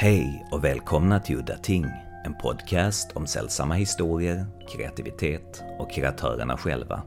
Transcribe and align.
Hej 0.00 0.46
och 0.50 0.64
välkomna 0.64 1.20
till 1.20 1.36
Udda 1.36 1.56
Ting, 1.56 1.86
en 2.24 2.34
podcast 2.34 3.12
om 3.12 3.26
sällsamma 3.26 3.74
historier, 3.74 4.46
kreativitet 4.68 5.62
och 5.78 5.92
kreatörerna 5.92 6.56
själva. 6.56 7.02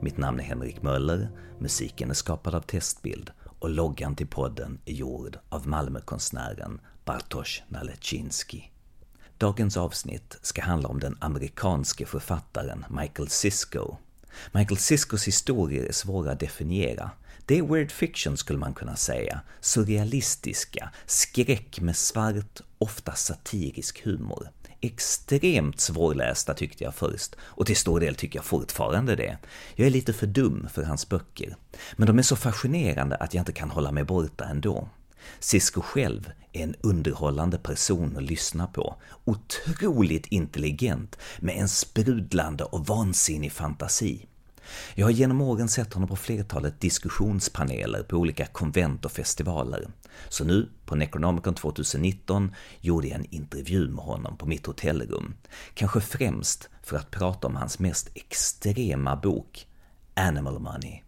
Mitt 0.00 0.16
namn 0.16 0.40
är 0.40 0.44
Henrik 0.44 0.82
Möller, 0.82 1.28
musiken 1.58 2.10
är 2.10 2.14
skapad 2.14 2.54
av 2.54 2.60
Testbild 2.60 3.30
och 3.58 3.70
loggan 3.70 4.16
till 4.16 4.26
podden 4.26 4.78
är 4.84 4.92
gjord 4.92 5.38
av 5.48 5.68
Malmökonstnären 5.68 6.80
Bartosz 7.04 7.62
Naleczynski. 7.68 8.70
Dagens 9.38 9.76
avsnitt 9.76 10.38
ska 10.42 10.62
handla 10.62 10.88
om 10.88 11.00
den 11.00 11.16
amerikanske 11.20 12.06
författaren 12.06 12.84
Michael 12.90 13.28
Sisko. 13.28 13.96
Michael 14.52 14.78
Siskos 14.78 15.28
historier 15.28 15.84
är 15.84 15.92
svåra 15.92 16.32
att 16.32 16.40
definiera, 16.40 17.10
det 17.46 17.58
är 17.58 17.62
weird 17.62 17.90
fiction 17.90 18.36
skulle 18.36 18.58
man 18.58 18.74
kunna 18.74 18.96
säga. 18.96 19.40
Surrealistiska, 19.60 20.90
skräck 21.06 21.80
med 21.80 21.96
svart, 21.96 22.60
ofta 22.78 23.12
satirisk 23.12 24.04
humor. 24.04 24.48
Extremt 24.80 25.80
svårlästa 25.80 26.54
tyckte 26.54 26.84
jag 26.84 26.94
först, 26.94 27.36
och 27.40 27.66
till 27.66 27.76
stor 27.76 28.00
del 28.00 28.14
tycker 28.14 28.38
jag 28.38 28.44
fortfarande 28.44 29.16
det. 29.16 29.38
Jag 29.74 29.86
är 29.86 29.90
lite 29.90 30.12
för 30.12 30.26
dum 30.26 30.68
för 30.72 30.82
hans 30.82 31.08
böcker, 31.08 31.56
men 31.96 32.06
de 32.06 32.18
är 32.18 32.22
så 32.22 32.36
fascinerande 32.36 33.16
att 33.16 33.34
jag 33.34 33.40
inte 33.40 33.52
kan 33.52 33.70
hålla 33.70 33.92
mig 33.92 34.04
borta 34.04 34.44
ändå. 34.44 34.88
Cisco 35.40 35.80
själv 35.80 36.30
är 36.52 36.62
en 36.62 36.74
underhållande 36.80 37.58
person 37.58 38.16
att 38.16 38.22
lyssna 38.22 38.66
på. 38.66 38.96
Otroligt 39.24 40.26
intelligent, 40.26 41.18
med 41.38 41.56
en 41.56 41.68
sprudlande 41.68 42.64
och 42.64 42.86
vansinnig 42.86 43.52
fantasi. 43.52 44.26
Jag 44.94 45.06
har 45.06 45.10
genom 45.10 45.40
åren 45.40 45.68
sett 45.68 45.94
honom 45.94 46.08
på 46.08 46.16
flertalet 46.16 46.80
diskussionspaneler 46.80 48.02
på 48.02 48.16
olika 48.16 48.46
konvent 48.46 49.04
och 49.04 49.12
festivaler. 49.12 49.88
Så 50.28 50.44
nu, 50.44 50.70
på 50.84 50.94
Necronomicon 50.94 51.54
2019, 51.54 52.54
gjorde 52.80 53.08
jag 53.08 53.18
en 53.18 53.34
intervju 53.34 53.88
med 53.88 54.04
honom 54.04 54.36
på 54.36 54.46
mitt 54.46 54.66
hotellrum. 54.66 55.34
Kanske 55.74 56.00
främst 56.00 56.68
för 56.82 56.96
att 56.96 57.10
prata 57.10 57.46
om 57.46 57.56
hans 57.56 57.78
mest 57.78 58.10
extrema 58.14 59.16
bok, 59.16 59.66
Animal 60.14 60.58
Money. 60.60 61.02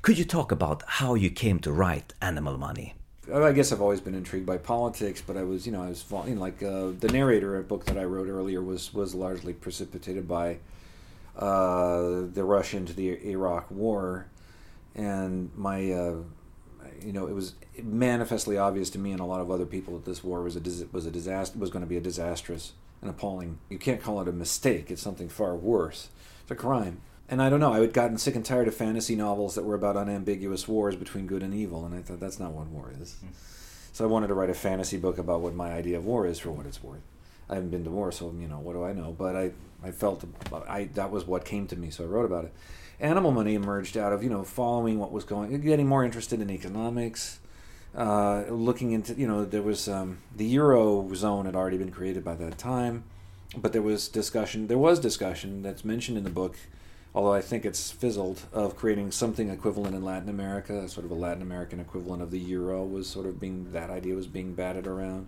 Could 0.00 0.18
you 0.18 0.28
talk 0.28 0.52
about 0.52 0.82
how 0.86 1.18
you 1.18 1.34
came 1.34 1.60
to 1.60 1.70
write 1.70 2.14
Animal 2.18 2.58
Money? 2.58 2.94
I 3.32 3.52
guess 3.52 3.72
I've 3.72 3.80
always 3.80 4.00
been 4.00 4.14
intrigued 4.14 4.44
by 4.44 4.58
politics, 4.58 5.22
but 5.26 5.36
I 5.36 5.44
was, 5.44 5.66
you 5.66 5.72
know, 5.72 5.82
I 5.82 5.88
was 5.88 6.04
you 6.26 6.34
like 6.34 6.62
uh, 6.62 6.90
the 6.98 7.08
narrator, 7.10 7.56
of 7.56 7.64
a 7.64 7.68
book 7.68 7.86
that 7.86 7.96
I 7.96 8.04
wrote 8.04 8.28
earlier, 8.28 8.62
was 8.62 8.92
was 8.92 9.14
largely 9.14 9.54
precipitated 9.54 10.28
by 10.28 10.58
uh, 11.36 12.26
the 12.32 12.44
rush 12.44 12.74
into 12.74 12.92
the 12.92 13.10
Iraq 13.30 13.70
War, 13.70 14.26
and 14.94 15.50
my, 15.56 15.90
uh, 15.90 16.16
you 17.02 17.12
know, 17.12 17.26
it 17.26 17.34
was 17.34 17.54
manifestly 17.82 18.58
obvious 18.58 18.90
to 18.90 18.98
me 18.98 19.12
and 19.12 19.20
a 19.20 19.24
lot 19.24 19.40
of 19.40 19.50
other 19.50 19.66
people 19.66 19.94
that 19.94 20.04
this 20.04 20.22
war 20.22 20.42
was 20.42 20.56
a 20.56 20.86
was 20.92 21.06
a 21.06 21.10
disaster 21.10 21.58
was 21.58 21.70
going 21.70 21.84
to 21.84 21.88
be 21.88 21.96
a 21.96 22.02
disastrous 22.02 22.72
and 23.00 23.10
appalling. 23.10 23.58
You 23.70 23.78
can't 23.78 24.02
call 24.02 24.20
it 24.20 24.28
a 24.28 24.32
mistake; 24.32 24.90
it's 24.90 25.02
something 25.02 25.30
far 25.30 25.56
worse. 25.56 26.08
It's 26.42 26.50
a 26.50 26.54
crime. 26.54 27.00
And 27.28 27.40
I 27.40 27.48
don't 27.48 27.60
know. 27.60 27.72
I 27.72 27.80
had 27.80 27.92
gotten 27.92 28.18
sick 28.18 28.34
and 28.34 28.44
tired 28.44 28.68
of 28.68 28.74
fantasy 28.74 29.16
novels 29.16 29.54
that 29.54 29.64
were 29.64 29.74
about 29.74 29.96
unambiguous 29.96 30.68
wars 30.68 30.94
between 30.94 31.26
good 31.26 31.42
and 31.42 31.54
evil, 31.54 31.86
and 31.86 31.94
I 31.94 32.02
thought 32.02 32.20
that's 32.20 32.38
not 32.38 32.52
what 32.52 32.66
war 32.66 32.92
is. 33.00 33.16
Mm. 33.24 33.28
So 33.92 34.04
I 34.04 34.08
wanted 34.08 34.26
to 34.26 34.34
write 34.34 34.50
a 34.50 34.54
fantasy 34.54 34.96
book 34.96 35.18
about 35.18 35.40
what 35.40 35.54
my 35.54 35.72
idea 35.72 35.96
of 35.96 36.04
war 36.04 36.26
is, 36.26 36.38
for 36.38 36.50
what 36.50 36.66
it's 36.66 36.82
worth. 36.82 37.00
I 37.48 37.54
haven't 37.54 37.70
been 37.70 37.84
to 37.84 37.90
war, 37.90 38.10
so 38.12 38.34
you 38.38 38.48
know 38.48 38.58
what 38.58 38.72
do 38.72 38.84
I 38.84 38.92
know? 38.92 39.14
But 39.16 39.36
I, 39.36 39.52
I 39.82 39.90
felt 39.90 40.24
I 40.68 40.84
that 40.94 41.10
was 41.10 41.26
what 41.26 41.44
came 41.44 41.66
to 41.68 41.76
me, 41.76 41.90
so 41.90 42.04
I 42.04 42.06
wrote 42.06 42.24
about 42.24 42.44
it. 42.44 42.52
Animal 43.00 43.32
Money 43.32 43.54
emerged 43.54 43.96
out 43.96 44.12
of 44.12 44.22
you 44.22 44.30
know 44.30 44.44
following 44.44 44.98
what 44.98 45.12
was 45.12 45.24
going, 45.24 45.60
getting 45.60 45.86
more 45.86 46.04
interested 46.04 46.40
in 46.40 46.50
economics, 46.50 47.38
uh, 47.96 48.44
looking 48.48 48.92
into 48.92 49.14
you 49.14 49.26
know 49.26 49.44
there 49.44 49.62
was 49.62 49.88
um, 49.88 50.18
the 50.34 50.46
euro 50.46 51.12
zone 51.14 51.46
had 51.46 51.54
already 51.54 51.76
been 51.76 51.90
created 51.90 52.24
by 52.24 52.34
that 52.34 52.58
time, 52.58 53.04
but 53.56 53.72
there 53.72 53.82
was 53.82 54.08
discussion. 54.08 54.66
There 54.66 54.78
was 54.78 54.98
discussion 54.98 55.62
that's 55.62 55.84
mentioned 55.84 56.16
in 56.16 56.24
the 56.24 56.30
book, 56.30 56.56
although 57.14 57.32
I 57.32 57.40
think 57.40 57.64
it's 57.64 57.90
fizzled 57.90 58.42
of 58.52 58.76
creating 58.76 59.12
something 59.12 59.48
equivalent 59.48 59.94
in 59.94 60.04
Latin 60.04 60.28
America, 60.28 60.88
sort 60.88 61.06
of 61.06 61.12
a 61.12 61.14
Latin 61.14 61.42
American 61.42 61.78
equivalent 61.78 62.22
of 62.22 62.30
the 62.30 62.40
euro 62.40 62.84
was 62.84 63.06
sort 63.06 63.26
of 63.26 63.38
being 63.38 63.72
that 63.72 63.90
idea 63.90 64.14
was 64.14 64.26
being 64.26 64.54
batted 64.54 64.86
around 64.86 65.26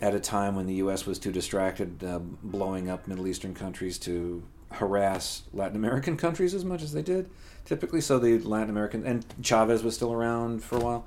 at 0.00 0.14
a 0.14 0.20
time 0.20 0.54
when 0.54 0.66
the 0.66 0.74
U.S. 0.74 1.06
was 1.06 1.18
too 1.18 1.32
distracted 1.32 2.02
uh, 2.04 2.18
blowing 2.18 2.88
up 2.88 3.06
Middle 3.06 3.26
Eastern 3.26 3.54
countries 3.54 3.98
to 3.98 4.42
harass 4.72 5.42
Latin 5.52 5.76
American 5.76 6.16
countries 6.18 6.54
as 6.54 6.64
much 6.64 6.82
as 6.82 6.92
they 6.92 7.02
did, 7.02 7.30
typically. 7.64 8.00
So 8.00 8.18
the 8.18 8.38
Latin 8.38 8.70
American 8.70 9.06
and 9.06 9.24
Chavez 9.42 9.82
was 9.82 9.94
still 9.94 10.12
around 10.12 10.62
for 10.62 10.76
a 10.76 10.80
while. 10.80 11.06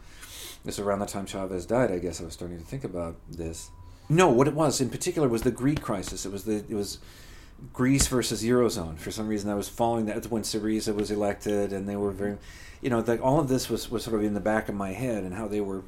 This 0.66 0.80
around 0.80 1.00
the 1.00 1.06
time 1.06 1.26
Chavez 1.26 1.66
died, 1.66 1.92
I 1.92 2.00
guess 2.00 2.22
I 2.22 2.24
was 2.24 2.34
starting 2.34 2.58
to 2.58 2.64
think 2.64 2.86
about 2.86 3.18
this. 3.30 3.70
No, 4.08 4.30
what 4.30 4.48
it 4.48 4.54
was 4.54 4.80
in 4.80 4.90
particular 4.90 5.28
was 5.28 5.42
the 5.42 5.52
Greek 5.52 5.82
crisis. 5.82 6.26
It 6.26 6.32
was 6.32 6.46
the 6.46 6.64
it 6.70 6.76
was 6.76 7.00
Greece 7.72 8.08
versus 8.08 8.44
eurozone. 8.44 8.98
For 8.98 9.12
some 9.12 9.28
reason, 9.28 9.50
I 9.50 9.56
was 9.56 9.70
following 9.70 10.06
that 10.08 10.26
when 10.32 10.44
Syriza 10.44 10.94
was 10.94 11.12
elected, 11.12 11.72
and 11.72 11.88
they 11.88 11.96
were 11.96 12.12
very, 12.12 12.38
you 12.82 12.90
know, 12.90 13.00
like 13.00 13.24
all 13.24 13.40
of 13.40 13.48
this 13.48 13.70
was 13.70 13.90
was 13.90 14.04
sort 14.04 14.16
of 14.16 14.24
in 14.24 14.34
the 14.34 14.40
back 14.40 14.68
of 14.68 14.76
my 14.76 14.92
head, 14.92 15.24
and 15.24 15.34
how 15.34 15.48
they 15.48 15.62
were 15.62 15.84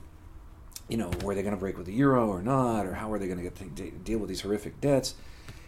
you 0.87 0.97
know, 0.97 1.09
were 1.23 1.33
they 1.33 1.41
going 1.41 1.55
to 1.55 1.59
break 1.59 1.77
with 1.77 1.87
the 1.87 1.93
euro 1.93 2.27
or 2.27 2.41
not, 2.41 2.85
or 2.85 2.93
how 2.93 3.11
are 3.11 3.17
they 3.17 3.25
going 3.25 3.37
to 3.37 3.43
get 3.43 3.55
to 3.55 3.91
deal 3.91 4.19
with 4.19 4.29
these 4.29 4.41
horrific 4.41 4.79
debts? 4.81 5.15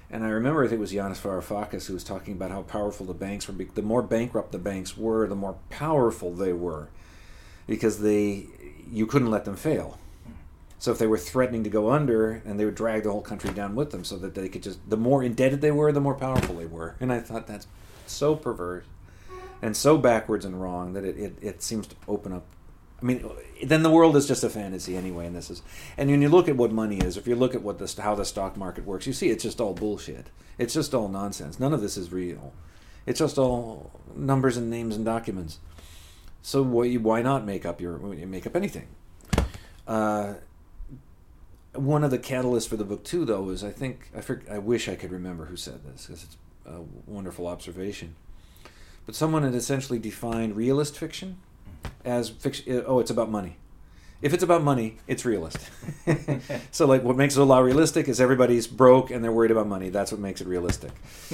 And 0.09 0.23
I 0.23 0.29
remember 0.29 0.63
I 0.63 0.67
think 0.67 0.77
it 0.77 0.81
was 0.81 0.93
Yanis 0.93 1.19
Varoufakis 1.19 1.87
who 1.87 1.93
was 1.93 2.03
talking 2.03 2.33
about 2.33 2.51
how 2.51 2.61
powerful 2.61 3.05
the 3.05 3.13
banks 3.13 3.47
were. 3.47 3.53
The 3.53 3.81
more 3.81 4.01
bankrupt 4.01 4.51
the 4.51 4.59
banks 4.59 4.95
were, 4.95 5.27
the 5.27 5.35
more 5.35 5.57
powerful 5.69 6.33
they 6.33 6.53
were, 6.53 6.89
because 7.65 8.01
they 8.01 8.47
you 8.89 9.05
couldn't 9.05 9.31
let 9.31 9.43
them 9.43 9.57
fail. 9.57 9.99
So 10.79 10.91
if 10.91 10.99
they 10.99 11.07
were 11.07 11.17
threatening 11.17 11.63
to 11.63 11.69
go 11.69 11.91
under, 11.91 12.41
and 12.45 12.59
they 12.59 12.65
would 12.65 12.75
drag 12.75 13.03
the 13.03 13.11
whole 13.11 13.21
country 13.21 13.49
down 13.51 13.75
with 13.75 13.91
them, 13.91 14.03
so 14.03 14.17
that 14.17 14.35
they 14.35 14.47
could 14.47 14.63
just 14.63 14.79
the 14.89 14.97
more 14.97 15.23
indebted 15.23 15.61
they 15.61 15.71
were, 15.71 15.91
the 15.91 16.01
more 16.01 16.15
powerful 16.15 16.55
they 16.55 16.65
were. 16.65 16.95
And 16.99 17.11
I 17.11 17.19
thought 17.19 17.47
that's 17.47 17.67
so 18.05 18.35
perverse 18.35 18.85
and 19.61 19.75
so 19.75 19.97
backwards 19.97 20.45
and 20.45 20.61
wrong 20.61 20.93
that 20.93 21.03
it, 21.03 21.17
it, 21.17 21.37
it 21.41 21.63
seems 21.63 21.87
to 21.87 21.95
open 22.07 22.31
up 22.31 22.45
I 23.01 23.05
mean, 23.05 23.29
then 23.63 23.83
the 23.83 23.91
world 23.91 24.15
is 24.15 24.27
just 24.27 24.43
a 24.43 24.49
fantasy 24.49 24.97
anyway, 24.97 25.27
and 25.27 25.35
this 25.35 25.51
is. 25.51 25.61
And 25.97 26.09
when 26.09 26.21
you 26.21 26.29
look 26.29 26.49
at 26.49 26.57
what 26.57 26.71
money 26.71 26.97
is, 26.97 27.15
if 27.15 27.27
you 27.27 27.35
look 27.35 27.53
at 27.53 27.61
what 27.61 27.77
the 27.77 28.01
how 28.01 28.15
the 28.15 28.25
stock 28.25 28.57
market 28.57 28.85
works, 28.85 29.05
you 29.05 29.13
see 29.13 29.29
it's 29.29 29.43
just 29.43 29.61
all 29.61 29.73
bullshit. 29.73 30.27
It's 30.57 30.73
just 30.73 30.95
all 30.95 31.07
nonsense. 31.07 31.59
None 31.59 31.73
of 31.73 31.81
this 31.81 31.95
is 31.95 32.11
real. 32.11 32.53
It's 33.05 33.19
just 33.19 33.37
all 33.37 33.91
numbers 34.15 34.57
and 34.57 34.71
names 34.71 34.95
and 34.95 35.05
documents. 35.05 35.59
So 36.41 36.63
why 36.63 36.95
why 36.95 37.21
not 37.21 37.45
make 37.45 37.67
up 37.67 37.79
your 37.79 37.99
make 37.99 38.47
up 38.47 38.55
anything? 38.55 38.87
Uh, 39.87 40.35
one 41.77 42.03
of 42.03 42.11
the 42.11 42.19
catalysts 42.19 42.67
for 42.67 42.75
the 42.75 42.83
book 42.83 43.03
too, 43.03 43.25
though, 43.25 43.49
is 43.49 43.63
I 43.63 43.71
think 43.71 44.09
I 44.15 44.53
I 44.53 44.57
wish 44.57 44.89
I 44.89 44.95
could 44.95 45.11
remember 45.11 45.45
who 45.45 45.55
said 45.55 45.83
this 45.83 46.05
because 46.05 46.23
it's 46.23 46.37
a 46.65 46.81
wonderful 47.05 47.47
observation. 47.47 48.15
But 49.05 49.15
someone 49.15 49.43
had 49.43 49.55
essentially 49.55 49.99
defined 49.99 50.55
realist 50.55 50.97
fiction 50.97 51.37
as 52.03 52.29
fiction. 52.29 52.77
Uh, 52.77 52.83
oh, 52.85 52.99
it's 52.99 53.11
about 53.11 53.29
money. 53.29 53.57
If 54.19 54.33
it's 54.33 54.43
about 54.43 54.63
money, 54.63 54.97
it's 55.07 55.25
realistic. 55.25 55.69
so, 56.71 56.87
like, 56.87 57.03
what 57.03 57.15
makes 57.15 57.37
it 57.37 57.39
a 57.39 57.43
lot 57.43 57.63
realistic 57.63 58.07
is 58.07 58.19
everybody's 58.19 58.65
broke 58.65 59.11
and 59.11 59.23
they're 59.23 59.31
worried 59.31 59.51
about 59.51 59.67
money. 59.67 59.89
That's 59.89 60.11
what 60.11 60.19
makes 60.19 60.41
it 60.41 60.47
realistic. 60.47 60.91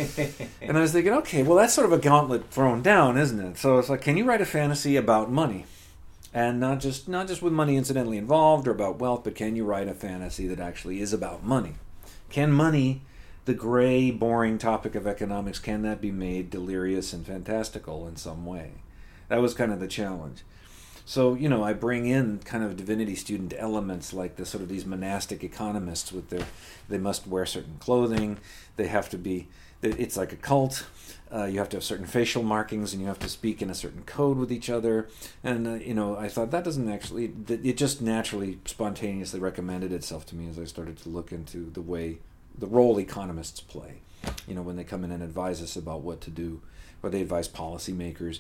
and 0.62 0.78
I 0.78 0.82
was 0.82 0.92
thinking, 0.92 1.14
okay, 1.14 1.44
well, 1.44 1.56
that's 1.56 1.74
sort 1.74 1.86
of 1.86 1.94
a 1.94 1.98
gauntlet 1.98 2.52
thrown 2.52 2.82
down, 2.82 3.18
isn't 3.18 3.40
it? 3.40 3.58
So 3.58 3.78
it's 3.78 3.88
like, 3.88 4.02
can 4.02 4.18
you 4.18 4.26
write 4.26 4.42
a 4.42 4.46
fantasy 4.46 4.98
about 4.98 5.32
money, 5.32 5.66
and 6.34 6.60
not 6.60 6.80
just 6.80 7.08
not 7.08 7.28
just 7.28 7.42
with 7.42 7.54
money 7.54 7.78
incidentally 7.78 8.18
involved 8.18 8.68
or 8.68 8.72
about 8.72 9.00
wealth, 9.00 9.24
but 9.24 9.36
can 9.36 9.56
you 9.56 9.64
write 9.64 9.88
a 9.88 9.94
fantasy 9.94 10.48
that 10.48 10.60
actually 10.60 11.00
is 11.00 11.14
about 11.14 11.44
money? 11.44 11.76
Can 12.30 12.52
money, 12.52 13.02
the 13.46 13.54
gray, 13.54 14.10
boring 14.10 14.58
topic 14.58 14.96
of 14.96 15.06
economics, 15.06 15.60
can 15.60 15.84
that 15.84 16.02
be 16.02 16.12
made 16.12 16.50
delirious 16.50 17.14
and 17.14 17.26
fantastical 17.26 18.08
in 18.08 18.16
some 18.16 18.46
way? 18.46 18.72
That 19.30 19.42
was 19.42 19.54
kind 19.54 19.72
of 19.72 19.80
the 19.80 19.88
challenge. 19.88 20.44
So 21.06 21.36
you 21.36 21.50
know, 21.50 21.64
I 21.64 21.74
bring 21.74 22.08
in 22.08 22.40
kind 22.40 22.64
of 22.64 22.78
divinity 22.78 23.16
student 23.16 23.54
elements 23.58 24.14
like 24.14 24.38
the 24.38 24.46
sort 24.46 24.64
of 24.64 24.70
these 24.70 24.86
monastic 24.86 25.44
economists 25.44 26.12
with 26.12 26.30
their 26.30 26.48
they 26.90 26.98
must 26.98 27.28
wear 27.28 27.46
certain 27.46 27.78
clothing, 27.80 28.40
they 28.78 28.88
have 28.88 29.10
to 29.10 29.18
be 29.18 29.50
it's 29.84 30.18
like 30.18 30.32
a 30.34 30.38
cult. 30.38 30.86
Uh, 31.34 31.46
you 31.46 31.58
have 31.58 31.70
to 31.70 31.78
have 31.78 31.84
certain 31.84 32.06
facial 32.06 32.44
markings 32.44 32.94
and 32.94 33.02
you 33.02 33.08
have 33.08 33.18
to 33.18 33.28
speak 33.28 33.62
in 33.62 33.70
a 33.70 33.76
certain 33.76 34.04
code 34.04 34.38
with 34.38 34.52
each 34.52 34.70
other. 34.70 35.10
And, 35.44 35.68
uh, 35.68 35.74
you 35.76 35.96
know, 35.96 36.16
I 36.16 36.30
thought 36.30 36.52
that 36.52 36.64
doesn't 36.64 36.90
actually, 36.90 37.34
it 37.50 37.76
just 37.76 38.02
naturally, 38.02 38.60
spontaneously 38.66 39.40
recommended 39.40 39.92
itself 39.92 40.28
to 40.28 40.36
me 40.36 40.48
as 40.48 40.60
I 40.60 40.66
started 40.66 40.98
to 40.98 41.10
look 41.10 41.32
into 41.32 41.72
the 41.72 41.82
way, 41.82 42.20
the 42.58 42.68
role 42.68 43.00
economists 43.00 43.62
play. 43.62 44.02
You 44.48 44.54
know, 44.54 44.62
when 44.62 44.76
they 44.76 44.84
come 44.84 45.04
in 45.04 45.12
and 45.12 45.24
advise 45.24 45.62
us 45.62 45.76
about 45.76 46.02
what 46.02 46.22
to 46.22 46.30
do, 46.30 46.62
or 47.02 47.10
they 47.10 47.22
advise 47.22 47.50
policymakers 47.50 48.40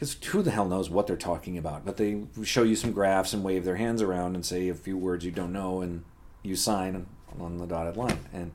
because 0.00 0.16
who 0.28 0.40
the 0.40 0.50
hell 0.50 0.66
knows 0.66 0.88
what 0.88 1.06
they're 1.06 1.16
talking 1.16 1.58
about? 1.58 1.84
But 1.84 1.98
they 1.98 2.22
show 2.42 2.62
you 2.62 2.74
some 2.74 2.92
graphs 2.92 3.34
and 3.34 3.44
wave 3.44 3.66
their 3.66 3.76
hands 3.76 4.00
around 4.00 4.34
and 4.34 4.46
say 4.46 4.70
a 4.70 4.74
few 4.74 4.96
words 4.96 5.26
you 5.26 5.30
don't 5.30 5.52
know, 5.52 5.82
and 5.82 6.04
you 6.42 6.56
sign 6.56 7.04
on 7.38 7.58
the 7.58 7.66
dotted 7.66 7.98
line. 7.98 8.18
And 8.32 8.52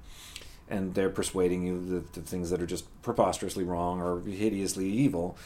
and 0.69 0.95
they're 0.95 1.09
persuading 1.09 1.65
you 1.65 1.85
that 1.89 2.13
the 2.13 2.21
things 2.21 2.49
that 2.49 2.61
are 2.61 2.65
just 2.65 2.85
preposterously 3.01 3.63
wrong 3.63 4.01
or 4.01 4.21
hideously 4.21 4.89
evil, 4.89 5.37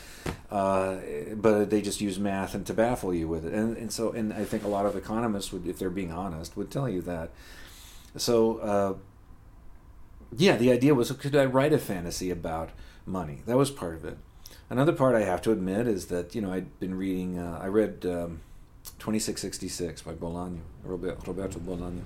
uh, 0.49 0.97
but 1.35 1.69
they 1.69 1.81
just 1.81 1.99
use 1.99 2.17
math 2.17 2.55
and 2.55 2.65
to 2.65 2.73
baffle 2.73 3.13
you 3.13 3.27
with 3.27 3.45
it. 3.45 3.53
And, 3.53 3.75
and 3.75 3.91
so, 3.91 4.11
and 4.11 4.31
I 4.31 4.45
think 4.45 4.63
a 4.63 4.69
lot 4.69 4.85
of 4.85 4.95
economists 4.95 5.51
would, 5.51 5.67
if 5.67 5.77
they're 5.77 5.89
being 5.89 6.11
honest, 6.11 6.55
would 6.55 6.71
tell 6.71 6.87
you 6.87 7.01
that. 7.01 7.31
So, 8.15 8.57
uh, 8.59 8.93
yeah, 10.37 10.55
the 10.55 10.71
idea 10.71 10.95
was, 10.95 11.11
could 11.11 11.35
I 11.35 11.45
write 11.45 11.73
a 11.73 11.79
fantasy 11.79 12.31
about 12.31 12.69
money? 13.05 13.41
That 13.45 13.57
was 13.57 13.71
part 13.71 13.95
of 13.95 14.05
it. 14.05 14.17
Another 14.69 14.93
part 14.93 15.15
I 15.15 15.23
have 15.23 15.41
to 15.43 15.51
admit 15.51 15.87
is 15.87 16.07
that 16.07 16.35
you 16.35 16.41
know 16.41 16.53
I'd 16.53 16.79
been 16.79 16.95
reading. 16.95 17.39
Uh, 17.39 17.59
I 17.61 17.67
read 17.67 18.05
um, 18.05 18.41
2666 18.99 20.03
by 20.03 20.13
Bolaño, 20.13 20.59
Roberto 20.83 21.59
Bolaño. 21.59 22.01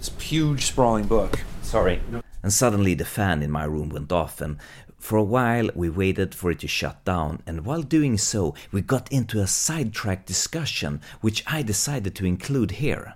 This 0.00 0.10
huge, 0.18 0.64
sprawling 0.64 1.06
book. 1.06 1.38
Sorry. 1.60 2.00
And 2.42 2.50
suddenly 2.50 2.94
the 2.94 3.04
fan 3.04 3.42
in 3.42 3.50
my 3.50 3.64
room 3.64 3.90
went 3.90 4.10
off, 4.10 4.40
and 4.40 4.56
for 4.98 5.18
a 5.18 5.22
while 5.22 5.68
we 5.74 5.90
waited 5.90 6.34
for 6.34 6.50
it 6.50 6.60
to 6.60 6.68
shut 6.68 7.04
down, 7.04 7.42
and 7.46 7.66
while 7.66 7.82
doing 7.82 8.16
so, 8.16 8.54
we 8.72 8.80
got 8.80 9.12
into 9.12 9.42
a 9.42 9.46
sidetrack 9.46 10.24
discussion, 10.24 11.02
which 11.20 11.44
I 11.46 11.60
decided 11.60 12.14
to 12.14 12.24
include 12.24 12.70
here. 12.70 13.12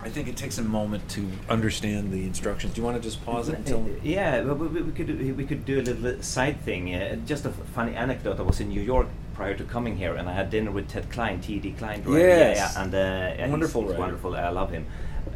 I 0.00 0.08
think 0.08 0.28
it 0.28 0.36
takes 0.36 0.58
a 0.58 0.62
moment 0.62 1.08
to 1.10 1.28
understand 1.48 2.12
the 2.12 2.22
instructions. 2.22 2.74
Do 2.74 2.82
you 2.82 2.84
want 2.84 2.96
to 2.96 3.02
just 3.02 3.24
pause 3.26 3.48
it 3.48 3.56
until? 3.56 3.84
Yeah, 4.04 4.42
we, 4.42 4.68
we, 4.68 4.82
we 4.82 4.92
could 4.92 5.36
we 5.36 5.44
could 5.44 5.64
do 5.64 5.80
a 5.80 5.82
little 5.82 6.22
side 6.22 6.60
thing. 6.60 6.94
Uh, 6.94 7.16
just 7.26 7.46
a 7.46 7.50
funny 7.50 7.96
anecdote. 7.96 8.38
I 8.38 8.42
was 8.42 8.60
in 8.60 8.68
New 8.68 8.80
York 8.80 9.08
prior 9.34 9.56
to 9.56 9.64
coming 9.64 9.96
here, 9.96 10.14
and 10.14 10.28
I 10.28 10.32
had 10.32 10.50
dinner 10.50 10.70
with 10.70 10.88
Ted 10.88 11.10
Klein, 11.10 11.40
T.D. 11.40 11.72
Klein. 11.72 12.04
Right? 12.04 12.20
Yes. 12.20 12.56
Yeah, 12.56 12.62
yeah, 12.62 12.82
and 12.84 12.94
uh, 12.94 12.98
yeah, 13.36 13.50
wonderful, 13.50 13.82
he's, 13.82 13.90
he's 13.90 13.98
wonderful. 13.98 14.36
I 14.36 14.50
love 14.50 14.70
him. 14.70 14.86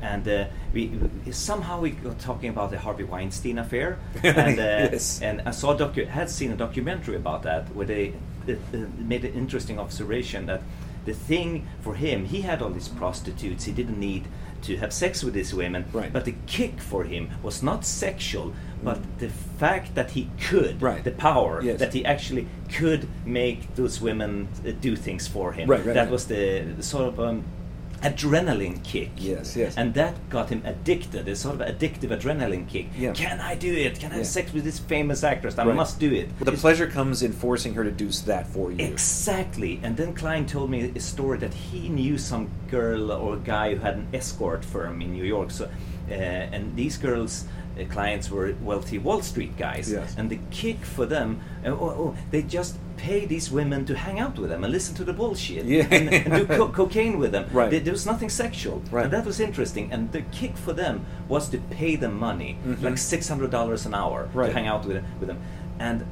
And 0.03 0.27
uh, 0.29 0.45
we, 0.73 0.89
we 1.27 1.33
somehow 1.33 1.81
we 1.81 1.91
got 1.91 2.19
talking 2.19 2.49
about 2.51 2.71
the 2.71 2.79
Harvey 2.79 3.05
Weinstein 3.05 3.59
affair, 3.59 3.99
and 4.23 4.59
uh, 4.59 4.63
yes. 4.93 5.21
and 5.23 5.43
I 5.47 5.51
saw 5.51 5.77
docu- 5.77 6.09
had 6.09 6.31
seen 6.31 6.53
a 6.53 6.57
documentary 6.57 7.17
about 7.17 7.43
that 7.43 7.75
where 7.75 7.87
they 7.87 8.15
uh, 8.49 8.55
made 8.99 9.25
an 9.25 9.35
interesting 9.35 9.79
observation 9.79 10.47
that 10.47 10.63
the 11.07 11.15
thing 11.15 11.67
for 11.81 11.95
him, 11.95 12.27
he 12.27 12.43
had 12.43 12.61
all 12.63 12.71
these 12.71 12.89
prostitutes. 12.89 13.65
He 13.65 13.73
didn't 13.73 13.99
need 13.99 14.27
to 14.63 14.77
have 14.77 14.93
sex 14.93 15.25
with 15.25 15.33
these 15.33 15.55
women. 15.55 15.87
Right. 15.93 16.13
But 16.13 16.27
the 16.27 16.35
kick 16.47 16.81
for 16.81 17.05
him 17.05 17.31
was 17.43 17.63
not 17.63 17.87
sexual, 17.87 18.53
but 18.85 18.99
the 19.19 19.31
fact 19.31 19.95
that 19.95 20.11
he 20.11 20.29
could, 20.39 20.83
Right. 20.83 21.03
the 21.03 21.13
power 21.13 21.63
Yes. 21.63 21.79
that 21.81 21.95
he 21.95 22.05
actually 22.05 22.47
could 22.71 23.09
make 23.25 23.75
those 23.75 24.03
women 24.03 24.49
uh, 24.67 24.73
do 24.81 24.97
things 24.97 25.27
for 25.27 25.53
him. 25.53 25.69
Right, 25.71 25.83
that 25.85 26.11
was 26.11 26.27
the, 26.27 26.61
the 26.77 26.83
sort 26.83 27.05
of 27.09 27.19
um, 27.21 27.45
adrenaline 28.03 28.83
kick. 28.85 29.11
Yes, 29.17 29.57
yes. 29.57 29.77
And 29.77 29.95
that 29.95 30.15
got 30.31 30.49
him 30.49 30.63
addicted. 30.65 31.29
A 31.29 31.37
sort 31.37 31.61
of 31.61 31.67
addictive 31.67 32.11
adrenaline 32.11 32.69
kick. 32.69 32.87
Yeah. 32.99 33.13
Can 33.13 33.41
I 33.41 33.55
do 33.55 33.73
it? 33.75 33.99
Can 34.01 34.13
I 34.13 34.17
have 34.17 34.27
sex 34.27 34.53
with 34.53 34.65
this 34.65 34.79
famous 34.79 35.23
actress? 35.25 35.59
I 35.59 35.65
Right. 35.67 35.77
must 35.77 35.99
do 35.99 36.13
it. 36.13 36.29
The 36.39 36.45
It's- 36.47 36.61
pleasure 36.61 36.87
comes 36.87 37.23
in 37.23 37.33
forcing 37.33 37.75
her 37.75 37.85
to 37.85 37.91
do 37.91 38.09
that 38.27 38.47
for 38.47 38.73
you. 38.73 38.85
Exactly. 38.85 39.81
And 39.83 39.97
then 39.97 40.15
Klein 40.15 40.47
told 40.47 40.71
me 40.71 40.93
a 40.95 41.01
story 41.01 41.39
that 41.39 41.55
he 41.55 41.89
knew 41.89 42.17
some 42.19 42.49
girl 42.71 43.13
or 43.13 43.37
guy 43.37 43.75
who 43.75 43.81
had 43.81 43.95
an 43.95 44.07
escort 44.15 44.65
firm 44.65 45.01
in 45.03 45.13
New 45.13 45.25
York. 45.25 45.51
So, 45.51 45.65
uh, 46.11 46.13
and 46.15 46.75
these 46.77 46.97
girls. 46.97 47.45
Uh, 47.79 47.85
clients 47.85 48.29
were 48.33 48.53
wealthy 48.65 48.99
Wall 48.99 49.23
Street 49.23 49.57
guys, 49.57 49.93
Yes. 49.93 50.15
and 50.19 50.29
the 50.29 50.41
kick 50.51 50.85
for 50.85 51.07
them, 51.07 51.39
uh, 51.65 51.69
oh, 51.69 51.95
oh, 52.03 52.15
they 52.33 52.43
just 52.43 52.75
pay 53.09 53.21
these 53.27 53.51
women 53.51 53.85
to 53.87 53.95
hang 54.07 54.19
out 54.25 54.39
with 54.39 54.51
them 54.51 54.63
and 54.65 54.73
listen 54.73 54.95
to 55.01 55.05
the 55.05 55.13
bullshit 55.13 55.65
Yeah. 55.65 55.87
and, 55.97 56.07
and 56.15 56.29
do 56.39 56.45
co- 56.59 56.69
cocaine 56.81 57.19
with 57.19 57.33
them. 57.33 57.45
Right. 57.53 57.71
There, 57.71 57.81
there 57.87 57.93
was 58.01 58.07
nothing 58.13 58.29
sexual, 58.31 58.83
Right. 58.91 59.05
and 59.05 59.13
that 59.13 59.25
was 59.25 59.41
interesting. 59.41 59.93
And 59.93 60.13
the 60.13 60.23
kick 60.41 60.55
for 60.57 60.73
them 60.83 60.97
was 61.29 61.49
to 61.53 61.59
pay 61.81 61.97
them 61.97 62.15
money, 62.19 62.51
Mhm. 62.67 62.83
like 62.83 62.99
six 62.99 63.29
hundred 63.29 63.51
dollars 63.51 63.87
an 63.87 63.95
hour, 63.95 64.29
Right. 64.35 64.49
to 64.49 64.53
hang 64.59 64.67
out 64.73 64.83
with 64.87 65.03
with 65.21 65.29
them. 65.31 65.39
And 65.79 66.05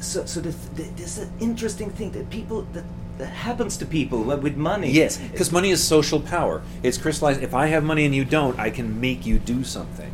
so, 0.00 0.18
so 0.26 0.40
the, 0.40 0.52
the, 0.76 0.84
there's 0.96 1.18
an 1.18 1.30
interesting 1.40 1.90
thing 1.98 2.10
that 2.12 2.24
people 2.30 2.66
that, 2.74 2.84
that 3.18 3.32
happens 3.48 3.76
to 3.78 3.86
people 3.86 4.18
with 4.46 4.56
money. 4.56 4.90
Yes, 5.02 5.18
because 5.32 5.50
money 5.52 5.70
is 5.70 5.80
social 5.96 6.20
power. 6.20 6.56
It's 6.82 6.98
crystallized. 6.98 7.42
If 7.42 7.54
I 7.54 7.66
have 7.74 7.82
money 7.92 8.04
and 8.08 8.14
you 8.14 8.24
don't, 8.24 8.56
I 8.66 8.70
can 8.70 9.00
make 9.00 9.20
you 9.30 9.38
do 9.54 9.64
something. 9.64 10.10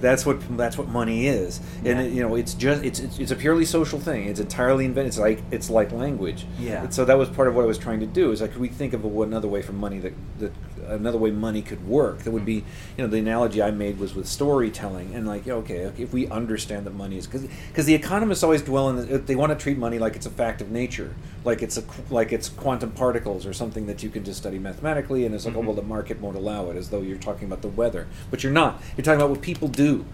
That's 0.00 0.24
what 0.24 0.56
that's 0.56 0.78
what 0.78 0.88
money 0.88 1.26
is, 1.26 1.60
and 1.84 2.00
it, 2.00 2.12
you 2.12 2.22
know 2.22 2.34
it's 2.36 2.54
just 2.54 2.84
it's, 2.84 3.00
it's 3.00 3.18
it's 3.18 3.30
a 3.30 3.36
purely 3.36 3.64
social 3.64 3.98
thing. 3.98 4.28
It's 4.28 4.40
entirely 4.40 4.84
invented. 4.84 5.08
It's 5.08 5.18
like 5.18 5.42
it's 5.50 5.70
like 5.70 5.90
language. 5.92 6.46
Yeah. 6.58 6.84
And 6.84 6.94
so 6.94 7.04
that 7.04 7.18
was 7.18 7.28
part 7.28 7.48
of 7.48 7.54
what 7.54 7.62
I 7.62 7.66
was 7.66 7.78
trying 7.78 8.00
to 8.00 8.06
do. 8.06 8.30
Is 8.30 8.40
like 8.40 8.52
could 8.52 8.60
we 8.60 8.68
think 8.68 8.92
of 8.92 9.04
a, 9.04 9.22
another 9.22 9.48
way 9.48 9.62
for 9.62 9.72
money 9.72 9.98
that 9.98 10.12
that 10.38 10.52
another 10.86 11.18
way 11.18 11.30
money 11.30 11.62
could 11.62 11.86
work? 11.86 12.20
That 12.20 12.30
would 12.30 12.44
be 12.44 12.60
mm-hmm. 12.60 12.68
you 12.96 13.04
know 13.04 13.10
the 13.10 13.18
analogy 13.18 13.62
I 13.62 13.70
made 13.70 13.98
was 13.98 14.14
with 14.14 14.28
storytelling 14.28 15.14
and 15.14 15.26
like 15.26 15.48
okay, 15.48 15.86
okay 15.86 16.02
if 16.02 16.12
we 16.12 16.28
understand 16.28 16.86
that 16.86 16.94
money 16.94 17.18
is 17.18 17.26
because 17.26 17.46
because 17.68 17.86
the 17.86 17.94
economists 17.94 18.42
always 18.42 18.62
dwell 18.62 18.90
in 18.90 18.96
the, 18.96 19.18
they 19.18 19.36
want 19.36 19.50
to 19.50 19.58
treat 19.58 19.78
money 19.78 19.98
like 19.98 20.16
it's 20.16 20.26
a 20.26 20.30
fact 20.30 20.60
of 20.60 20.70
nature, 20.70 21.14
like 21.48 21.62
it's 21.62 21.78
a 21.78 21.84
like 22.10 22.30
it's 22.32 22.48
quantum 22.48 22.90
particles 22.92 23.46
or 23.46 23.52
something 23.52 23.86
that 23.86 24.02
you 24.02 24.10
can 24.10 24.22
just 24.22 24.38
study 24.38 24.58
mathematically 24.58 25.24
and 25.24 25.34
it's 25.34 25.46
like 25.46 25.56
oh 25.56 25.60
Mhm. 25.62 25.66
well 25.66 25.74
the 25.74 25.82
market 25.96 26.20
won't 26.20 26.36
allow 26.36 26.68
it 26.70 26.76
as 26.76 26.90
though 26.90 27.00
you're 27.00 27.16
talking 27.28 27.46
about 27.48 27.62
the 27.62 27.68
weather, 27.80 28.06
but 28.30 28.42
you're 28.42 28.52
not. 28.52 28.72
You're 28.96 29.04
talking 29.04 29.20
about 29.20 29.30
what 29.30 29.40
people 29.40 29.68
do. 29.68 30.04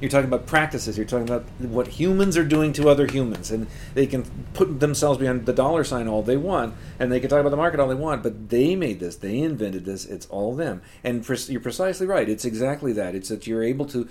You're 0.00 0.10
talking 0.10 0.28
about 0.32 0.46
practices. 0.46 0.96
You're 0.96 1.06
talking 1.06 1.28
about 1.28 1.44
what 1.60 1.86
humans 2.00 2.34
are 2.38 2.44
doing 2.56 2.72
to 2.72 2.88
other 2.88 3.06
humans, 3.06 3.50
and 3.50 3.66
they 3.92 4.06
can 4.06 4.24
put 4.54 4.80
themselves 4.80 5.18
behind 5.18 5.44
the 5.44 5.52
dollar 5.52 5.84
sign 5.84 6.08
all 6.08 6.22
they 6.22 6.38
want, 6.38 6.74
and 6.98 7.12
they 7.12 7.20
can 7.20 7.28
talk 7.28 7.40
about 7.40 7.50
the 7.50 7.62
market 7.64 7.78
all 7.80 7.88
they 7.88 7.94
want. 8.08 8.22
But 8.22 8.48
they 8.48 8.74
made 8.74 8.98
this. 8.98 9.16
They 9.16 9.38
invented 9.40 9.84
this. 9.84 10.06
It's 10.06 10.26
all 10.28 10.54
them. 10.56 10.80
And 11.04 11.14
you're 11.50 11.60
precisely 11.60 12.06
right. 12.06 12.28
It's 12.30 12.46
exactly 12.46 12.92
that. 12.94 13.14
It's 13.14 13.28
that 13.28 13.46
you're 13.46 13.62
able 13.62 13.84
to, 13.94 14.08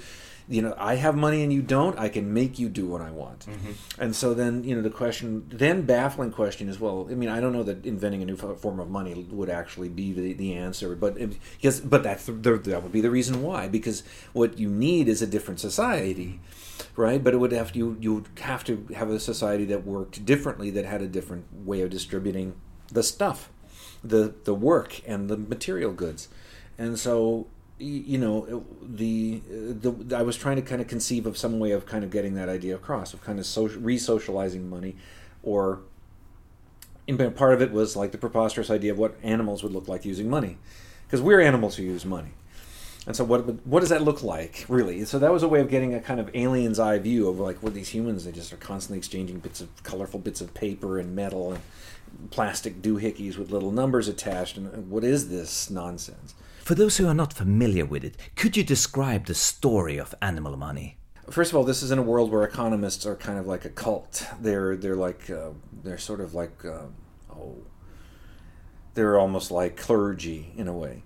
you 0.49 0.63
know, 0.63 0.73
I 0.79 0.95
have 0.95 1.15
money 1.15 1.43
and 1.43 1.53
you 1.53 1.61
don't. 1.61 1.97
I 1.99 2.09
can 2.09 2.33
make 2.33 2.57
you 2.57 2.69
do 2.69 2.87
what 2.87 3.01
I 3.01 3.11
want. 3.11 3.45
Mm-hmm. 3.45 4.01
And 4.01 4.15
so 4.15 4.33
then, 4.33 4.63
you 4.63 4.75
know, 4.75 4.81
the 4.81 4.89
question, 4.89 5.47
then 5.47 5.83
baffling 5.83 6.31
question 6.31 6.67
is, 6.67 6.79
well, 6.79 7.07
I 7.09 7.13
mean, 7.13 7.29
I 7.29 7.39
don't 7.39 7.53
know 7.53 7.61
that 7.61 7.85
inventing 7.85 8.23
a 8.23 8.25
new 8.25 8.35
form 8.35 8.79
of 8.79 8.89
money 8.89 9.27
would 9.29 9.49
actually 9.49 9.89
be 9.89 10.11
the, 10.11 10.33
the 10.33 10.55
answer, 10.55 10.95
but 10.95 11.17
yes, 11.59 11.79
but 11.79 12.01
that's 12.01 12.25
the, 12.25 12.31
that 12.33 12.81
would 12.81 12.91
be 12.91 12.99
the 12.99 13.11
reason 13.11 13.43
why, 13.43 13.67
because 13.67 14.01
what 14.33 14.57
you 14.57 14.69
need 14.69 15.07
is 15.07 15.21
a 15.21 15.27
different 15.27 15.59
society, 15.59 16.39
right? 16.95 17.23
But 17.23 17.35
it 17.35 17.37
would 17.37 17.51
have 17.51 17.75
you 17.75 17.95
you 18.01 18.15
would 18.15 18.29
have 18.41 18.63
to 18.63 18.87
have 18.95 19.11
a 19.11 19.19
society 19.19 19.65
that 19.65 19.85
worked 19.85 20.25
differently, 20.25 20.71
that 20.71 20.85
had 20.85 21.03
a 21.03 21.07
different 21.07 21.45
way 21.63 21.81
of 21.81 21.91
distributing 21.91 22.55
the 22.91 23.03
stuff, 23.03 23.51
the 24.03 24.33
the 24.45 24.55
work 24.55 25.07
and 25.07 25.29
the 25.29 25.37
material 25.37 25.93
goods, 25.93 26.27
and 26.75 26.97
so 26.97 27.45
you 27.79 28.17
know 28.17 28.65
the 28.81 29.41
the 29.47 30.15
I 30.15 30.21
was 30.21 30.35
trying 30.35 30.57
to 30.57 30.61
kind 30.61 30.81
of 30.81 30.87
conceive 30.87 31.25
of 31.25 31.37
some 31.37 31.59
way 31.59 31.71
of 31.71 31.85
kind 31.85 32.03
of 32.03 32.11
getting 32.11 32.35
that 32.35 32.49
idea 32.49 32.75
across 32.75 33.13
of 33.13 33.23
kind 33.23 33.39
of 33.39 33.45
social, 33.45 33.81
re-socializing 33.81 34.69
money, 34.69 34.95
or 35.43 35.79
in 37.07 37.17
part 37.33 37.53
of 37.53 37.61
it 37.61 37.71
was 37.71 37.95
like 37.95 38.11
the 38.11 38.17
preposterous 38.17 38.69
idea 38.69 38.91
of 38.91 38.97
what 38.97 39.17
animals 39.23 39.63
would 39.63 39.71
look 39.71 39.87
like 39.87 40.05
using 40.05 40.29
money, 40.29 40.57
because 41.07 41.21
we're 41.21 41.39
animals 41.39 41.77
who 41.77 41.83
use 41.83 42.05
money. 42.05 42.31
And 43.07 43.15
so, 43.15 43.23
what 43.23 43.65
what 43.65 43.79
does 43.79 43.89
that 43.89 44.01
look 44.01 44.21
like, 44.23 44.65
really? 44.67 45.05
So 45.05 45.17
that 45.17 45.31
was 45.31 45.41
a 45.41 45.47
way 45.47 45.61
of 45.61 45.69
getting 45.69 45.93
a 45.93 46.01
kind 46.01 46.19
of 46.19 46.29
alien's 46.35 46.79
eye 46.79 46.99
view 46.99 47.29
of 47.29 47.39
like 47.39 47.63
what 47.63 47.73
these 47.73 47.89
humans 47.89 48.25
they 48.25 48.31
just 48.31 48.51
are 48.51 48.57
constantly 48.57 48.97
exchanging 48.97 49.39
bits 49.39 49.61
of 49.61 49.83
colorful 49.83 50.19
bits 50.19 50.41
of 50.41 50.53
paper 50.53 50.99
and 50.99 51.15
metal 51.15 51.53
and 51.53 51.61
plastic 52.29 52.81
doohickeys 52.81 53.37
with 53.37 53.51
little 53.51 53.71
numbers 53.71 54.09
attached. 54.09 54.57
And 54.57 54.91
what 54.91 55.03
is 55.03 55.29
this 55.29 55.69
nonsense? 55.69 56.35
For 56.69 56.75
those 56.75 56.97
who 56.97 57.07
are 57.07 57.15
not 57.15 57.33
familiar 57.33 57.83
with 57.83 58.03
it, 58.03 58.15
could 58.35 58.55
you 58.55 58.63
describe 58.63 59.25
the 59.25 59.33
story 59.33 59.97
of 59.97 60.13
animal 60.21 60.55
money? 60.55 60.97
First 61.27 61.51
of 61.51 61.57
all, 61.57 61.63
this 61.63 61.81
is 61.81 61.89
in 61.89 61.97
a 61.97 62.03
world 62.03 62.29
where 62.31 62.43
economists 62.43 63.07
are 63.07 63.15
kind 63.15 63.39
of 63.39 63.47
like 63.47 63.65
a 63.65 63.71
cult. 63.71 64.27
They're 64.39 64.75
they're 64.75 64.95
like 64.95 65.31
uh, 65.31 65.53
they're 65.83 65.97
sort 65.97 66.21
of 66.21 66.35
like 66.35 66.63
uh, 66.63 66.83
oh, 67.35 67.55
they're 68.93 69.17
almost 69.17 69.49
like 69.49 69.77
clergy 69.77 70.53
in 70.55 70.67
a 70.67 70.73
way. 70.73 71.01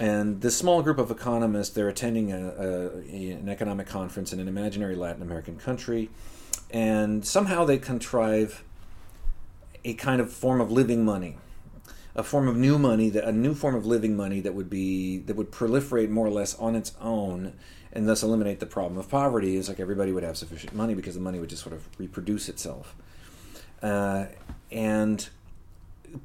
And 0.00 0.40
this 0.40 0.56
small 0.56 0.82
group 0.82 0.98
of 0.98 1.08
economists, 1.08 1.70
they're 1.70 1.88
attending 1.88 2.32
a, 2.32 2.48
a, 2.48 3.30
an 3.38 3.48
economic 3.48 3.86
conference 3.86 4.32
in 4.32 4.40
an 4.40 4.48
imaginary 4.48 4.96
Latin 4.96 5.22
American 5.22 5.56
country, 5.56 6.10
and 6.68 7.24
somehow 7.24 7.64
they 7.64 7.78
contrive 7.78 8.64
a 9.84 9.94
kind 9.94 10.20
of 10.20 10.32
form 10.32 10.60
of 10.60 10.72
living 10.72 11.04
money, 11.04 11.36
a 12.20 12.22
form 12.22 12.48
of 12.48 12.56
new 12.56 12.78
money, 12.78 13.08
that 13.08 13.24
a 13.24 13.32
new 13.32 13.54
form 13.54 13.74
of 13.74 13.86
living 13.86 14.14
money 14.14 14.40
that 14.40 14.54
would 14.54 14.68
be 14.68 15.18
that 15.20 15.36
would 15.36 15.50
proliferate 15.50 16.10
more 16.10 16.26
or 16.26 16.30
less 16.30 16.54
on 16.56 16.76
its 16.76 16.92
own, 17.00 17.54
and 17.94 18.06
thus 18.06 18.22
eliminate 18.22 18.60
the 18.60 18.66
problem 18.66 18.98
of 18.98 19.08
poverty. 19.08 19.56
is 19.56 19.70
like 19.70 19.80
everybody 19.80 20.12
would 20.12 20.22
have 20.22 20.36
sufficient 20.36 20.74
money 20.74 20.94
because 20.94 21.14
the 21.14 21.20
money 21.20 21.40
would 21.40 21.48
just 21.48 21.62
sort 21.62 21.74
of 21.74 21.88
reproduce 21.98 22.50
itself, 22.50 22.94
uh, 23.82 24.26
and 24.70 25.30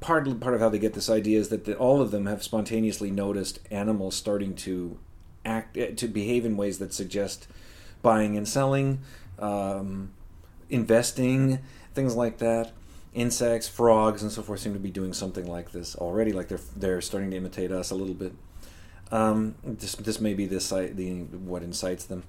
part 0.00 0.38
part 0.38 0.54
of 0.54 0.60
how 0.60 0.68
they 0.68 0.78
get 0.78 0.92
this 0.92 1.08
idea 1.08 1.38
is 1.38 1.48
that 1.48 1.64
the, 1.64 1.74
all 1.76 2.02
of 2.02 2.10
them 2.10 2.26
have 2.26 2.42
spontaneously 2.42 3.10
noticed 3.10 3.58
animals 3.70 4.14
starting 4.14 4.54
to 4.54 4.98
act 5.46 5.78
eh, 5.78 5.92
to 5.92 6.06
behave 6.06 6.44
in 6.44 6.58
ways 6.58 6.78
that 6.78 6.92
suggest 6.92 7.48
buying 8.02 8.36
and 8.36 8.46
selling, 8.46 9.00
um, 9.38 10.10
investing, 10.68 11.60
things 11.94 12.14
like 12.14 12.36
that. 12.36 12.72
Insects, 13.16 13.66
frogs, 13.66 14.22
and 14.22 14.30
so 14.30 14.42
forth 14.42 14.60
seem 14.60 14.74
to 14.74 14.78
be 14.78 14.90
doing 14.90 15.14
something 15.14 15.46
like 15.46 15.72
this 15.72 15.96
already. 15.96 16.32
Like 16.32 16.48
they're 16.48 16.60
they're 16.76 17.00
starting 17.00 17.30
to 17.30 17.36
imitate 17.38 17.72
us 17.72 17.90
a 17.90 17.94
little 17.94 18.14
bit. 18.14 18.34
Um, 19.10 19.54
this 19.64 19.94
this 19.94 20.20
may 20.20 20.34
be 20.34 20.44
this 20.44 20.68
the 20.68 21.26
what 21.44 21.62
incites 21.62 22.04
them 22.04 22.24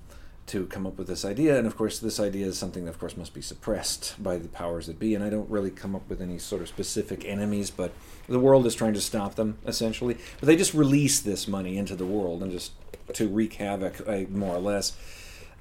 to 0.48 0.66
come 0.68 0.88
up 0.88 0.98
with 0.98 1.08
this 1.08 1.26
idea, 1.26 1.58
and 1.58 1.68
of 1.68 1.76
course, 1.76 2.00
this 2.00 2.22
idea 2.22 2.46
is 2.46 2.58
something 2.58 2.86
that, 2.86 2.92
of 2.92 3.00
course, 3.00 3.18
must 3.18 3.34
be 3.34 3.42
suppressed 3.42 4.16
by 4.24 4.38
the 4.38 4.48
powers 4.48 4.88
that 4.88 4.98
be. 4.98 5.14
And 5.14 5.22
I 5.22 5.30
don't 5.30 5.50
really 5.50 5.72
come 5.72 5.94
up 5.94 6.08
with 6.08 6.22
any 6.22 6.40
sort 6.40 6.62
of 6.62 6.70
specific 6.70 7.26
enemies, 7.26 7.70
but 7.70 7.92
the 8.30 8.40
world 8.40 8.66
is 8.66 8.74
trying 8.74 8.94
to 8.94 9.02
stop 9.02 9.36
them 9.36 9.58
essentially. 9.66 10.18
But 10.40 10.48
they 10.48 10.56
just 10.56 10.74
release 10.74 11.20
this 11.20 11.50
money 11.50 11.78
into 11.78 11.96
the 11.98 12.06
world 12.06 12.42
and 12.42 12.52
just 12.52 12.72
to 13.14 13.28
wreak 13.28 13.56
havoc, 13.56 14.08
more 14.30 14.56
or 14.56 14.60
less. 14.60 14.96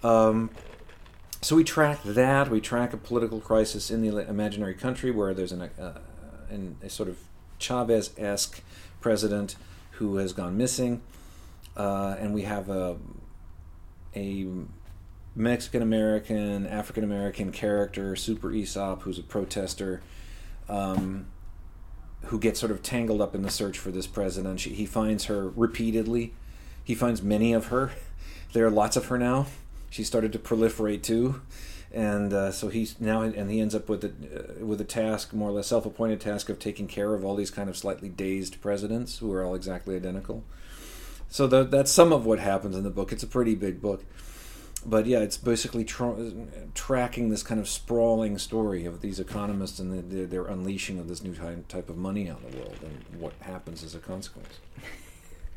Um, 0.05 0.51
so 1.47 1.55
we 1.55 1.63
track 1.63 2.03
that. 2.03 2.51
We 2.51 2.61
track 2.61 2.93
a 2.93 2.97
political 2.97 3.39
crisis 3.39 3.89
in 3.89 4.03
the 4.03 4.29
imaginary 4.29 4.75
country 4.75 5.13
where 5.13 5.33
there's 5.33 5.53
an, 5.53 5.63
uh, 5.63 6.01
an 6.51 6.77
a 6.83 6.91
sort 6.91 7.09
of 7.09 7.19
Chavez-esque 7.61 8.63
president 9.01 9.55
who 9.93 10.17
has 10.17 10.33
gone 10.33 10.57
missing, 10.57 11.03
uh, 11.77 12.17
and 12.19 12.35
we 12.35 12.43
have 12.43 12.69
a 12.69 12.97
a 14.17 14.45
Mexican 15.37 15.83
American, 15.83 16.67
African 16.67 17.05
American 17.05 17.53
character, 17.53 18.17
Super 18.17 18.51
Aesop, 18.51 19.03
who's 19.03 19.21
a 19.21 19.23
protester, 19.23 20.03
um, 20.69 21.29
who 22.25 22.41
gets 22.41 22.59
sort 22.59 22.73
of 22.73 22.83
tangled 22.83 23.21
up 23.21 23.37
in 23.37 23.43
the 23.43 23.51
search 23.51 23.79
for 23.79 23.93
this 23.93 24.09
president. 24.09 24.59
She, 24.59 24.71
he 24.71 24.85
finds 24.85 25.27
her 25.27 25.51
repeatedly. 25.51 26.35
He 26.83 26.97
finds 26.97 27.23
many 27.23 27.53
of 27.53 27.67
her. 27.67 27.93
There 28.53 28.65
are 28.65 28.71
lots 28.71 28.97
of 28.97 29.07
her 29.07 29.19
now. 29.19 29.47
She 29.91 30.05
started 30.05 30.33
to 30.33 30.39
proliferate 30.39 31.03
too, 31.03 31.41
and 31.93 32.33
uh, 32.33 32.53
so 32.53 32.69
he's 32.69 33.01
now 33.01 33.23
and 33.23 33.51
he 33.51 33.61
ends 33.61 33.75
up 33.75 33.89
with 33.89 34.05
a 34.05 34.09
uh, 34.09 34.65
with 34.65 34.81
a 34.81 34.85
task, 34.85 35.33
more 35.33 35.51
or 35.51 35.53
less 35.53 35.69
self-appointed 35.69 36.21
task 36.21 36.49
of 36.49 36.59
taking 36.59 36.87
care 36.87 37.15
of 37.15 37.25
all 37.25 37.35
these 37.35 37.51
kind 37.51 37.69
of 37.69 37.77
slightly 37.77 38.09
dazed 38.09 38.61
presidents 38.61 39.19
who 39.19 39.33
are 39.33 39.45
all 39.45 39.55
exactly 39.55 39.97
identical. 39.97 40.45
So 41.29 41.47
the, 41.47 41.65
that's 41.65 41.91
some 41.91 42.13
of 42.13 42.25
what 42.25 42.39
happens 42.39 42.77
in 42.77 42.85
the 42.85 42.91
book. 42.91 43.13
It's 43.13 43.23
a 43.23 43.27
pretty 43.27 43.55
big 43.55 43.81
book 43.81 44.05
but 44.87 45.07
yeah, 45.07 45.19
it's 45.19 45.37
basically 45.37 45.85
tra- 45.85 46.17
tracking 46.75 47.29
this 47.29 47.43
kind 47.43 47.61
of 47.61 47.69
sprawling 47.69 48.39
story 48.39 48.85
of 48.85 49.01
these 49.01 49.19
economists 49.19 49.81
and 49.81 50.11
the, 50.11 50.25
their 50.25 50.47
unleashing 50.47 50.99
of 50.99 51.09
this 51.09 51.23
new 51.23 51.35
type 51.69 51.91
of 51.91 51.97
money 51.97 52.31
on 52.31 52.41
the 52.49 52.57
world 52.57 52.77
and 52.83 53.21
what 53.21 53.33
happens 53.41 53.83
as 53.83 53.95
a 53.95 53.99
consequence. 53.99 54.61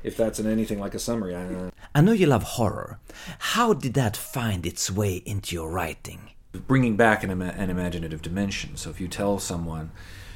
if 0.03 0.17
that's 0.17 0.39
in 0.39 0.47
anything 0.47 0.79
like 0.79 0.93
a 0.93 0.99
summary, 0.99 1.35
I 1.35 1.47
know. 1.47 1.71
I 1.93 2.01
know 2.01 2.11
you 2.11 2.27
love 2.27 2.43
horror. 2.43 2.99
How 3.39 3.73
did 3.73 3.93
that 3.95 4.15
find 4.15 4.65
its 4.65 4.89
way 4.91 5.17
into 5.25 5.55
your 5.55 5.69
writing? 5.69 6.31
Bringing 6.51 6.95
back 6.95 7.23
an, 7.23 7.29
ima- 7.29 7.55
an 7.57 7.69
imaginative 7.69 8.21
dimension. 8.21 8.77
So 8.77 8.89
if 8.89 8.99
you 8.99 9.07
tell 9.07 9.39
someone, 9.39 9.91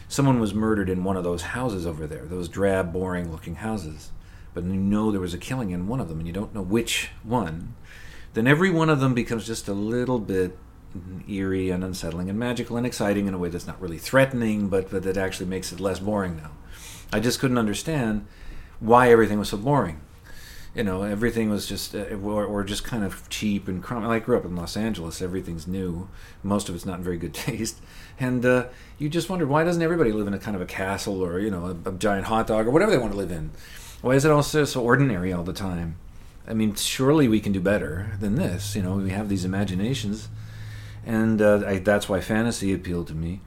someone 0.08 0.40
was 0.40 0.54
murdered 0.54 0.90
in 0.90 1.04
one 1.04 1.18
of 1.18 1.24
those 1.24 1.42
houses 1.42 1.86
over 1.86 2.06
there, 2.08 2.26
those 2.26 2.50
drab, 2.50 2.94
boring 2.94 3.32
looking 3.32 3.56
houses, 3.56 4.12
but 4.54 4.64
you 4.64 4.74
know 4.74 5.12
there 5.12 5.22
was 5.22 5.34
a 5.34 5.40
killing 5.40 5.72
in 5.72 5.88
one 5.88 6.00
of 6.00 6.10
them 6.10 6.20
and 6.20 6.28
you 6.28 6.34
don't 6.34 6.54
know 6.54 6.62
which 6.62 7.10
one 7.24 7.74
then 8.34 8.48
every 8.48 8.72
one 8.72 8.90
of 8.90 9.00
them 9.00 9.14
becomes 9.14 9.46
just 9.46 9.68
a 9.68 9.74
little 9.74 10.20
bit 10.20 10.58
eerie 11.28 11.70
and 11.70 11.84
unsettling 11.84 12.30
and 12.30 12.38
magical 12.38 12.78
and 12.78 12.86
exciting 12.86 13.28
in 13.28 13.34
a 13.34 13.38
way 13.38 13.50
that's 13.50 13.68
not 13.68 13.82
really 13.82 13.98
threatening, 13.98 14.70
but, 14.70 14.90
but 14.92 15.04
that 15.04 15.18
actually 15.18 15.46
makes 15.46 15.72
it 15.72 15.80
less 15.80 16.00
boring 16.00 16.38
now. 16.38 16.52
I 17.12 17.20
just 17.20 17.40
couldn't 17.40 17.58
understand 17.58 18.26
why 18.84 19.10
everything 19.10 19.40
was 19.40 19.50
so 19.50 19.58
boring. 19.58 20.00
You 20.76 20.84
know, 20.84 21.04
everything 21.04 21.50
was 21.50 21.68
just, 21.68 21.96
uh, 21.96 22.16
or, 22.16 22.46
or, 22.46 22.64
just 22.64 22.84
kind 22.84 23.04
of 23.04 23.30
cheap 23.30 23.68
and 23.68 23.82
crummy. 23.82 24.08
I 24.08 24.20
grew 24.20 24.38
up 24.38 24.44
in 24.44 24.56
Los 24.56 24.76
Angeles. 24.76 25.22
Everything's 25.22 25.68
new. 25.68 26.10
Most 26.42 26.68
of 26.68 26.74
it's 26.74 26.86
not 26.86 26.98
in 26.98 27.04
very 27.04 27.18
good 27.18 27.34
taste. 27.48 27.78
And 28.20 28.46
uh, 28.46 28.66
you 28.98 29.08
just 29.08 29.30
wondered, 29.30 29.50
why 29.50 29.64
doesn't 29.64 29.82
everybody 29.82 30.12
live 30.12 30.28
in 30.28 30.34
a 30.34 30.40
kind 30.40 30.56
of 30.56 30.62
a 30.62 30.66
castle 30.66 31.24
or, 31.24 31.40
you 31.40 31.52
know, 31.52 31.78
a, 31.86 31.90
a 31.90 31.94
giant 31.94 32.26
hot 32.26 32.48
dog 32.48 32.68
or 32.68 32.72
whatever 32.72 32.92
they 32.92 32.98
want 32.98 33.12
to 33.12 33.18
live 33.18 33.32
in? 33.32 33.52
Why 34.02 34.16
is 34.16 34.26
it 34.26 34.32
all 34.32 34.44
so, 34.44 34.66
so 34.66 34.82
ordinary 34.82 35.32
all 35.32 35.44
the 35.44 35.54
time? 35.54 35.96
I 36.48 36.54
mean, 36.54 36.76
surely 36.76 37.28
we 37.28 37.40
can 37.40 37.54
do 37.54 37.62
better 37.62 38.18
than 38.20 38.36
this. 38.36 38.76
You 38.76 38.82
know, 38.82 38.96
we 38.96 39.12
have 39.12 39.30
these 39.30 39.46
imaginations, 39.46 40.28
and 41.06 41.42
uh, 41.42 41.64
I, 41.66 41.78
that's 41.80 42.10
why 42.10 42.20
fantasy 42.20 42.74
appealed 42.74 43.08
to 43.08 43.14
me. 43.14 43.40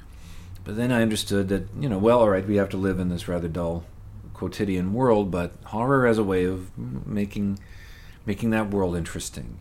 But 0.64 0.76
then 0.76 0.90
I 0.90 1.02
understood 1.02 1.48
that, 1.48 1.68
you 1.78 1.88
know, 1.88 1.98
well, 1.98 2.20
all 2.20 2.30
right, 2.30 2.46
we 2.46 2.56
have 2.56 2.70
to 2.70 2.76
live 2.76 2.98
in 2.98 3.10
this 3.10 3.28
rather 3.28 3.48
dull, 3.48 3.84
quotidian 4.36 4.92
world, 4.92 5.30
but 5.30 5.52
horror 5.64 6.06
as 6.06 6.18
a 6.18 6.24
way 6.24 6.44
of 6.44 6.76
making 7.06 7.58
making 8.26 8.50
that 8.50 8.70
world 8.70 8.96
interesting. 8.96 9.58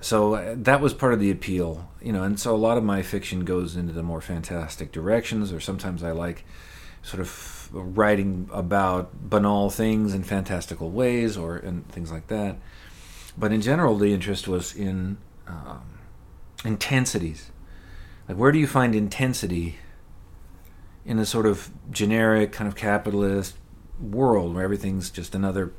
So 0.00 0.34
uh, 0.34 0.54
that 0.58 0.80
was 0.80 0.92
part 0.92 1.14
of 1.14 1.20
the 1.20 1.30
appeal, 1.30 1.88
you 2.02 2.12
know, 2.12 2.24
and 2.24 2.38
so 2.38 2.54
a 2.54 2.56
lot 2.56 2.76
of 2.76 2.84
my 2.84 3.02
fiction 3.02 3.44
goes 3.44 3.76
into 3.76 3.92
the 3.92 4.02
more 4.02 4.20
fantastic 4.20 4.90
directions, 4.90 5.52
or 5.52 5.60
sometimes 5.60 6.02
I 6.02 6.10
like 6.10 6.44
sort 7.02 7.20
of 7.20 7.68
writing 7.72 8.48
about 8.52 9.30
banal 9.30 9.70
things 9.70 10.12
in 10.12 10.24
fantastical 10.24 10.90
ways 10.90 11.36
or 11.36 11.56
and 11.56 11.86
things 11.88 12.10
like 12.10 12.26
that. 12.26 12.56
But 13.38 13.52
in 13.52 13.60
general, 13.60 13.96
the 13.96 14.12
interest 14.12 14.48
was 14.48 14.74
in 14.74 15.18
um, 15.46 16.00
intensities. 16.64 17.50
Like, 18.28 18.38
where 18.38 18.52
do 18.52 18.58
you 18.58 18.66
find 18.66 18.94
intensity 18.94 19.76
in 21.04 21.18
a 21.18 21.26
sort 21.26 21.46
of 21.46 21.70
generic 21.90 22.52
kind 22.52 22.66
of 22.66 22.74
capitalist 22.74 23.56
world 24.00 24.54
where 24.54 24.64
everything's 24.64 25.10
just 25.10 25.34
another 25.34 25.72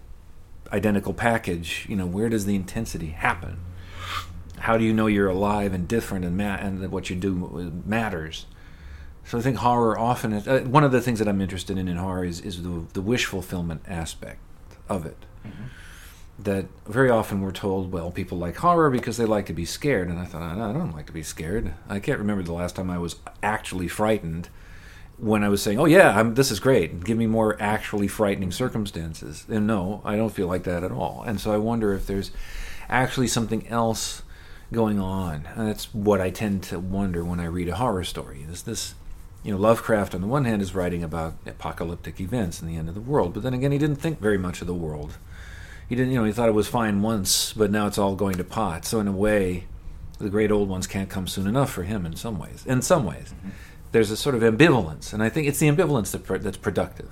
identical 0.72 1.14
package? 1.14 1.86
You 1.90 1.96
know, 1.96 2.06
where 2.06 2.30
does 2.30 2.46
the 2.46 2.56
intensity 2.56 3.08
happen? 3.08 3.60
How 4.60 4.78
do 4.78 4.84
you 4.84 4.94
know 4.94 5.08
you're 5.08 5.30
alive 5.30 5.74
and 5.74 5.88
different 5.88 6.26
and 6.26 6.38
ma- 6.38 6.56
and 6.56 6.82
that 6.82 6.90
what 6.90 7.10
you 7.10 7.16
do 7.16 7.82
matters? 7.86 8.46
So 9.26 9.40
I 9.40 9.42
think 9.42 9.58
horror 9.58 9.98
often 9.98 10.34
is 10.34 10.48
uh, 10.48 10.60
one 10.62 10.84
of 10.84 10.92
the 10.92 11.02
things 11.02 11.20
that 11.20 11.28
I'm 11.28 11.42
interested 11.42 11.78
in 11.78 11.88
in 11.88 11.98
horror 11.98 12.26
is, 12.26 12.42
is 12.42 12.62
the, 12.62 12.86
the 12.94 13.02
wish 13.02 13.26
fulfillment 13.26 13.82
aspect 13.88 14.40
of 14.88 15.06
it. 15.06 15.18
Mm-hmm. 15.46 15.64
That 16.38 16.66
very 16.86 17.10
often 17.10 17.42
we're 17.42 17.52
told, 17.52 17.92
well, 17.92 18.12
people 18.12 18.38
like 18.38 18.58
horror 18.58 18.90
because 18.90 19.18
they 19.18 19.26
like 19.26 19.46
to 19.48 19.54
be 19.54 19.66
scared. 19.66 20.10
And 20.10 20.20
I 20.20 20.26
thought, 20.26 20.44
I 20.44 20.74
don't 20.74 20.92
like 20.92 21.08
to 21.08 21.14
be 21.14 21.24
scared. 21.24 21.74
I 21.90 22.00
can't 22.00 22.20
remember 22.20 22.44
the 22.44 22.54
last 22.54 22.76
time 22.76 22.90
I 22.90 22.98
was 22.98 23.16
actually 23.42 23.88
frightened 23.88 24.50
when 25.18 25.44
I 25.44 25.50
was 25.50 25.62
saying, 25.62 25.80
oh, 25.80 25.86
yeah, 25.86 26.18
I'm, 26.18 26.36
this 26.36 26.52
is 26.52 26.60
great. 26.60 27.04
Give 27.04 27.18
me 27.18 27.28
more 27.28 27.56
actually 27.60 28.08
frightening 28.08 28.52
circumstances. 28.52 29.46
And 29.50 29.66
no, 29.66 30.02
I 30.04 30.16
don't 30.16 30.34
feel 30.34 30.48
like 30.48 30.64
that 30.64 30.84
at 30.84 30.92
all. 30.92 31.24
And 31.26 31.40
so 31.40 31.54
I 31.54 31.58
wonder 31.58 31.94
if 31.94 32.06
there's 32.06 32.32
actually 32.90 33.28
something 33.28 33.68
else 33.68 34.24
going 34.74 35.00
on. 35.00 35.48
And 35.56 35.68
that's 35.68 35.94
what 35.94 36.20
I 36.20 36.30
tend 36.32 36.64
to 36.64 36.80
wonder 36.80 37.24
when 37.24 37.40
I 37.40 37.46
read 37.46 37.70
a 37.70 37.76
horror 37.76 38.04
story. 38.04 38.46
Is 38.50 38.64
this 38.64 38.96
you 39.46 39.52
know, 39.52 39.60
Lovecraft 39.60 40.16
on 40.16 40.22
the 40.22 40.28
one 40.28 40.46
hand 40.46 40.64
is 40.64 40.74
writing 40.74 41.04
about 41.04 41.36
apocalyptic 41.46 42.20
events 42.20 42.60
and 42.60 42.70
the 42.70 42.76
end 42.76 42.90
of 42.90 42.96
the 42.96 43.02
world, 43.02 43.36
but 43.36 43.44
then 43.44 43.54
again, 43.54 43.72
he 43.72 43.78
didn't 43.78 43.98
think 43.98 44.20
very 44.20 44.40
much 44.40 44.60
of 44.60 44.66
the 44.66 44.74
world. 44.74 45.20
He 45.88 45.96
didn't, 45.96 46.14
you 46.14 46.18
know, 46.18 46.26
he 46.26 46.32
thought 46.32 46.50
it 46.50 46.54
was 46.54 46.68
fine 46.68 47.04
once, 47.04 47.54
but 47.54 47.70
now 47.70 47.86
it's 47.86 48.00
all 48.00 48.16
going 48.16 48.38
to 48.38 48.44
pot. 48.44 48.86
So 48.86 49.00
in 49.00 49.08
a 49.08 49.12
way, 49.12 49.66
the 50.18 50.32
great 50.32 50.52
old 50.52 50.68
ones 50.68 50.88
can't 50.88 51.12
come 51.12 51.28
soon 51.28 51.46
enough 51.46 51.72
for 51.72 51.84
him 51.84 52.08
in 52.08 52.16
some 52.16 52.40
ways. 52.40 52.66
In 52.66 52.82
some 52.82 53.06
ways, 53.06 53.36
mm-hmm. 53.38 53.50
There's 53.96 54.12
a 54.12 54.18
sort 54.18 54.36
of 54.36 54.42
ambivalence, 54.42 55.14
and 55.14 55.24
I 55.24 55.30
think 55.30 55.48
it's 55.48 55.60
the 55.60 55.70
ambivalence 55.70 56.12
that, 56.12 56.44
that's 56.44 56.58
productive. 56.58 57.10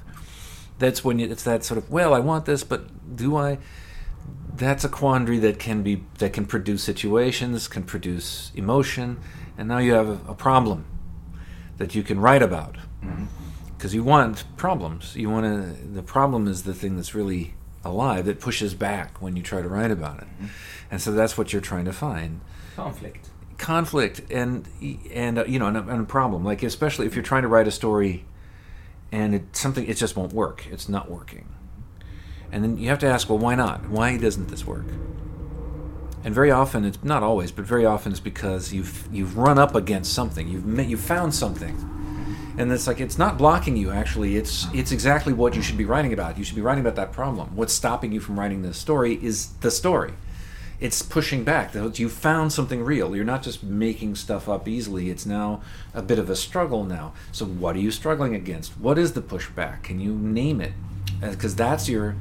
That's 0.79 1.01
when 1.01 1.17
you, 1.17 1.31
it's 1.31 1.43
that 1.43 1.63
sort 1.63 1.77
of 1.77 1.89
well, 1.89 2.13
I 2.13 2.19
want 2.19 2.43
this, 2.43 2.65
but 2.65 3.15
do 3.15 3.37
I? 3.37 3.57
That's 4.53 4.83
a 4.83 4.89
quandary 4.89 5.39
that 5.39 5.59
can 5.59 5.81
be 5.81 6.03
that 6.17 6.33
can 6.33 6.45
produce 6.45 6.83
situations, 6.83 7.69
can 7.69 7.83
produce 7.83 8.51
emotion, 8.53 9.21
and 9.57 9.69
now 9.69 9.77
you 9.77 9.93
have 9.93 10.09
a, 10.09 10.31
a 10.31 10.35
problem 10.35 10.85
that 11.77 11.95
you 11.95 12.03
can 12.03 12.19
write 12.19 12.43
about 12.43 12.75
because 12.99 13.91
mm-hmm. 13.91 13.95
you 13.95 14.03
want 14.03 14.43
problems 14.57 15.15
you 15.15 15.29
want 15.29 15.45
to 15.45 15.87
the 15.87 16.03
problem 16.03 16.49
is 16.49 16.63
the 16.63 16.73
thing 16.73 16.97
that's 16.97 17.15
really 17.15 17.53
alive 17.85 18.25
that 18.25 18.41
pushes 18.41 18.73
back 18.73 19.21
when 19.21 19.37
you 19.37 19.41
try 19.41 19.61
to 19.61 19.69
write 19.69 19.91
about 19.91 20.17
it 20.19 20.27
mm-hmm. 20.27 20.47
and 20.91 21.01
so 21.01 21.13
that's 21.13 21.37
what 21.37 21.53
you're 21.53 21.61
trying 21.61 21.85
to 21.85 21.93
find 21.93 22.41
conflict 22.75 23.29
conflict 23.63 24.21
and 24.31 24.67
and 25.11 25.39
uh, 25.39 25.45
you 25.45 25.57
know 25.57 25.67
and 25.67 25.77
a, 25.77 25.81
and 25.81 26.01
a, 26.01 26.03
problem 26.03 26.43
like 26.43 26.61
especially 26.61 27.05
if 27.05 27.15
you're 27.15 27.23
trying 27.23 27.43
to 27.43 27.47
write 27.47 27.67
a 27.67 27.71
story 27.71 28.25
and 29.11 29.33
it 29.33 29.55
something 29.55 29.87
it 29.87 29.95
just 29.95 30.15
won't 30.15 30.33
work 30.33 30.67
it's 30.69 30.89
not 30.89 31.09
working 31.09 31.47
and 32.51 32.63
then 32.63 32.77
you 32.77 32.89
have 32.89 32.99
to 32.99 33.07
ask 33.07 33.29
well 33.29 33.39
why 33.39 33.55
not 33.55 33.89
why 33.89 34.17
doesn't 34.17 34.49
this 34.49 34.65
work 34.67 34.85
and 36.23 36.33
very 36.33 36.51
often 36.51 36.85
it's 36.85 37.03
not 37.03 37.21
always, 37.21 37.51
but 37.51 37.65
very 37.65 37.85
often 37.85 38.11
it's 38.11 38.21
because 38.21 38.71
you've 38.71 39.07
you've 39.11 39.37
run 39.37 39.59
up 39.59 39.75
against 39.75 40.13
something. 40.13 40.47
You've 40.47 40.65
met, 40.65 40.87
you've 40.87 41.01
found 41.01 41.35
something, 41.35 41.75
and 42.57 42.71
it's 42.71 42.87
like 42.87 43.01
it's 43.01 43.17
not 43.17 43.37
blocking 43.37 43.75
you. 43.75 43.91
Actually, 43.91 44.37
it's 44.37 44.67
it's 44.73 44.91
exactly 44.91 45.33
what 45.33 45.55
you 45.55 45.61
should 45.61 45.77
be 45.77 45.85
writing 45.85 46.13
about. 46.13 46.37
You 46.37 46.45
should 46.45 46.55
be 46.55 46.61
writing 46.61 46.81
about 46.81 46.95
that 46.95 47.11
problem. 47.11 47.55
What's 47.55 47.73
stopping 47.73 48.13
you 48.13 48.21
from 48.21 48.39
writing 48.39 48.61
this 48.61 48.77
story 48.77 49.21
is 49.21 49.47
the 49.59 49.69
story. 49.69 50.13
It's 50.83 51.01
pushing 51.01 51.45
back. 51.45 51.73
You 51.73 52.09
found 52.09 52.51
something 52.51 52.83
real. 52.83 53.15
You're 53.15 53.23
not 53.23 53.41
just 53.41 53.63
making 53.63 54.15
stuff 54.15 54.49
up 54.49 54.67
easily. 54.67 55.09
It's 55.09 55.25
now 55.25 55.61
a 55.93 56.01
bit 56.01 56.19
of 56.19 56.29
a 56.29 56.35
struggle 56.35 56.83
now. 56.83 57.13
So 57.31 57.45
what 57.45 57.77
are 57.77 57.79
you 57.79 57.89
struggling 57.89 58.35
against? 58.35 58.77
What 58.77 58.97
is 58.97 59.13
the 59.13 59.21
pushback? 59.21 59.83
Can 59.83 60.01
you 60.01 60.13
name 60.13 60.59
it? 60.59 60.73
Uh, 61.23 61.31
because 61.31 61.55
that's 61.55 61.87
your 61.87 62.17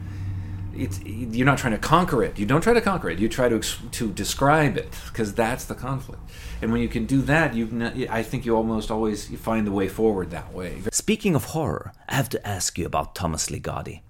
it's 0.77 1.01
you're 1.05 1.45
not 1.45 1.59
trying 1.59 1.73
to 1.73 1.79
conquer 1.79 2.23
it. 2.23 2.39
You 2.39 2.47
don't 2.47 2.61
try 2.61 2.73
to 2.73 2.81
conquer 2.81 3.11
it. 3.11 3.19
You 3.19 3.29
try 3.29 3.49
to 3.49 3.59
to 3.59 4.13
describe 4.13 4.77
it 4.77 4.95
because 5.07 5.35
that's 5.35 5.65
the 5.65 5.75
conflict. 5.75 6.23
And 6.61 6.71
when 6.71 6.81
you 6.81 6.89
can 6.89 7.05
do 7.05 7.21
that, 7.23 7.55
you've. 7.55 7.73
I 8.09 8.23
think 8.23 8.47
you 8.47 8.55
almost 8.57 8.93
always 8.93 9.27
find 9.41 9.67
the 9.67 9.73
way 9.73 9.89
forward 9.89 10.31
that 10.31 10.53
way. 10.53 10.83
Speaking 10.93 11.35
of 11.35 11.47
horror, 11.47 11.93
I 12.09 12.15
have 12.15 12.29
to 12.29 12.47
ask 12.47 12.79
you 12.79 12.87
about 12.87 13.17
Thomas 13.17 13.49
Ligotti. 13.49 14.03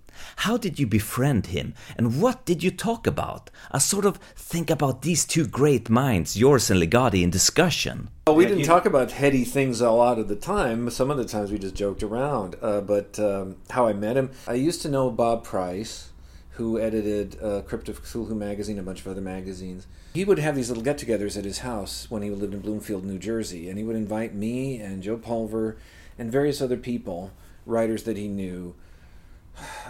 How 0.42 0.56
did 0.56 0.80
you 0.80 0.88
befriend 0.88 1.46
him, 1.46 1.72
and 1.96 2.20
what 2.20 2.44
did 2.44 2.64
you 2.64 2.72
talk 2.72 3.06
about? 3.06 3.48
I 3.70 3.78
sort 3.78 4.04
of 4.04 4.16
think 4.34 4.70
about 4.70 5.02
these 5.02 5.24
two 5.24 5.46
great 5.46 5.88
minds, 5.88 6.36
yours 6.36 6.68
and 6.68 6.82
Ligotti, 6.82 7.22
in 7.22 7.30
discussion. 7.30 8.08
Well, 8.26 8.34
we 8.34 8.46
didn't 8.46 8.58
you- 8.58 8.64
talk 8.64 8.84
about 8.84 9.12
heady 9.12 9.44
things 9.44 9.80
a 9.80 9.92
lot 9.92 10.18
of 10.18 10.26
the 10.26 10.34
time. 10.34 10.90
Some 10.90 11.12
of 11.12 11.16
the 11.16 11.24
times 11.24 11.52
we 11.52 11.60
just 11.60 11.76
joked 11.76 12.02
around. 12.02 12.56
Uh, 12.60 12.80
but 12.80 13.20
um, 13.20 13.54
how 13.70 13.86
I 13.86 13.92
met 13.92 14.16
him, 14.16 14.30
I 14.48 14.54
used 14.54 14.82
to 14.82 14.88
know 14.88 15.10
Bob 15.10 15.44
Price, 15.44 16.10
who 16.56 16.76
edited 16.76 17.40
uh, 17.40 17.62
Crypt 17.62 17.88
of 17.88 18.02
Cthulhu 18.02 18.34
magazine, 18.34 18.80
a 18.80 18.82
bunch 18.82 18.98
of 18.98 19.06
other 19.06 19.20
magazines. 19.20 19.86
He 20.12 20.24
would 20.24 20.40
have 20.40 20.56
these 20.56 20.70
little 20.70 20.82
get-togethers 20.82 21.38
at 21.38 21.44
his 21.44 21.58
house 21.58 22.10
when 22.10 22.22
he 22.22 22.30
lived 22.30 22.52
in 22.52 22.58
Bloomfield, 22.58 23.04
New 23.04 23.20
Jersey, 23.20 23.68
and 23.68 23.78
he 23.78 23.84
would 23.84 23.94
invite 23.94 24.34
me 24.34 24.80
and 24.80 25.04
Joe 25.04 25.18
Pulver 25.18 25.76
and 26.18 26.32
various 26.32 26.60
other 26.60 26.76
people, 26.76 27.30
writers 27.64 28.02
that 28.02 28.16
he 28.16 28.26
knew. 28.26 28.74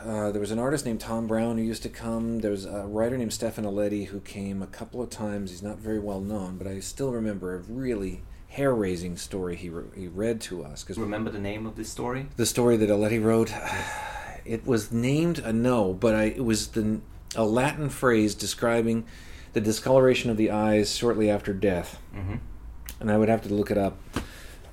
Uh, 0.05 0.33
there 0.33 0.41
was 0.41 0.51
an 0.51 0.59
artist 0.59 0.85
named 0.85 1.01
Tom 1.01 1.27
Brown 1.27 1.57
who 1.57 1.63
used 1.63 1.83
to 1.85 1.89
come. 1.89 2.41
There 2.41 2.51
was 2.51 2.65
a 2.65 2.85
writer 2.87 3.17
named 3.17 3.33
Stefan 3.33 3.65
Aletti 3.65 4.07
who 4.07 4.21
came 4.21 4.63
a 4.63 4.67
couple 4.67 5.01
of 5.01 5.11
times. 5.11 5.51
He's 5.51 5.63
not 5.63 5.79
very 5.79 5.99
well 6.01 6.21
known, 6.21 6.59
but 6.59 6.67
I 6.67 6.81
still 6.81 7.13
remember 7.13 7.55
a 7.55 7.59
really 7.59 8.23
hair-raising 8.49 9.17
story 9.17 9.57
he, 9.57 9.71
re- 9.71 9.85
he 9.95 10.09
read 10.09 10.41
to 10.43 10.65
us. 10.65 10.83
Because 10.83 10.99
Remember 10.99 11.31
the 11.31 11.39
name 11.39 11.67
of 11.67 11.77
this 11.77 11.89
story? 11.89 12.27
the 12.37 12.47
story 12.47 12.77
that 12.77 12.91
Aletti 12.91 13.23
wrote, 13.23 13.53
it 14.45 14.67
was 14.67 14.91
named 14.93 15.39
a 15.39 15.53
no, 15.53 15.93
but 15.93 16.15
I, 16.15 16.25
it 16.25 16.45
was 16.45 16.69
the, 16.69 17.01
a 17.37 17.45
Latin 17.45 17.89
phrase 17.89 18.35
describing 18.35 19.05
the 19.53 19.61
discoloration 19.61 20.31
of 20.31 20.37
the 20.37 20.51
eyes 20.51 20.95
shortly 20.97 21.31
after 21.31 21.53
death. 21.53 21.99
Mm-hmm. 22.15 22.37
And 23.01 23.11
I 23.11 23.17
would 23.17 23.29
have 23.29 23.43
to 23.43 23.55
look 23.55 23.71
it 23.71 23.79
up. 23.79 23.97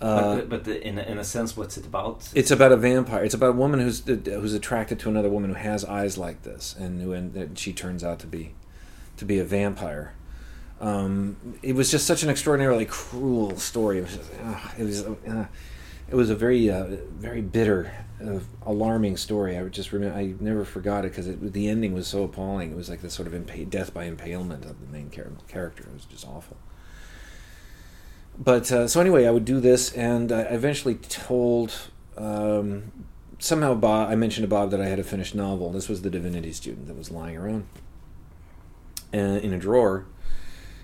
Uh, 0.02 0.36
but 0.36 0.50
but 0.50 0.64
the, 0.64 0.82
in, 0.88 0.98
a, 0.98 1.02
in 1.04 1.18
a 1.18 1.24
sense, 1.24 1.58
what's 1.58 1.78
it 1.78 1.86
about? 1.86 2.30
It's 2.34 2.52
about 2.52 2.72
a 2.72 2.78
vampire. 2.78 3.24
It's 3.24 3.34
about 3.34 3.50
a 3.50 3.54
woman 3.54 3.82
who's 3.82 4.06
who's 4.06 4.54
attracted 4.54 5.00
to 5.00 5.10
another 5.10 5.30
woman 5.30 5.50
who 5.50 5.58
has 5.58 5.84
eyes 5.84 6.18
like 6.18 6.44
this, 6.44 6.76
and 6.80 7.02
who 7.02 7.12
and 7.12 7.58
she 7.58 7.74
turns 7.74 8.04
out 8.04 8.20
to 8.20 8.28
be 8.28 8.54
to 9.18 9.26
be 9.26 9.40
a 9.40 9.44
vampire. 9.44 10.14
Um, 10.80 11.36
it 11.62 11.76
was 11.76 11.92
just 11.92 12.08
such 12.08 12.24
an 12.24 12.30
extraordinarily 12.30 12.86
cruel 12.86 13.58
story. 13.58 13.98
It 13.98 14.02
was 14.04 14.16
just, 14.16 14.32
uh, 14.42 14.60
it 14.78 14.84
was 14.84 15.04
uh, 15.04 15.48
it 16.10 16.16
was 16.16 16.30
a 16.30 16.36
very 16.36 16.70
uh, 16.70 16.86
very 17.18 17.42
bitter, 17.42 17.92
uh, 18.26 18.40
alarming 18.66 19.18
story. 19.18 19.58
I 19.58 19.68
just 19.68 19.92
remember. 19.92 20.18
I 20.18 20.34
never 20.40 20.64
forgot 20.64 21.04
it 21.04 21.10
because 21.10 21.28
the 21.28 21.68
ending 21.68 21.94
was 21.94 22.08
so 22.08 22.24
appalling. 22.24 22.72
It 22.72 22.78
was 22.78 22.90
like 22.90 23.02
the 23.02 23.10
sort 23.10 23.28
of 23.28 23.34
impa- 23.34 23.70
death 23.70 23.94
by 23.94 24.06
impalement 24.06 24.64
of 24.64 24.80
the 24.80 24.88
main 24.88 25.12
char- 25.12 25.34
character. 25.50 25.84
It 25.84 25.94
was 25.94 26.06
just 26.06 26.26
awful 26.26 26.56
but 28.40 28.72
uh, 28.72 28.88
so 28.88 29.02
anyway, 29.02 29.28
I 29.28 29.32
would 29.32 29.44
do 29.44 29.60
this, 29.60 29.92
and 29.92 30.32
I 30.32 30.42
eventually 30.44 30.96
told 30.96 31.74
um, 32.18 32.92
somehow 33.38 33.74
Bob. 33.74 34.10
I 34.10 34.16
mentioned 34.16 34.44
to 34.44 34.48
Bob 34.48 34.72
that 34.72 34.80
I 34.80 34.86
had 34.86 34.98
a 34.98 35.04
finished 35.04 35.36
novel. 35.36 35.72
This 35.72 35.90
was 35.90 36.04
the 36.04 36.10
Divinity 36.10 36.54
Student 36.54 36.88
that 36.88 36.98
was 36.98 37.12
lying 37.12 37.36
around 37.36 37.68
uh, 39.14 39.18
in 39.18 39.52
a 39.52 39.58
drawer, 39.58 40.06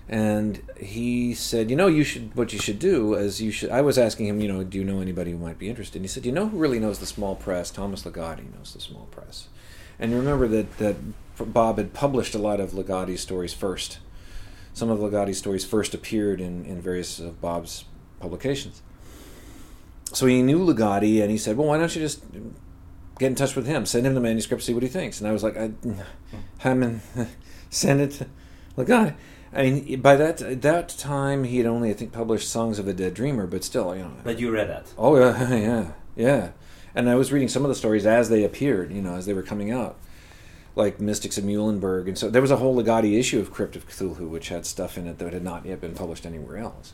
and 0.06 0.60
he 0.76 1.32
said, 1.32 1.70
"You 1.70 1.76
know, 1.76 1.86
you 1.86 2.04
should. 2.04 2.36
What 2.36 2.52
you 2.52 2.58
should 2.58 2.78
do 2.78 3.14
is 3.14 3.40
you 3.40 3.50
should." 3.50 3.70
I 3.70 3.80
was 3.80 3.96
asking 3.96 4.26
him, 4.26 4.38
you 4.38 4.48
know, 4.48 4.62
do 4.62 4.76
you 4.76 4.84
know 4.84 5.00
anybody 5.00 5.30
who 5.30 5.38
might 5.38 5.58
be 5.58 5.70
interested? 5.70 5.96
And 5.96 6.04
he 6.04 6.08
said, 6.08 6.26
"You 6.26 6.32
know 6.32 6.48
who 6.48 6.58
really 6.58 6.78
knows 6.78 6.98
the 6.98 7.06
small 7.06 7.36
press? 7.36 7.70
Thomas 7.70 8.02
Ligotti 8.02 8.54
knows 8.54 8.74
the 8.74 8.80
small 8.80 9.08
press." 9.10 9.48
And 9.98 10.10
you 10.10 10.18
remember 10.18 10.46
that 10.48 10.76
that 10.76 10.96
Bob 11.38 11.78
had 11.78 11.94
published 11.94 12.34
a 12.34 12.38
lot 12.38 12.60
of 12.60 12.72
Ligotti's 12.72 13.22
stories 13.22 13.54
first 13.54 13.98
some 14.76 14.90
of 14.90 14.98
Ligotti's 14.98 15.38
stories 15.38 15.64
first 15.64 15.94
appeared 15.94 16.38
in, 16.38 16.66
in 16.66 16.82
various 16.82 17.18
of 17.18 17.40
Bob's 17.40 17.86
publications. 18.20 18.82
So 20.12 20.26
he 20.26 20.42
knew 20.42 20.58
Ligotti, 20.58 21.22
and 21.22 21.30
he 21.30 21.38
said, 21.38 21.56
"Well, 21.56 21.68
why 21.68 21.78
don't 21.78 21.96
you 21.96 22.02
just 22.02 22.22
get 23.18 23.28
in 23.28 23.34
touch 23.34 23.56
with 23.56 23.66
him? 23.66 23.86
Send 23.86 24.06
him 24.06 24.14
the 24.14 24.20
manuscript, 24.20 24.62
see 24.62 24.74
what 24.74 24.82
he 24.82 24.88
thinks." 24.90 25.18
And 25.18 25.28
I 25.28 25.32
was 25.32 25.42
like, 25.42 25.56
"I, 25.56 25.70
I'm 26.62 26.82
in, 26.82 27.00
send 27.70 28.02
it 28.02 28.10
to 28.12 28.26
Ligotti." 28.76 29.14
I 29.54 29.62
mean, 29.62 30.02
by 30.02 30.14
that 30.14 30.60
that 30.60 30.90
time, 30.90 31.44
he 31.44 31.56
had 31.56 31.66
only, 31.66 31.88
I 31.88 31.94
think, 31.94 32.12
published 32.12 32.46
"Songs 32.46 32.78
of 32.78 32.86
a 32.86 32.92
Dead 32.92 33.14
Dreamer," 33.14 33.46
but 33.46 33.64
still, 33.64 33.96
you 33.96 34.02
know. 34.02 34.12
But 34.24 34.38
you 34.38 34.50
read 34.50 34.68
that. 34.68 34.92
Oh 34.98 35.16
yeah, 35.16 35.54
yeah, 35.54 35.92
yeah. 36.16 36.50
And 36.94 37.08
I 37.08 37.14
was 37.14 37.32
reading 37.32 37.48
some 37.48 37.64
of 37.64 37.70
the 37.70 37.74
stories 37.74 38.04
as 38.04 38.28
they 38.28 38.44
appeared, 38.44 38.92
you 38.92 39.00
know, 39.00 39.14
as 39.14 39.24
they 39.24 39.32
were 39.32 39.42
coming 39.42 39.70
out, 39.70 39.98
like 40.76 41.00
Mystics 41.00 41.38
of 41.38 41.44
Muelenburg, 41.44 42.06
and 42.06 42.16
so 42.16 42.30
there 42.30 42.42
was 42.42 42.50
a 42.50 42.56
whole 42.56 42.76
Ligotti 42.76 43.18
issue 43.18 43.40
of 43.40 43.50
Crypt 43.50 43.74
of 43.74 43.88
Cthulhu, 43.88 44.28
which 44.28 44.50
had 44.50 44.66
stuff 44.66 44.96
in 44.96 45.06
it 45.06 45.18
that 45.18 45.32
had 45.32 45.42
not 45.42 45.64
yet 45.64 45.80
been 45.80 45.94
published 45.94 46.26
anywhere 46.26 46.58
else. 46.58 46.92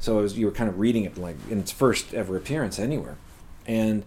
So 0.00 0.16
was, 0.16 0.36
you 0.36 0.46
were 0.46 0.52
kind 0.52 0.68
of 0.68 0.80
reading 0.80 1.04
it 1.04 1.16
like 1.16 1.36
in 1.48 1.60
its 1.60 1.70
first 1.70 2.12
ever 2.12 2.36
appearance 2.36 2.78
anywhere, 2.78 3.16
and 3.66 4.04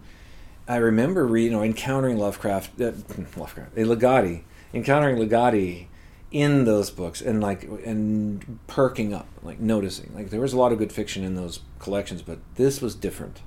I 0.68 0.76
remember, 0.76 1.26
re- 1.26 1.44
you 1.44 1.50
know, 1.50 1.62
encountering 1.62 2.18
Lovecraft, 2.18 2.80
uh, 2.80 2.92
Lovecraft, 3.36 3.76
a 3.76 3.84
Ligotti, 3.84 4.42
encountering 4.74 5.16
Ligotti 5.16 5.86
in 6.30 6.64
those 6.64 6.90
books, 6.90 7.22
and 7.22 7.40
like 7.40 7.62
and 7.62 8.58
perking 8.66 9.14
up, 9.14 9.28
like 9.42 9.60
noticing, 9.60 10.12
like 10.14 10.28
there 10.28 10.40
was 10.40 10.52
a 10.52 10.58
lot 10.58 10.72
of 10.72 10.78
good 10.78 10.92
fiction 10.92 11.24
in 11.24 11.36
those 11.36 11.60
collections, 11.78 12.20
but 12.20 12.38
this 12.56 12.82
was 12.82 12.94
different. 12.94 13.40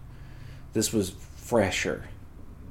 This 0.74 0.92
was 0.92 1.12
fresher. 1.36 2.06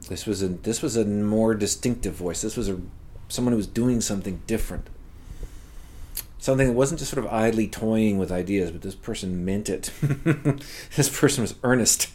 This 0.08 0.26
was 0.26 0.42
a 0.42 0.48
this 0.48 0.82
was 0.82 0.96
a 0.96 1.04
more 1.04 1.54
distinctive 1.54 2.14
voice. 2.14 2.42
This 2.42 2.56
was 2.56 2.68
a 2.68 2.80
someone 3.28 3.52
who 3.52 3.58
was 3.58 3.66
doing 3.66 4.00
something 4.00 4.42
different. 4.46 4.88
Something 6.38 6.68
that 6.68 6.74
wasn't 6.74 7.00
just 7.00 7.12
sort 7.12 7.24
of 7.24 7.32
idly 7.32 7.66
toying 7.66 8.16
with 8.16 8.30
ideas, 8.30 8.70
but 8.70 8.82
this 8.82 8.94
person 8.94 9.44
meant 9.44 9.68
it. 9.68 9.90
this 10.96 11.08
person 11.20 11.42
was 11.42 11.54
earnest. 11.64 12.08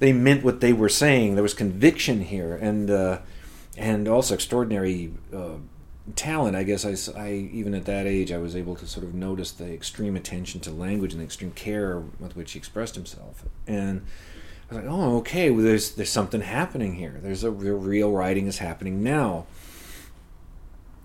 They 0.00 0.12
meant 0.12 0.42
what 0.44 0.60
they 0.60 0.72
were 0.72 0.88
saying. 0.88 1.34
There 1.34 1.42
was 1.42 1.54
conviction 1.54 2.22
here, 2.22 2.56
and 2.56 2.90
uh, 2.90 3.20
and 3.76 4.08
also 4.08 4.34
extraordinary 4.34 5.14
uh, 5.32 5.58
talent. 6.16 6.56
I 6.56 6.64
guess 6.64 6.84
I, 6.84 7.18
I- 7.18 7.48
even 7.52 7.74
at 7.74 7.84
that 7.86 8.06
age 8.06 8.32
I 8.32 8.38
was 8.38 8.56
able 8.56 8.74
to 8.76 8.86
sort 8.86 9.04
of 9.06 9.14
notice 9.14 9.52
the 9.52 9.72
extreme 9.72 10.16
attention 10.16 10.60
to 10.62 10.70
language 10.72 11.12
and 11.12 11.20
the 11.20 11.24
extreme 11.24 11.52
care 11.52 12.00
with 12.18 12.36
which 12.36 12.52
he 12.52 12.58
expressed 12.58 12.96
himself. 12.96 13.44
And 13.68 14.04
I 14.70 14.74
was 14.74 14.84
like, 14.84 14.92
oh, 14.92 15.18
okay, 15.18 15.50
well, 15.50 15.64
there's 15.64 15.92
there's 15.92 16.10
something 16.10 16.40
happening 16.40 16.94
here. 16.94 17.18
There's 17.22 17.44
a 17.44 17.50
real, 17.50 17.76
real 17.76 18.12
writing 18.12 18.46
is 18.46 18.58
happening 18.58 19.02
now, 19.02 19.46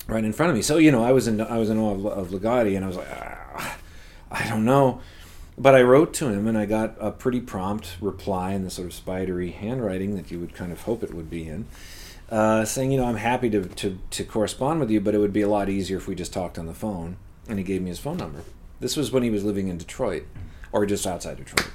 right 0.08 0.24
in 0.24 0.34
front 0.34 0.50
of 0.52 0.56
me. 0.56 0.62
So 0.62 0.78
you 0.78 0.91
know, 0.91 1.04
I 1.04 1.12
was 1.12 1.28
in 1.28 1.41
I 1.41 1.58
was 1.58 1.69
in 1.69 1.78
awe 1.78 1.93
of, 1.93 2.06
of 2.06 2.45
and 2.45 2.86
I 2.86 2.88
was 2.88 2.98
like, 2.98 3.08
ah, 3.12 3.78
I 4.32 4.48
don't 4.48 4.65
know. 4.65 5.02
But 5.60 5.76
I 5.76 5.82
wrote 5.82 6.13
to 6.15 6.30
him, 6.30 6.48
and 6.48 6.58
I 6.58 6.65
got 6.65 6.95
a 7.02 7.12
pretty 7.12 7.41
prompt 7.41 7.98
reply 8.00 8.54
in 8.54 8.63
the 8.63 8.69
sort 8.69 8.88
of 8.88 8.93
spidery 8.93 9.52
handwriting 9.52 10.15
that 10.15 10.32
you 10.32 10.39
would 10.39 10.54
kind 10.54 10.72
of 10.72 10.84
hope 10.84 11.04
it 11.04 11.13
would 11.13 11.30
be 11.30 11.50
in, 11.50 11.65
uh, 12.32 12.63
saying, 12.63 12.93
you 12.93 12.98
know, 12.98 13.06
I'm 13.06 13.17
happy 13.17 13.50
to, 13.50 13.65
to, 13.65 14.00
to 14.10 14.24
correspond 14.24 14.80
with 14.80 14.89
you, 14.89 15.02
but 15.02 15.13
it 15.13 15.17
would 15.17 15.34
be 15.34 15.41
a 15.41 15.50
lot 15.50 15.67
easier 15.67 15.98
if 15.98 16.08
we 16.08 16.15
just 16.15 16.32
talked 16.32 16.58
on 16.58 16.65
the 16.65 16.74
phone. 16.74 17.17
And 17.50 17.58
he 17.58 17.65
gave 17.65 17.82
me 17.82 17.89
his 17.89 18.00
phone 18.00 18.15
number. 18.15 18.43
This 18.80 18.95
was 18.95 19.12
when 19.12 19.22
he 19.22 19.30
was 19.30 19.43
living 19.43 19.67
in 19.67 19.78
Detroit, 19.78 20.24
or 20.72 20.86
just 20.86 21.06
outside 21.06 21.36
Detroit, 21.36 21.69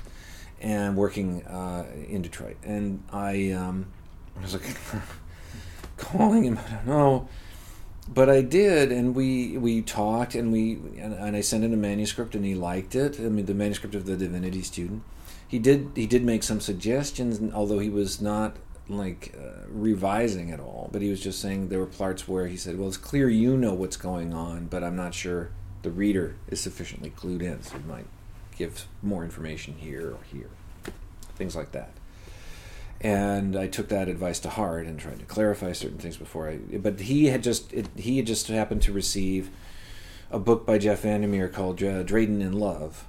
and 0.64 0.96
working 0.96 1.44
uh, 1.46 1.84
in 2.08 2.22
Detroit. 2.22 2.56
And 2.64 3.04
I, 3.12 3.50
um, 3.50 3.86
I 4.36 4.42
was 4.42 4.54
like, 4.54 4.76
calling 5.98 6.44
him, 6.44 6.58
I 6.58 6.70
don't 6.70 6.86
know. 6.86 7.28
But 8.08 8.28
I 8.28 8.42
did, 8.42 8.92
and 8.92 9.14
we 9.14 9.56
we 9.56 9.80
talked, 9.80 10.34
and 10.34 10.52
we 10.52 10.72
and, 10.98 11.14
and 11.14 11.34
I 11.34 11.40
sent 11.40 11.64
in 11.64 11.72
a 11.72 11.76
manuscript, 11.76 12.34
and 12.34 12.44
he 12.44 12.54
liked 12.54 12.94
it. 12.94 13.18
I 13.18 13.30
mean, 13.30 13.46
the 13.46 13.54
manuscript 13.54 13.94
of 13.94 14.04
the 14.04 14.14
Divinity 14.14 14.60
Student. 14.60 15.02
He 15.48 15.58
did 15.58 15.92
he 15.94 16.06
did 16.06 16.22
make 16.22 16.42
some 16.42 16.60
suggestions, 16.60 17.40
although 17.54 17.78
he 17.78 17.88
was 17.88 18.20
not 18.20 18.56
like 18.90 19.34
uh, 19.38 19.66
revising 19.68 20.50
at 20.50 20.60
all, 20.60 20.90
but 20.92 21.00
he 21.00 21.08
was 21.08 21.22
just 21.22 21.40
saying 21.40 21.70
there 21.70 21.78
were 21.78 21.86
parts 21.86 22.28
where 22.28 22.46
he 22.46 22.58
said, 22.58 22.78
"Well, 22.78 22.88
it's 22.88 22.98
clear 22.98 23.30
you 23.30 23.56
know 23.56 23.72
what's 23.72 23.96
going 23.96 24.34
on, 24.34 24.66
but 24.66 24.84
I'm 24.84 24.96
not 24.96 25.14
sure 25.14 25.48
the 25.80 25.90
reader 25.90 26.36
is 26.48 26.60
sufficiently 26.60 27.08
clued 27.08 27.40
in, 27.40 27.62
so 27.62 27.76
you 27.76 27.84
might 27.88 28.06
give 28.56 28.86
more 29.02 29.24
information 29.24 29.74
here 29.78 30.12
or 30.12 30.18
here, 30.30 30.50
things 31.36 31.54
like 31.56 31.72
that." 31.72 31.90
and 33.04 33.54
I 33.54 33.66
took 33.66 33.88
that 33.88 34.08
advice 34.08 34.40
to 34.40 34.48
heart 34.48 34.86
and 34.86 34.98
tried 34.98 35.18
to 35.18 35.26
clarify 35.26 35.72
certain 35.72 35.98
things 35.98 36.16
before 36.16 36.48
I. 36.48 36.56
But 36.56 37.00
he 37.00 37.26
had 37.26 37.42
just 37.42 37.72
it, 37.72 37.86
he 37.96 38.16
had 38.16 38.26
just 38.26 38.48
happened 38.48 38.80
to 38.82 38.92
receive 38.92 39.50
a 40.30 40.38
book 40.38 40.64
by 40.64 40.78
Jeff 40.78 41.02
Vandermeer 41.02 41.48
called 41.48 41.78
Dradin 41.78 42.40
in 42.40 42.54
Love. 42.54 43.06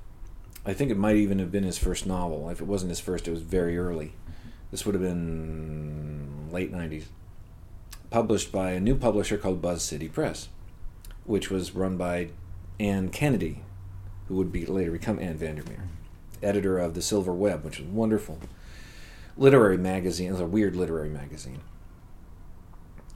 I 0.66 0.74
think 0.74 0.92
it 0.92 0.98
might 0.98 1.16
even 1.16 1.40
have 1.40 1.52
been 1.52 1.64
his 1.64 1.78
first 1.78 2.06
novel. 2.06 2.50
If 2.50 2.60
it 2.60 2.68
wasn't 2.68 2.90
his 2.90 3.00
first, 3.00 3.28
it 3.28 3.32
was 3.32 3.42
very 3.42 3.78
early. 3.78 4.14
This 4.70 4.86
would 4.86 4.96
have 4.96 5.02
been 5.02 6.50
late 6.52 6.74
'90s. 6.74 7.06
Published 8.10 8.52
by 8.52 8.72
a 8.72 8.80
new 8.80 8.96
publisher 8.96 9.38
called 9.38 9.62
Buzzcity 9.62 10.12
Press, 10.12 10.50
which 11.24 11.50
was 11.50 11.74
run 11.74 11.96
by 11.96 12.30
Anne 12.80 13.10
Kennedy, 13.10 13.62
who 14.28 14.36
would 14.36 14.52
be 14.52 14.66
later 14.66 14.92
become 14.92 15.20
Anne 15.20 15.38
Vandermeer, 15.38 15.84
editor 16.42 16.80
of 16.80 16.94
the 16.94 17.02
Silver 17.02 17.34
Web, 17.34 17.64
which 17.64 17.80
was 17.80 17.88
wonderful 17.88 18.40
literary 19.38 19.78
magazine. 19.78 20.34
A 20.36 20.46
weird 20.46 20.76
literary 20.76 21.10
magazine. 21.10 21.60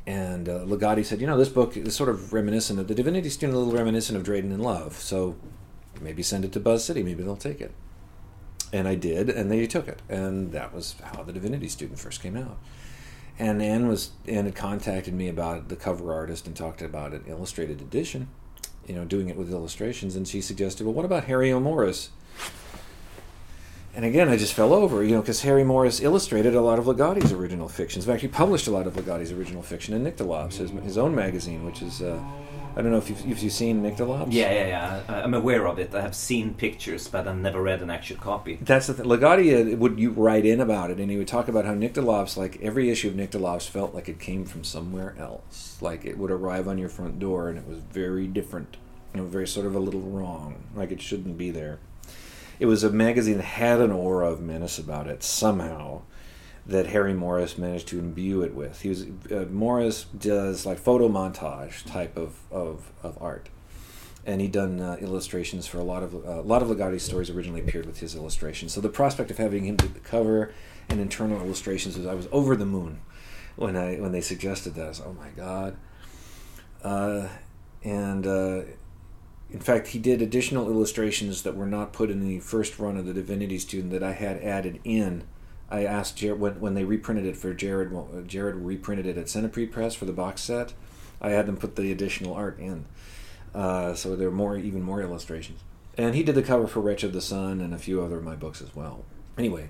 And 0.05 0.49
uh, 0.49 0.59
Ligotti 0.61 1.05
said, 1.05 1.21
you 1.21 1.27
know, 1.27 1.37
this 1.37 1.49
book 1.49 1.77
is 1.77 1.95
sort 1.95 2.09
of 2.09 2.33
reminiscent 2.33 2.79
of 2.79 2.87
the 2.87 2.95
Divinity 2.95 3.29
Student, 3.29 3.55
a 3.55 3.59
little 3.59 3.77
reminiscent 3.77 4.17
of 4.17 4.23
Dradin 4.23 4.51
in 4.51 4.59
Love. 4.59 4.93
So 4.93 5.35
maybe 6.01 6.23
send 6.23 6.45
it 6.45 6.51
to 6.53 6.59
Buzzcity. 6.59 7.03
Maybe 7.03 7.21
they'll 7.23 7.35
take 7.35 7.61
it. 7.61 7.71
And 8.71 8.87
I 8.87 8.95
did, 8.95 9.29
and 9.29 9.51
they 9.51 9.65
took 9.67 9.87
it. 9.87 10.01
And 10.09 10.51
that 10.51 10.73
was 10.73 10.95
how 11.03 11.23
the 11.23 11.33
Divinity 11.33 11.67
Student 11.67 11.99
first 11.99 12.21
came 12.21 12.37
out. 12.37 12.57
and 13.37 13.61
Anne 13.61 13.87
was 13.87 14.11
Anne 14.27 14.45
had 14.45 14.55
contacted 14.55 15.13
me 15.13 15.27
about 15.27 15.69
the 15.69 15.75
cover 15.75 16.13
artist 16.13 16.45
and 16.45 16.55
talked 16.55 16.81
about 16.81 17.13
an 17.13 17.23
illustrated 17.27 17.79
edition, 17.81 18.27
you 18.89 18.95
know, 18.95 19.05
doing 19.05 19.29
it 19.29 19.37
with 19.37 19.51
illustrations, 19.51 20.15
and 20.15 20.27
she 20.27 20.41
suggested, 20.41 20.85
well, 20.85 20.93
what 20.93 21.05
about 21.05 21.25
Harry 21.25 21.51
O. 21.51 21.59
Morris? 21.59 22.09
And 23.93 24.03
again, 24.03 24.29
I 24.29 24.37
just 24.37 24.53
fell 24.53 24.73
over, 24.73 25.03
you 25.03 25.13
know, 25.13 25.21
because 25.21 25.41
Harry 25.41 25.63
Morris 25.63 25.99
illustrated 25.99 26.55
a 26.55 26.61
lot 26.61 26.79
of 26.79 26.85
Ligotti's 26.85 27.31
original 27.31 27.69
fictions. 27.69 28.05
In 28.05 28.11
fact, 28.11 28.21
he 28.21 28.27
published 28.27 28.67
a 28.67 28.71
lot 28.71 28.87
of 28.87 28.93
Ligotti's 28.95 29.31
original 29.31 29.61
fiction 29.61 29.93
in 29.93 30.03
Nyctalops, 30.03 30.53
his, 30.53 30.71
his 30.71 30.97
own 30.97 31.13
magazine, 31.13 31.65
which 31.65 31.81
is, 31.81 32.01
uh, 32.01 32.19
I 32.79 32.81
don't 32.81 32.91
know 32.91 32.97
if 32.97 33.09
you've, 33.09 33.29
if 33.29 33.43
you've 33.43 33.51
seen 33.51 33.83
Nyctalops. 33.83 34.31
Yeah, 34.31 34.53
yeah, 34.53 34.67
yeah. 34.67 35.21
I'm 35.25 35.33
aware 35.33 35.67
of 35.67 35.79
it. 35.79 35.93
I 35.93 35.99
have 35.99 36.15
seen 36.15 36.53
pictures, 36.53 37.09
but 37.09 37.27
I've 37.27 37.35
never 37.35 37.61
read 37.61 37.81
an 37.81 37.89
actual 37.89 38.15
copy. 38.15 38.57
That's 38.61 38.87
the 38.87 38.93
thing. 38.93 39.11
Uh, 39.11 39.75
would 39.75 39.99
you 39.99 40.11
write 40.11 40.45
in 40.45 40.61
about 40.61 40.89
it, 40.89 40.97
and 40.97 41.11
he 41.11 41.17
would 41.17 41.27
talk 41.27 41.49
about 41.49 41.65
how 41.65 41.73
Nyctalops, 41.73 42.37
like 42.37 42.57
every 42.61 42.89
issue 42.89 43.09
of 43.09 43.15
Nyctalops, 43.15 43.67
felt 43.67 43.93
like 43.93 44.07
it 44.07 44.17
came 44.17 44.45
from 44.45 44.63
somewhere 44.63 45.13
else. 45.19 45.77
Like 45.81 46.05
it 46.05 46.17
would 46.17 46.31
arrive 46.31 46.69
on 46.69 46.77
your 46.77 46.87
front 46.87 47.19
door, 47.19 47.49
and 47.49 47.57
it 47.57 47.67
was 47.67 47.79
very 47.79 48.27
different, 48.27 48.77
you 49.13 49.19
know, 49.19 49.27
very 49.27 49.45
sort 49.45 49.65
of 49.65 49.75
a 49.75 49.79
little 49.79 49.99
wrong, 49.99 50.63
like 50.73 50.93
it 50.93 51.01
shouldn't 51.01 51.37
be 51.37 51.51
there. 51.51 51.79
It 52.61 52.67
was 52.67 52.85
a 52.85 52.89
magazine 52.89 53.37
that 53.37 53.43
had 53.43 53.81
an 53.81 53.91
aura 53.91 54.31
of 54.31 54.39
menace 54.39 54.79
about 54.79 55.07
it 55.07 55.21
somehow, 55.21 56.03
that 56.69 56.87
Harry 56.87 57.13
Morris 57.13 57.57
managed 57.57 57.87
to 57.89 57.99
imbue 57.99 58.41
it 58.41 58.53
with. 58.53 58.81
He 58.81 58.89
was 58.89 59.05
uh, 59.31 59.45
Morris 59.49 60.05
does 60.17 60.65
like 60.65 60.77
photo 60.77 61.09
montage 61.09 61.85
type 61.85 62.17
of 62.17 62.35
of, 62.51 62.91
of 63.03 63.17
art 63.21 63.49
and 64.25 64.41
he'd 64.41 64.51
done 64.51 64.79
uh, 64.79 64.97
illustrations 64.99 65.65
for 65.65 65.79
a 65.79 65.83
lot 65.83 66.03
of 66.03 66.13
uh, 66.13 66.39
a 66.39 66.41
lot 66.41 66.61
of 66.61 66.67
Ligotti's 66.67 67.03
stories 67.03 67.29
originally 67.29 67.61
appeared 67.61 67.85
with 67.85 67.99
his 67.99 68.15
illustrations. 68.15 68.73
So 68.73 68.81
the 68.81 68.89
prospect 68.89 69.31
of 69.31 69.37
having 69.37 69.65
him 69.65 69.75
do 69.75 69.87
the 69.87 69.99
cover 69.99 70.53
and 70.89 70.99
internal 70.99 71.41
illustrations 71.41 71.97
was 71.97 72.05
I 72.05 72.13
was 72.13 72.27
over 72.31 72.55
the 72.55 72.65
moon 72.65 72.99
when 73.55 73.75
I 73.75 73.95
when 73.95 74.11
they 74.11 74.21
suggested 74.21 74.75
that. 74.75 74.85
I 74.85 74.89
was 74.89 75.01
oh 75.01 75.13
my 75.13 75.29
god. 75.35 75.77
Uh, 76.83 77.27
and 77.83 78.27
uh, 78.27 78.61
in 79.49 79.59
fact, 79.59 79.87
he 79.87 79.99
did 79.99 80.21
additional 80.21 80.69
illustrations 80.69 81.41
that 81.43 81.55
were 81.55 81.65
not 81.65 81.91
put 81.91 82.11
in 82.11 82.19
the 82.21 82.39
first 82.39 82.77
run 82.77 82.97
of 82.97 83.05
the 83.05 83.13
Divinity 83.13 83.57
Student 83.57 83.91
that 83.91 84.03
I 84.03 84.13
had 84.13 84.37
added 84.43 84.79
in. 84.83 85.23
I 85.71 85.85
asked 85.85 86.17
Jared 86.17 86.39
when, 86.39 86.59
when 86.59 86.73
they 86.73 86.83
reprinted 86.83 87.25
it 87.25 87.37
for 87.37 87.53
Jared. 87.53 87.91
Jared 88.27 88.55
reprinted 88.55 89.05
it 89.05 89.17
at 89.17 89.29
Centipede 89.29 89.71
Press 89.71 89.95
for 89.95 90.05
the 90.05 90.13
box 90.13 90.41
set. 90.41 90.73
I 91.21 91.29
had 91.29 91.45
them 91.45 91.57
put 91.57 91.75
the 91.75 91.91
additional 91.91 92.33
art 92.33 92.59
in. 92.59 92.85
Uh, 93.53 93.93
so 93.93 94.15
there 94.15 94.27
are 94.27 94.31
more, 94.31 94.57
even 94.57 94.81
more 94.81 95.01
illustrations. 95.01 95.61
And 95.97 96.15
he 96.15 96.23
did 96.23 96.35
the 96.35 96.43
cover 96.43 96.67
for 96.67 96.79
Wretch 96.79 97.03
of 97.03 97.13
the 97.13 97.21
Sun 97.21 97.61
and 97.61 97.73
a 97.73 97.77
few 97.77 98.01
other 98.01 98.17
of 98.17 98.23
my 98.23 98.35
books 98.35 98.61
as 98.61 98.75
well. 98.75 99.03
Anyway, 99.37 99.69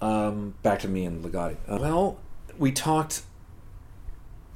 um, 0.00 0.54
back 0.62 0.78
to 0.80 0.88
me 0.88 1.04
and 1.04 1.24
Ligotti. 1.24 1.56
Uh, 1.68 1.78
well, 1.80 2.18
we 2.58 2.72
talked. 2.72 3.22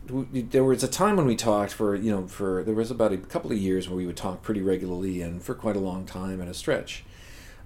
There 0.06 0.64
was 0.64 0.82
a 0.82 0.88
time 0.88 1.16
when 1.16 1.26
we 1.26 1.36
talked 1.36 1.72
for 1.72 1.94
you 1.94 2.10
know 2.10 2.26
for 2.26 2.64
there 2.64 2.74
was 2.74 2.90
about 2.90 3.12
a 3.12 3.18
couple 3.18 3.52
of 3.52 3.58
years 3.58 3.88
where 3.88 3.96
we 3.96 4.06
would 4.06 4.16
talk 4.16 4.42
pretty 4.42 4.60
regularly 4.60 5.20
and 5.20 5.42
for 5.42 5.54
quite 5.54 5.76
a 5.76 5.80
long 5.80 6.04
time 6.04 6.40
at 6.40 6.48
a 6.48 6.54
stretch. 6.54 7.04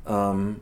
Um, 0.04 0.60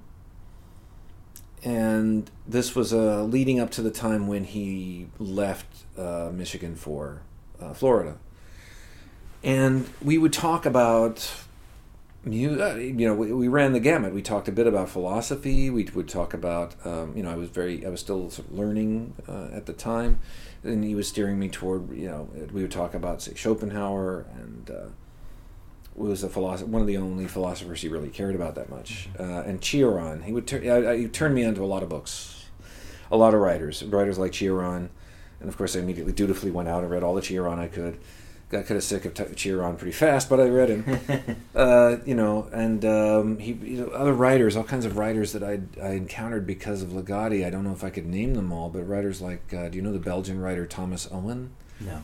and 1.65 2.31
this 2.47 2.75
was 2.75 2.93
uh, 2.93 3.23
leading 3.25 3.61
up 3.61 3.71
to 3.71 3.83
the 3.83 3.91
time 3.91 4.27
when 4.27 4.45
he 4.45 5.07
left 5.19 5.67
uh, 5.97 6.31
Michigan 6.33 6.75
for 6.75 7.23
uh, 7.61 7.73
Florida. 7.73 8.17
And 9.45 9.89
we 10.01 10.19
would 10.19 10.33
talk 10.33 10.67
about 10.67 11.31
uh, 12.25 12.29
you 12.29 13.07
know 13.07 13.15
we, 13.15 13.33
we 13.33 13.49
ran 13.49 13.73
the 13.73 13.81
gamut. 13.81 14.13
We 14.13 14.23
talked 14.23 14.47
a 14.49 14.53
bit 14.53 14.67
about 14.67 14.89
philosophy. 14.89 15.71
We 15.71 15.89
would 15.95 16.09
talk 16.09 16.35
about 16.35 16.75
um, 16.87 17.17
you 17.17 17.23
know 17.23 17.31
i 17.31 17.35
was 17.35 17.49
very 17.49 17.85
i 17.85 17.89
was 17.89 18.01
still 18.01 18.31
sort 18.31 18.49
of 18.49 18.55
learning 18.57 19.15
uh, 19.29 19.49
at 19.53 19.67
the 19.67 19.73
time. 19.73 20.21
And 20.65 20.85
he 20.85 20.95
was 20.95 21.09
steering 21.09 21.39
me 21.39 21.49
toward 21.49 21.97
you 21.97 22.09
know 22.09 22.29
we 22.53 22.63
would 22.63 22.71
talk 22.71 22.95
about 22.95 23.23
say 23.23 23.35
schopenhauer 23.35 24.27
and 24.37 24.71
uh, 24.71 24.87
was 25.95 26.23
a 26.23 26.29
philosopher, 26.29 26.71
one 26.71 26.81
of 26.81 26.89
the 26.89 26.97
only 26.97 27.27
philosophers 27.27 27.83
he 27.83 27.89
really 27.89 28.09
cared 28.09 28.35
about 28.35 28.55
that 28.55 28.71
much. 28.71 29.09
Uh, 29.19 29.43
and 29.43 29.61
Cioran, 29.61 30.25
he 30.25 30.33
would 30.33 30.47
tur- 30.47 30.63
I, 30.65 30.93
I, 30.93 30.97
he 30.97 31.09
turned 31.09 31.35
me 31.35 31.45
onto 31.45 31.63
a 31.63 31.67
lot 31.67 31.83
of 31.83 31.89
books, 31.89 32.47
a 33.11 33.17
lot 33.17 33.35
of 33.35 33.41
writers, 33.41 33.83
writers 33.85 34.19
like 34.19 34.33
Cioran, 34.33 34.89
and 35.41 35.49
of 35.49 35.57
course 35.57 35.77
I 35.77 35.81
immediately 35.81 36.13
dutifully 36.13 36.51
went 36.51 36.69
out 36.69 36.83
and 36.83 36.91
read 36.91 37.03
all 37.03 37.15
the 37.15 37.21
Cioran 37.21 37.59
I 37.59 37.69
could. 37.69 37.99
Got 38.49 38.67
kind 38.67 38.77
of 38.77 38.85
sick 38.85 39.07
of 39.07 39.15
t- 39.15 39.25
Cioran 39.25 39.79
pretty 39.79 39.93
fast, 39.93 40.29
but 40.29 40.39
I 40.39 40.45
read 40.45 40.69
him. 40.69 41.37
uh, 41.55 41.97
you 42.05 42.15
know, 42.15 42.51
and 42.53 42.85
um, 42.85 43.39
he, 43.39 43.53
you 43.53 43.81
know, 43.81 43.87
other 43.93 44.13
writers, 44.13 44.57
all 44.57 44.65
kinds 44.65 44.85
of 44.85 44.99
writers 44.99 45.33
that 45.33 45.43
I 45.43 45.61
I 45.83 45.93
encountered 45.93 46.47
because 46.47 46.83
of 46.83 46.91
Ligotti. 46.91 47.47
I 47.47 47.51
don't 47.51 47.65
know 47.65 47.73
if 47.73 47.83
I 47.83 47.89
could 47.89 48.05
name 48.05 48.35
them 48.35 48.53
all, 48.53 48.69
but 48.69 48.87
writers 48.87 49.23
like, 49.23 49.55
uh, 49.55 49.69
do 49.71 49.77
you 49.77 49.83
know 49.83 49.93
the 49.93 49.99
Belgian 49.99 50.39
writer 50.39 50.67
Thomas 50.67 51.09
Owen? 51.11 51.53
No. 51.81 52.03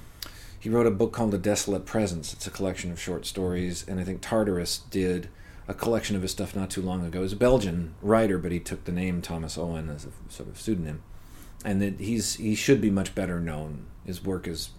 He 0.60 0.68
wrote 0.68 0.86
a 0.86 0.90
book 0.90 1.12
called 1.12 1.30
The 1.30 1.38
Desolate 1.38 1.86
Presence. 1.86 2.32
It's 2.32 2.46
a 2.46 2.50
collection 2.50 2.90
of 2.90 3.00
short 3.00 3.26
stories, 3.26 3.86
and 3.86 4.00
I 4.00 4.04
think 4.04 4.20
Tartarus 4.20 4.78
did 4.90 5.28
a 5.68 5.74
collection 5.74 6.16
of 6.16 6.22
his 6.22 6.32
stuff 6.32 6.56
not 6.56 6.70
too 6.70 6.82
long 6.82 7.04
ago. 7.04 7.22
He's 7.22 7.32
a 7.32 7.36
Belgian 7.36 7.94
writer, 8.02 8.38
but 8.38 8.50
he 8.50 8.58
took 8.58 8.84
the 8.84 8.92
name 8.92 9.22
Thomas 9.22 9.56
Owen 9.56 9.88
as 9.88 10.04
a 10.04 10.32
sort 10.32 10.48
of 10.48 10.58
pseudonym, 10.58 11.02
and 11.64 11.80
that 11.80 12.00
he's 12.00 12.34
he 12.36 12.54
should 12.54 12.80
be 12.80 12.90
much 12.90 13.14
better 13.14 13.38
known. 13.38 13.86
His 14.04 14.24
work 14.24 14.48
is 14.48 14.70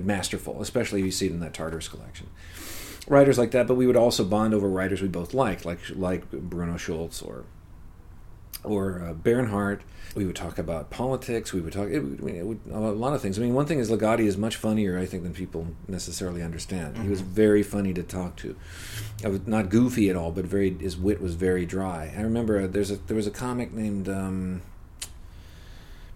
masterful, 0.00 0.62
especially 0.62 1.00
if 1.00 1.06
you 1.06 1.12
see 1.12 1.26
it 1.26 1.32
in 1.32 1.40
that 1.40 1.54
Tartarus 1.54 1.88
collection. 1.88 2.28
Writers 3.06 3.36
like 3.36 3.50
that, 3.50 3.66
but 3.66 3.74
we 3.74 3.86
would 3.86 3.96
also 3.96 4.24
bond 4.24 4.54
over 4.54 4.68
writers 4.68 5.02
we 5.02 5.08
both 5.08 5.34
liked, 5.34 5.66
like 5.66 5.80
like 5.94 6.30
Bruno 6.30 6.78
Schulz 6.78 7.20
or 7.20 7.44
or 8.64 9.02
uh, 9.02 9.12
Bernhard. 9.12 9.82
We 10.14 10.24
would 10.26 10.36
talk 10.36 10.58
about 10.58 10.90
politics. 10.90 11.52
We 11.52 11.60
would 11.60 11.72
talk 11.72 11.88
it, 11.88 11.98
would- 12.00 12.20
it 12.34 12.46
would, 12.46 12.60
a 12.70 12.78
lot 12.78 13.14
of 13.14 13.20
things. 13.22 13.36
I 13.38 13.42
mean, 13.42 13.52
one 13.54 13.66
thing 13.66 13.80
is 13.80 13.90
Ligotti 13.90 14.26
is 14.26 14.36
much 14.36 14.54
funnier, 14.56 14.96
I 14.98 15.06
think, 15.06 15.24
than 15.24 15.32
people 15.34 15.66
necessarily 15.88 16.40
understand. 16.42 16.98
He 16.98 17.08
was 17.08 17.20
very 17.20 17.62
funny 17.64 17.92
to 17.94 18.02
talk 18.02 18.36
to. 18.36 18.54
I 19.24 19.28
was 19.28 19.46
not 19.46 19.70
goofy 19.70 20.08
at 20.10 20.16
all, 20.16 20.30
but 20.30 20.44
very 20.44 20.76
his 20.78 20.96
wit 20.96 21.20
was 21.20 21.34
very 21.34 21.66
dry. 21.66 22.12
I 22.16 22.20
remember 22.22 22.60
uh, 22.60 22.66
there's 22.68 22.90
a 22.92 22.96
there 22.96 23.16
was 23.16 23.26
a 23.26 23.30
comic 23.32 23.72
named. 23.72 24.08
Um, 24.08 24.62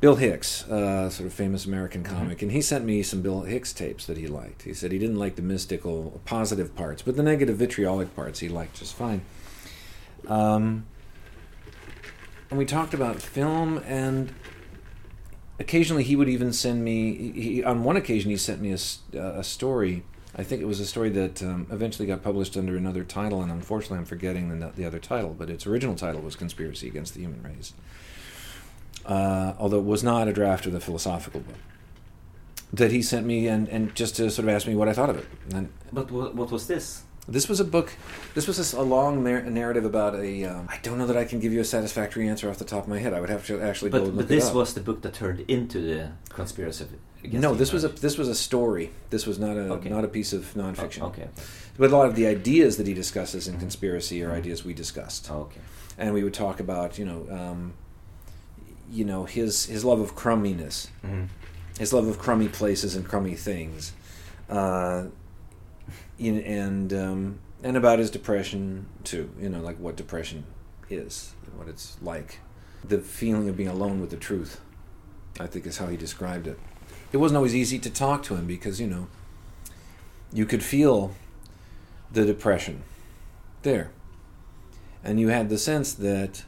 Bill 0.01 0.15
Hicks, 0.15 0.63
uh, 0.69 1.11
sort 1.11 1.27
of 1.27 1.33
famous 1.33 1.67
American 1.67 2.05
comic, 2.05 2.41
and 2.41 2.53
he 2.53 2.63
sent 2.63 2.85
me 2.85 3.03
some 3.03 3.21
Bill 3.21 3.41
Hicks 3.43 3.73
tapes 3.73 4.07
that 4.07 4.17
he 4.17 4.29
liked. 4.29 4.63
He 4.63 4.73
said 4.73 4.93
he 4.93 4.99
didn't 5.01 5.19
like 5.19 5.35
the 5.35 5.43
mystical, 5.43 6.21
positive 6.25 6.77
parts, 6.77 7.03
but 7.03 7.17
the 7.17 7.23
negative, 7.25 7.57
vitriolic 7.57 8.15
parts 8.15 8.39
he 8.39 8.49
liked 8.49 8.77
just 8.79 8.95
fine. 8.95 9.23
Um, 10.29 10.87
and 12.51 12.59
we 12.59 12.65
talked 12.65 12.95
about 12.95 13.21
film, 13.21 13.79
and 13.87 14.33
occasionally 15.59 16.05
he 16.05 16.17
would 16.17 16.29
even 16.29 16.53
send 16.53 16.85
me. 16.85 17.33
He, 17.33 17.65
on 17.65 17.85
one 17.85 17.97
occasion, 17.97 18.31
he 18.31 18.37
sent 18.37 18.61
me 18.61 18.73
a, 18.73 19.19
uh, 19.19 19.41
a 19.41 19.45
story. 19.45 20.05
I 20.37 20.45
think 20.45 20.63
it 20.63 20.67
was 20.67 20.79
a 20.79 20.87
story 20.87 21.11
that 21.11 21.43
um, 21.43 21.67
eventually 21.71 22.07
got 22.07 22.23
published 22.23 22.57
under 22.57 22.77
another 22.77 23.03
title, 23.03 23.43
and 23.43 23.51
unfortunately, 23.51 23.99
I'm 23.99 24.05
forgetting 24.05 24.61
the, 24.61 24.69
the 24.69 24.85
other 24.85 24.99
title. 24.99 25.35
But 25.37 25.51
its 25.51 25.67
original 25.67 25.95
title 25.95 26.21
was 26.21 26.37
"Conspiracy 26.37 26.87
Against 26.87 27.15
the 27.15 27.21
Human 27.21 27.43
Race." 27.43 27.73
uh, 29.09 29.55
although 29.59 29.79
it 29.79 29.85
was 29.85 30.05
not 30.05 30.29
a 30.29 30.33
draft 30.33 30.67
of 30.67 30.73
the 30.73 30.81
philosophical 30.81 31.41
book, 31.41 31.57
that 32.73 32.93
he 32.93 33.01
sent 33.01 33.27
me 33.27 33.49
and, 33.49 33.69
and 33.69 33.95
just 33.95 34.17
to 34.17 34.31
sort 34.31 34.47
of 34.47 34.55
ask 34.55 34.67
me 34.67 34.75
what 34.75 34.89
I 34.89 34.93
thought 34.93 35.11
of 35.11 35.17
it. 35.17 35.27
And 35.53 35.71
But 35.93 36.11
what 36.11 36.51
was 36.51 36.67
this? 36.67 37.03
This 37.29 37.49
was 37.49 37.61
a 37.61 37.65
book, 37.65 37.93
this 38.35 38.47
was 38.47 38.73
a, 38.73 38.81
long 38.83 39.23
nar- 39.23 39.43
narrative 39.43 39.85
about 39.85 40.15
a. 40.17 40.45
Um, 40.45 40.67
I 40.69 40.79
don't 40.83 40.97
know 40.99 41.07
that 41.07 41.17
I 41.17 41.25
can 41.25 41.41
give 41.41 41.53
you 41.53 41.61
a 41.61 41.65
satisfactory 41.65 42.29
answer 42.29 42.49
off 42.51 42.59
the 42.59 42.65
top 42.65 42.85
of 42.85 42.89
my 42.89 42.99
head. 42.99 43.13
I 43.13 43.21
would 43.21 43.29
have 43.31 43.47
to 43.47 43.61
actually 43.61 43.91
go 43.91 44.01
But, 44.01 44.05
but 44.07 44.15
look 44.15 44.29
this 44.29 44.51
was 44.53 44.75
the 44.75 44.81
book 44.81 45.03
that 45.03 45.15
turned 45.15 45.41
into 45.49 45.81
the 45.81 46.11
conspiracy. 46.31 46.87
Against 47.23 47.43
no, 47.43 47.53
the 47.53 47.59
this 47.59 47.73
was 47.73 47.85
a 47.85 47.89
this 47.89 48.17
was 48.17 48.29
a 48.29 48.35
story. 48.35 48.91
This 49.11 49.27
was 49.27 49.39
not 49.39 49.57
a 49.57 49.73
Okay. 49.75 49.89
not 49.91 50.05
a 50.05 50.09
piece 50.09 50.33
of 50.33 50.55
nonfiction. 50.55 51.03
Oh, 51.03 51.07
okay. 51.07 51.29
But 51.77 51.91
a 51.91 51.97
lot 51.97 52.07
of 52.09 52.15
the 52.17 52.27
ideas 52.27 52.77
that 52.79 52.87
he 52.87 52.95
discusses 52.95 53.47
in 53.49 53.59
conspiracy 53.59 54.23
are 54.25 54.33
ideas 54.33 54.65
we 54.65 54.73
discussed. 54.75 55.29
Oh, 55.31 55.41
okay. 55.43 55.61
and 55.99 56.15
we 56.15 56.23
would 56.25 56.35
talk 56.35 56.61
about 56.61 56.97
you 56.99 57.05
know 57.05 57.27
um, 57.31 57.73
you 58.91 59.05
know 59.05 59.25
his 59.25 59.67
his 59.67 59.85
love 59.85 60.01
of 60.01 60.15
crumminess 60.15 60.89
Mhm. 61.05 61.27
his 61.79 61.93
love 61.93 62.07
of 62.07 62.19
crummy 62.19 62.49
places 62.49 62.95
and 62.97 63.05
crummy 63.07 63.35
things 63.35 63.93
uh, 64.49 65.05
and 66.19 66.93
um, 66.93 67.39
and 67.63 67.77
about 67.77 67.99
his 67.99 68.11
depression 68.11 68.87
too 69.05 69.31
you 69.41 69.49
know 69.49 69.61
like 69.61 69.79
what 69.79 69.97
depression 69.97 70.45
is 70.91 71.35
and 71.47 71.59
what 71.59 71.69
it's 71.69 71.97
like. 72.03 72.41
The 72.85 72.99
feeling 72.99 73.49
of 73.49 73.57
being 73.57 73.69
alone 73.69 74.01
with 74.01 74.11
the 74.11 74.17
truth 74.17 74.61
I 75.41 75.47
think 75.47 75.67
is 75.67 75.79
how 75.79 75.87
he 75.87 75.97
described 75.97 76.47
it. 76.47 76.59
It 77.13 77.19
wasn't 77.19 77.37
always 77.37 77.55
easy 77.55 77.79
to 77.81 77.91
talk 77.91 78.23
to 78.25 78.35
him 78.35 78.47
because 78.47 78.81
you 78.81 78.87
know 78.87 79.09
you 80.33 80.47
could 80.47 80.63
feel 80.63 81.15
the 82.13 82.25
depression 82.25 82.83
there. 83.63 83.91
And 85.05 85.21
you 85.21 85.29
had 85.29 85.49
the 85.49 85.59
sense 85.59 85.93
that 85.95 86.45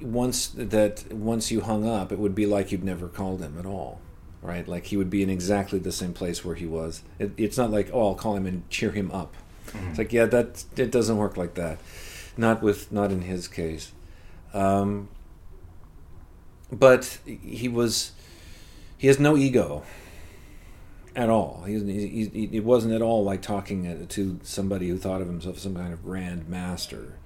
once 0.00 0.48
that 0.48 1.12
once 1.12 1.50
you 1.50 1.62
hung 1.62 1.88
up 1.88 2.12
it 2.12 2.18
would 2.18 2.34
be 2.34 2.44
like 2.44 2.70
you'd 2.70 2.84
never 2.84 3.08
called 3.08 3.40
him 3.40 3.58
at 3.58 3.64
all 3.64 3.98
right? 4.46 4.66
Like 4.66 4.86
he 4.86 4.96
would 4.96 5.10
be 5.10 5.22
in 5.22 5.30
exactly 5.30 5.78
the 5.78 5.92
same 5.92 6.12
place 6.12 6.44
where 6.44 6.54
he 6.54 6.66
was. 6.66 7.02
It, 7.18 7.32
it's 7.36 7.58
not 7.58 7.70
like 7.70 7.90
oh 7.92 8.08
i'll 8.08 8.14
call 8.14 8.36
him 8.36 8.46
and 8.46 8.68
cheer 8.70 8.90
him 8.90 9.10
up. 9.10 9.34
It's 9.88 9.98
like 9.98 10.12
yeah 10.12 10.26
that 10.26 10.64
it 10.76 10.90
doesn't 10.90 11.16
work 11.16 11.36
like 11.36 11.54
that. 11.54 11.78
Not 12.36 12.62
with 12.62 12.92
not 12.92 13.10
in 13.10 13.22
his 13.22 13.48
case. 13.48 13.92
Um, 14.54 15.08
but 16.72 17.18
he 17.26 17.68
was 17.68 18.12
he 18.96 19.06
has 19.08 19.18
no 19.18 19.36
ego 19.36 19.82
at 21.14 21.30
all. 21.30 21.64
He, 21.66 21.78
he, 21.80 22.26
he, 22.26 22.46
he 22.46 22.60
wasn't 22.60 22.94
at 22.94 23.02
all 23.02 23.24
like 23.24 23.42
talking 23.42 24.06
to 24.06 24.40
somebody 24.42 24.88
who 24.88 24.98
thought 24.98 25.22
of 25.22 25.28
himself 25.28 25.56
as 25.56 25.62
some 25.62 25.74
kind 25.74 25.92
of 25.92 26.04
grand 26.04 26.48
master 26.48 27.18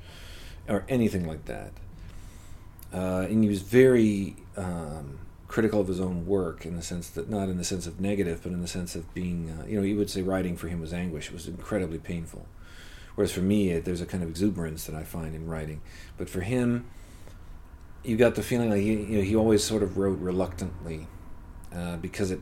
or 0.69 0.85
anything 0.89 1.27
like 1.27 1.45
that. 1.47 1.73
Uh, 2.93 3.27
and 3.29 3.43
he 3.43 3.49
was 3.49 3.63
very 3.63 4.37
um, 4.57 5.19
critical 5.51 5.81
of 5.81 5.89
his 5.89 5.99
own 5.99 6.27
work 6.27 6.65
in 6.65 6.77
the 6.77 6.83
sense 6.83 7.11
that 7.11 7.29
not 7.29 7.49
in 7.49 7.59
the 7.59 7.65
sense 7.65 7.85
of 7.85 8.01
negative, 8.01 8.41
but 8.45 8.53
in 8.53 8.61
the 8.61 8.69
sense 8.69 8.95
of 8.95 9.13
being, 9.15 9.51
uh, 9.51 9.67
you 9.67 9.77
know, 9.77 9.83
he 9.83 9.95
would 9.95 10.09
say 10.09 10.23
writing 10.23 10.57
for 10.57 10.69
him 10.69 10.81
was 10.81 10.93
anguish. 10.93 11.27
It 11.27 11.33
was 11.33 11.49
incredibly 11.49 11.99
painful. 11.99 12.47
Whereas 13.17 13.33
for 13.33 13.41
me, 13.41 13.77
there's 13.81 14.01
a 14.01 14.07
kind 14.07 14.23
of 14.23 14.31
exuberance 14.31 14.85
that 14.85 14.95
I 14.95 15.03
find 15.03 15.35
in 15.35 15.49
writing. 15.49 15.81
But 16.17 16.31
for 16.31 16.41
him, 16.41 16.89
you 18.05 18.17
got 18.17 18.37
the 18.37 18.45
feeling 18.45 18.71
like 18.71 18.81
he, 18.81 18.93
you 18.93 19.19
know, 19.19 19.23
he 19.23 19.35
always 19.35 19.65
sort 19.65 19.83
of 19.83 19.99
wrote 19.99 20.21
reluctantly 20.21 21.09
uh, 21.75 21.97
because 21.97 22.31
it, 22.31 22.41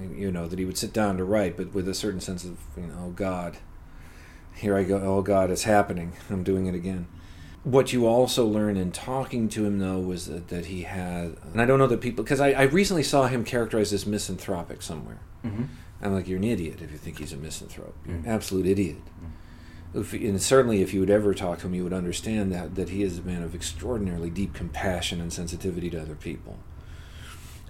you 0.00 0.30
know, 0.30 0.46
that 0.46 0.56
he 0.56 0.64
would 0.64 0.78
sit 0.78 0.92
down 0.92 1.16
to 1.16 1.24
write, 1.24 1.56
but 1.56 1.74
with 1.74 1.88
a 1.88 1.94
certain 1.94 2.20
sense 2.20 2.44
of, 2.44 2.58
you 2.76 2.84
know, 2.84 3.06
oh 3.06 3.10
God, 3.10 3.56
here 4.54 4.76
I 4.76 4.84
go, 4.84 5.00
oh 5.00 5.20
God, 5.20 5.50
it's 5.50 5.64
happening, 5.64 6.12
I'm 6.30 6.44
doing 6.44 6.66
it 6.66 6.76
again. 6.76 7.08
What 7.62 7.92
you 7.92 8.06
also 8.06 8.46
learn 8.46 8.76
in 8.76 8.90
talking 8.90 9.48
to 9.50 9.66
him, 9.66 9.78
though, 9.78 9.98
was 9.98 10.26
that, 10.26 10.48
that 10.48 10.66
he 10.66 10.82
had, 10.82 11.36
and 11.52 11.60
I 11.60 11.66
don't 11.66 11.78
know 11.78 11.86
that 11.88 12.00
people, 12.00 12.24
because 12.24 12.40
I, 12.40 12.52
I, 12.52 12.62
recently 12.62 13.02
saw 13.02 13.26
him 13.26 13.44
characterized 13.44 13.92
as 13.92 14.06
misanthropic 14.06 14.80
somewhere. 14.80 15.18
Mm-hmm. 15.44 15.64
I'm 16.00 16.14
like, 16.14 16.26
you're 16.26 16.38
an 16.38 16.44
idiot 16.44 16.80
if 16.80 16.90
you 16.90 16.96
think 16.96 17.18
he's 17.18 17.34
a 17.34 17.36
misanthrope. 17.36 17.94
You're 18.06 18.16
mm-hmm. 18.16 18.28
an 18.28 18.34
absolute 18.34 18.66
idiot. 18.66 18.96
Mm-hmm. 18.96 20.00
If, 20.00 20.12
and 20.14 20.40
certainly, 20.40 20.80
if 20.80 20.94
you 20.94 21.00
would 21.00 21.10
ever 21.10 21.34
talk 21.34 21.58
to 21.58 21.66
him, 21.66 21.74
you 21.74 21.84
would 21.84 21.92
understand 21.92 22.50
that 22.52 22.76
that 22.76 22.90
he 22.90 23.02
is 23.02 23.18
a 23.18 23.22
man 23.22 23.42
of 23.42 23.54
extraordinarily 23.54 24.30
deep 24.30 24.54
compassion 24.54 25.20
and 25.20 25.32
sensitivity 25.32 25.90
to 25.90 26.00
other 26.00 26.14
people 26.14 26.58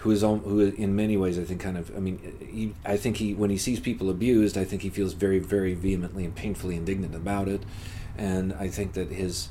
who 0.01 0.11
is 0.11 0.21
who 0.23 0.61
in 0.61 0.95
many 0.97 1.17
ways 1.17 1.39
I 1.39 1.45
think 1.45 1.61
kind 1.61 1.79
of 1.79 1.95
I 1.97 2.01
mean 2.01 2.19
he, 2.41 2.75
I 2.85 2.97
think 2.97 3.19
he 3.19 3.35
when 3.35 3.51
he 3.51 3.57
sees 3.57 3.81
people 3.81 4.11
abused 4.11 4.57
I 4.57 4.65
think 4.65 4.83
he 4.83 4.91
feels 4.91 5.15
very 5.15 5.39
very 5.39 5.75
vehemently 5.75 6.25
and 6.25 6.35
painfully 6.35 6.77
indignant 6.77 7.15
about 7.15 7.49
it 7.49 7.63
and 8.17 8.53
I 8.53 8.69
think 8.69 8.93
that 8.95 9.11
his, 9.11 9.49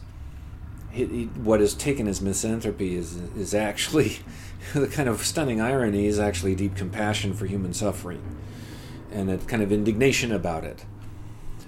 he, 0.91 1.05
he, 1.05 1.25
what 1.25 1.61
is 1.61 1.73
taken 1.73 2.07
as 2.07 2.21
misanthropy 2.21 2.95
is 2.95 3.15
is 3.37 3.53
actually 3.53 4.19
the 4.73 4.87
kind 4.87 5.09
of 5.09 5.23
stunning 5.23 5.61
irony 5.61 6.05
is 6.05 6.19
actually 6.19 6.55
deep 6.55 6.75
compassion 6.75 7.33
for 7.33 7.45
human 7.45 7.73
suffering 7.73 8.21
and 9.11 9.29
a 9.29 9.37
kind 9.37 9.63
of 9.63 9.71
indignation 9.71 10.31
about 10.31 10.63
it. 10.63 10.85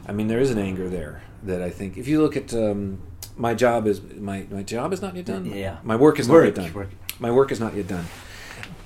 I 0.07 0.12
mean 0.12 0.27
there 0.27 0.39
is 0.39 0.51
an 0.51 0.57
anger 0.57 0.89
there 0.89 1.23
that 1.43 1.62
I 1.62 1.69
think 1.69 1.97
if 1.97 2.07
you 2.07 2.21
look 2.21 2.36
at 2.36 2.53
um, 2.53 3.01
my 3.36 3.53
job 3.53 3.88
is 3.88 4.01
my 4.01 4.45
my 4.49 4.63
job 4.63 4.93
is 4.93 5.01
not 5.01 5.15
yet 5.15 5.25
done? 5.25 5.45
Yeah. 5.45 5.77
My 5.84 5.95
work 5.95 6.19
is 6.19 6.27
work, 6.27 6.43
not 6.43 6.63
yet 6.63 6.65
done. 6.65 6.73
work. 6.73 6.89
my 7.19 7.31
work 7.31 7.51
is 7.51 7.60
not 7.60 7.75
yet 7.75 7.88
done. 7.88 8.05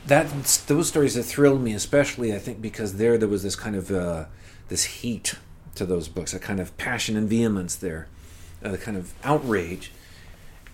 That 0.08 0.30
those 0.68 0.88
stories 0.88 1.16
that 1.16 1.24
thrilled 1.24 1.62
me 1.62 1.74
especially 1.74 2.36
i 2.36 2.38
think 2.38 2.62
because 2.62 2.98
there 2.98 3.18
there 3.18 3.28
was 3.28 3.42
this 3.42 3.56
kind 3.56 3.76
of 3.76 3.90
uh, 3.90 4.26
this 4.68 4.84
heat 4.84 5.36
to 5.74 5.86
those 5.86 6.08
books 6.08 6.34
a 6.34 6.40
kind 6.40 6.60
of 6.60 6.78
passion 6.78 7.18
and 7.18 7.28
vehemence 7.28 7.76
there 7.76 8.08
a 8.62 8.78
kind 8.78 8.98
of 8.98 9.14
outrage 9.24 9.92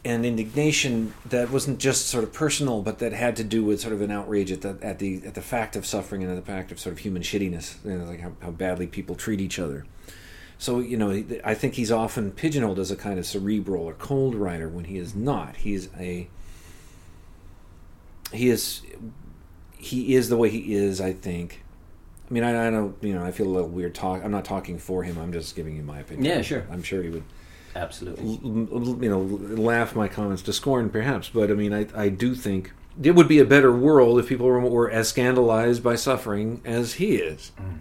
and 0.04 0.26
indignation 0.26 1.14
that 1.26 1.52
wasn't 1.52 1.80
just 1.80 2.08
sort 2.08 2.24
of 2.24 2.34
personal 2.34 2.82
but 2.82 3.00
that 3.00 3.14
had 3.14 3.36
to 3.36 3.44
do 3.44 3.64
with 3.64 3.80
sort 3.80 3.94
of 3.94 4.02
an 4.02 4.10
outrage 4.10 4.52
at 4.52 4.62
the 4.62 4.78
at 4.82 5.00
the 5.00 5.22
at 5.26 5.36
the 5.36 5.42
fact 5.42 5.76
of 5.76 5.86
suffering 5.86 6.24
and 6.24 6.32
at 6.32 6.36
the 6.36 6.52
fact 6.52 6.72
of 6.72 6.80
sort 6.80 6.94
of 6.94 7.00
human 7.00 7.22
shittiness 7.22 7.76
you 7.86 7.98
know, 7.98 8.06
like 8.06 8.20
how, 8.20 8.32
how 8.42 8.50
badly 8.50 8.88
people 8.88 9.16
treat 9.16 9.40
each 9.40 9.60
other 9.60 9.86
so 10.58 10.80
you 10.80 10.98
know 10.98 11.24
i 11.44 11.54
think 11.54 11.76
he's 11.76 11.92
often 11.92 12.32
pigeonholed 12.32 12.80
as 12.80 12.90
a 12.90 12.96
kind 12.96 13.20
of 13.20 13.26
cerebral 13.26 13.84
or 13.84 13.94
cold 13.94 14.34
writer 14.34 14.68
when 14.68 14.86
he 14.86 14.98
is 14.98 15.14
not 15.14 15.58
he's 15.58 15.88
a 16.00 16.28
he 18.32 18.50
is 18.50 18.82
he 19.78 20.16
is 20.16 20.30
the 20.30 20.38
way 20.38 20.50
he 20.50 20.74
is. 20.74 21.02
I 21.02 21.14
think. 21.14 21.64
I 22.30 22.34
mean, 22.34 22.44
I, 22.44 22.68
I 22.68 22.70
don't. 22.70 22.96
You 23.02 23.14
know, 23.14 23.24
I 23.24 23.32
feel 23.32 23.48
a 23.48 23.50
little 23.50 23.70
weird 23.70 23.96
talk. 23.96 24.24
I'm 24.24 24.32
not 24.32 24.46
talking 24.46 24.78
for 24.78 25.04
him. 25.04 25.18
I'm 25.18 25.34
just 25.34 25.56
giving 25.56 25.76
you 25.76 25.84
my 25.84 26.00
opinion. 26.00 26.26
Yeah, 26.26 26.42
sure. 26.42 26.66
I'm 26.72 26.84
sure 26.84 27.04
he 27.04 27.10
would. 27.10 27.24
Absolutely. 27.76 28.40
You 28.44 29.10
know, 29.10 29.22
laugh 29.22 29.96
my 29.96 30.08
comments 30.08 30.42
to 30.44 30.54
scorn, 30.54 30.90
perhaps. 30.90 31.30
But 31.30 31.50
I 31.52 31.54
mean, 31.54 31.74
I 31.74 31.88
I 31.96 32.10
do 32.10 32.36
think 32.36 32.74
it 33.02 33.12
would 33.12 33.28
be 33.28 33.40
a 33.40 33.46
better 33.46 33.72
world 33.72 34.20
if 34.20 34.28
people 34.28 34.46
were, 34.46 34.60
were 34.60 34.92
as 34.92 35.08
scandalized 35.08 35.84
by 35.84 35.96
suffering 35.96 36.62
as 36.66 36.96
he 36.96 37.16
is. 37.16 37.52
Mm. 37.60 37.80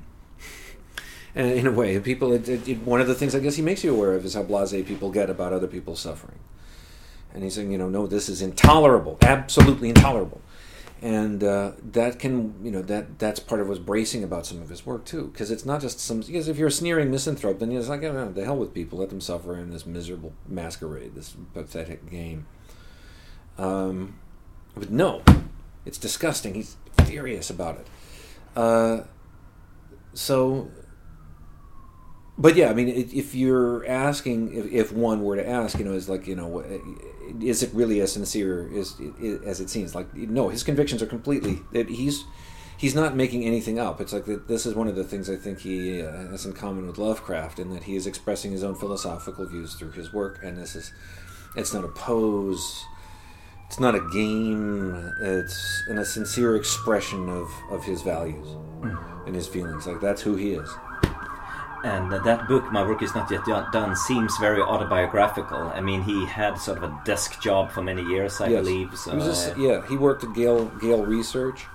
And 1.34 1.52
in 1.52 1.66
a 1.66 1.72
way, 1.72 1.98
people. 2.00 2.32
It, 2.32 2.48
it, 2.48 2.68
it, 2.68 2.82
one 2.82 3.00
of 3.00 3.06
the 3.06 3.14
things 3.14 3.34
I 3.34 3.40
guess 3.40 3.56
he 3.56 3.62
makes 3.62 3.82
you 3.82 3.94
aware 3.94 4.14
of 4.14 4.24
is 4.24 4.34
how 4.34 4.42
blasé 4.42 4.86
people 4.86 5.10
get 5.10 5.30
about 5.30 5.52
other 5.52 5.68
people's 5.68 6.00
suffering. 6.00 6.38
And 7.32 7.44
he's 7.44 7.54
saying, 7.54 7.70
you 7.70 7.78
know, 7.78 7.88
no, 7.88 8.08
this 8.08 8.28
is 8.28 8.42
intolerable, 8.42 9.16
absolutely 9.22 9.88
intolerable 9.88 10.40
and 11.02 11.42
uh, 11.42 11.72
that 11.92 12.18
can 12.18 12.54
you 12.62 12.70
know 12.70 12.82
that 12.82 13.18
that's 13.18 13.40
part 13.40 13.60
of 13.60 13.68
what's 13.68 13.80
bracing 13.80 14.22
about 14.22 14.46
some 14.46 14.60
of 14.60 14.68
his 14.68 14.84
work 14.84 15.04
too 15.04 15.28
because 15.32 15.50
it's 15.50 15.64
not 15.64 15.80
just 15.80 15.98
some 15.98 16.20
because 16.20 16.46
if 16.46 16.58
you're 16.58 16.68
a 16.68 16.72
sneering 16.72 17.10
misanthrope 17.10 17.58
then 17.58 17.72
it's 17.72 17.88
like 17.88 18.02
oh, 18.02 18.32
the 18.34 18.44
hell 18.44 18.56
with 18.56 18.74
people. 18.74 18.98
Let 18.98 19.08
them 19.08 19.20
suffer 19.20 19.56
in 19.56 19.70
this 19.70 19.86
miserable 19.86 20.32
masquerade 20.46 21.14
this 21.14 21.34
pathetic 21.54 22.10
game. 22.10 22.46
Um, 23.58 24.18
but 24.74 24.90
no 24.90 25.22
it's 25.84 25.98
disgusting. 25.98 26.54
He's 26.54 26.76
furious 27.04 27.50
about 27.50 27.78
it. 27.78 27.86
Uh, 28.56 29.02
so 30.14 30.70
but 32.40 32.56
yeah, 32.56 32.70
I 32.70 32.72
mean, 32.72 32.88
if 32.88 33.34
you're 33.34 33.86
asking, 33.86 34.54
if, 34.56 34.72
if 34.72 34.92
one 34.92 35.22
were 35.22 35.36
to 35.36 35.46
ask, 35.46 35.78
you 35.78 35.84
know, 35.84 35.92
is 35.92 36.08
like, 36.08 36.26
you 36.26 36.34
know, 36.34 36.60
is 37.38 37.62
it 37.62 37.70
really 37.74 38.00
as 38.00 38.12
sincere 38.12 38.70
as 38.74 38.98
as 39.44 39.60
it 39.60 39.68
seems? 39.68 39.94
Like, 39.94 40.14
no, 40.14 40.48
his 40.48 40.62
convictions 40.62 41.02
are 41.02 41.06
completely 41.06 41.58
that 41.72 41.90
he's 41.90 42.24
he's 42.78 42.94
not 42.94 43.14
making 43.14 43.44
anything 43.44 43.78
up. 43.78 44.00
It's 44.00 44.14
like 44.14 44.24
this 44.24 44.64
is 44.64 44.74
one 44.74 44.88
of 44.88 44.96
the 44.96 45.04
things 45.04 45.28
I 45.28 45.36
think 45.36 45.58
he 45.58 46.00
uh, 46.00 46.10
has 46.30 46.46
in 46.46 46.54
common 46.54 46.86
with 46.86 46.96
Lovecraft, 46.96 47.58
in 47.58 47.74
that 47.74 47.82
he 47.82 47.94
is 47.94 48.06
expressing 48.06 48.52
his 48.52 48.64
own 48.64 48.74
philosophical 48.74 49.44
views 49.44 49.74
through 49.74 49.92
his 49.92 50.10
work, 50.10 50.42
and 50.42 50.56
this 50.56 50.74
is 50.74 50.94
it's 51.56 51.74
not 51.74 51.84
a 51.84 51.88
pose. 51.88 52.86
It's 53.66 53.78
not 53.78 53.94
a 53.94 54.00
game. 54.12 55.12
It's 55.20 55.82
in 55.90 55.98
a 55.98 56.04
sincere 56.06 56.56
expression 56.56 57.28
of, 57.28 57.48
of 57.70 57.84
his 57.84 58.02
values 58.02 58.48
mm. 58.80 59.26
and 59.26 59.36
his 59.36 59.46
feelings. 59.46 59.86
Like 59.86 60.00
that's 60.00 60.22
who 60.22 60.34
he 60.34 60.54
is 60.54 60.68
and 61.84 62.12
that 62.12 62.48
book, 62.48 62.70
My 62.72 62.82
Work 62.82 63.02
Is 63.02 63.14
Not 63.14 63.30
Yet 63.30 63.44
Done, 63.44 63.96
seems 63.96 64.36
very 64.38 64.60
autobiographical. 64.60 65.58
I 65.58 65.80
mean, 65.80 66.02
he 66.02 66.26
had 66.26 66.56
sort 66.56 66.78
of 66.78 66.84
a 66.84 67.00
desk 67.04 67.40
job 67.40 67.70
for 67.70 67.82
many 67.82 68.02
years, 68.02 68.40
I 68.40 68.48
yes. 68.48 68.64
believe. 68.64 68.98
So, 68.98 69.16
he 69.16 69.24
just, 69.24 69.56
yeah, 69.56 69.86
he 69.86 69.96
worked 69.96 70.24
at 70.24 70.34
Gale, 70.34 70.66
Gale 70.80 71.04
Research, 71.04 71.66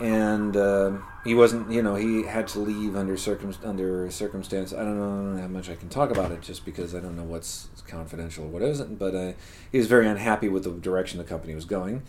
and 0.00 0.56
uh, 0.56 0.92
he 1.24 1.34
wasn't, 1.34 1.70
you 1.70 1.82
know, 1.82 1.94
he 1.94 2.24
had 2.24 2.48
to 2.48 2.58
leave 2.58 2.96
under 2.96 3.16
circum 3.16 3.54
under 3.64 4.10
circumstance. 4.10 4.72
I 4.72 4.78
don't 4.78 4.98
know 4.98 5.40
how 5.40 5.48
much 5.48 5.70
I 5.70 5.76
can 5.76 5.88
talk 5.88 6.10
about 6.10 6.30
it, 6.30 6.42
just 6.42 6.64
because 6.64 6.94
I 6.94 7.00
don't 7.00 7.16
know 7.16 7.24
what's 7.24 7.68
confidential 7.86 8.44
or 8.44 8.48
what 8.48 8.62
isn't. 8.62 8.98
But 8.98 9.14
uh, 9.14 9.32
he 9.70 9.78
was 9.78 9.86
very 9.86 10.06
unhappy 10.06 10.48
with 10.48 10.64
the 10.64 10.70
direction 10.70 11.18
the 11.18 11.24
company 11.24 11.54
was 11.54 11.64
going, 11.64 12.02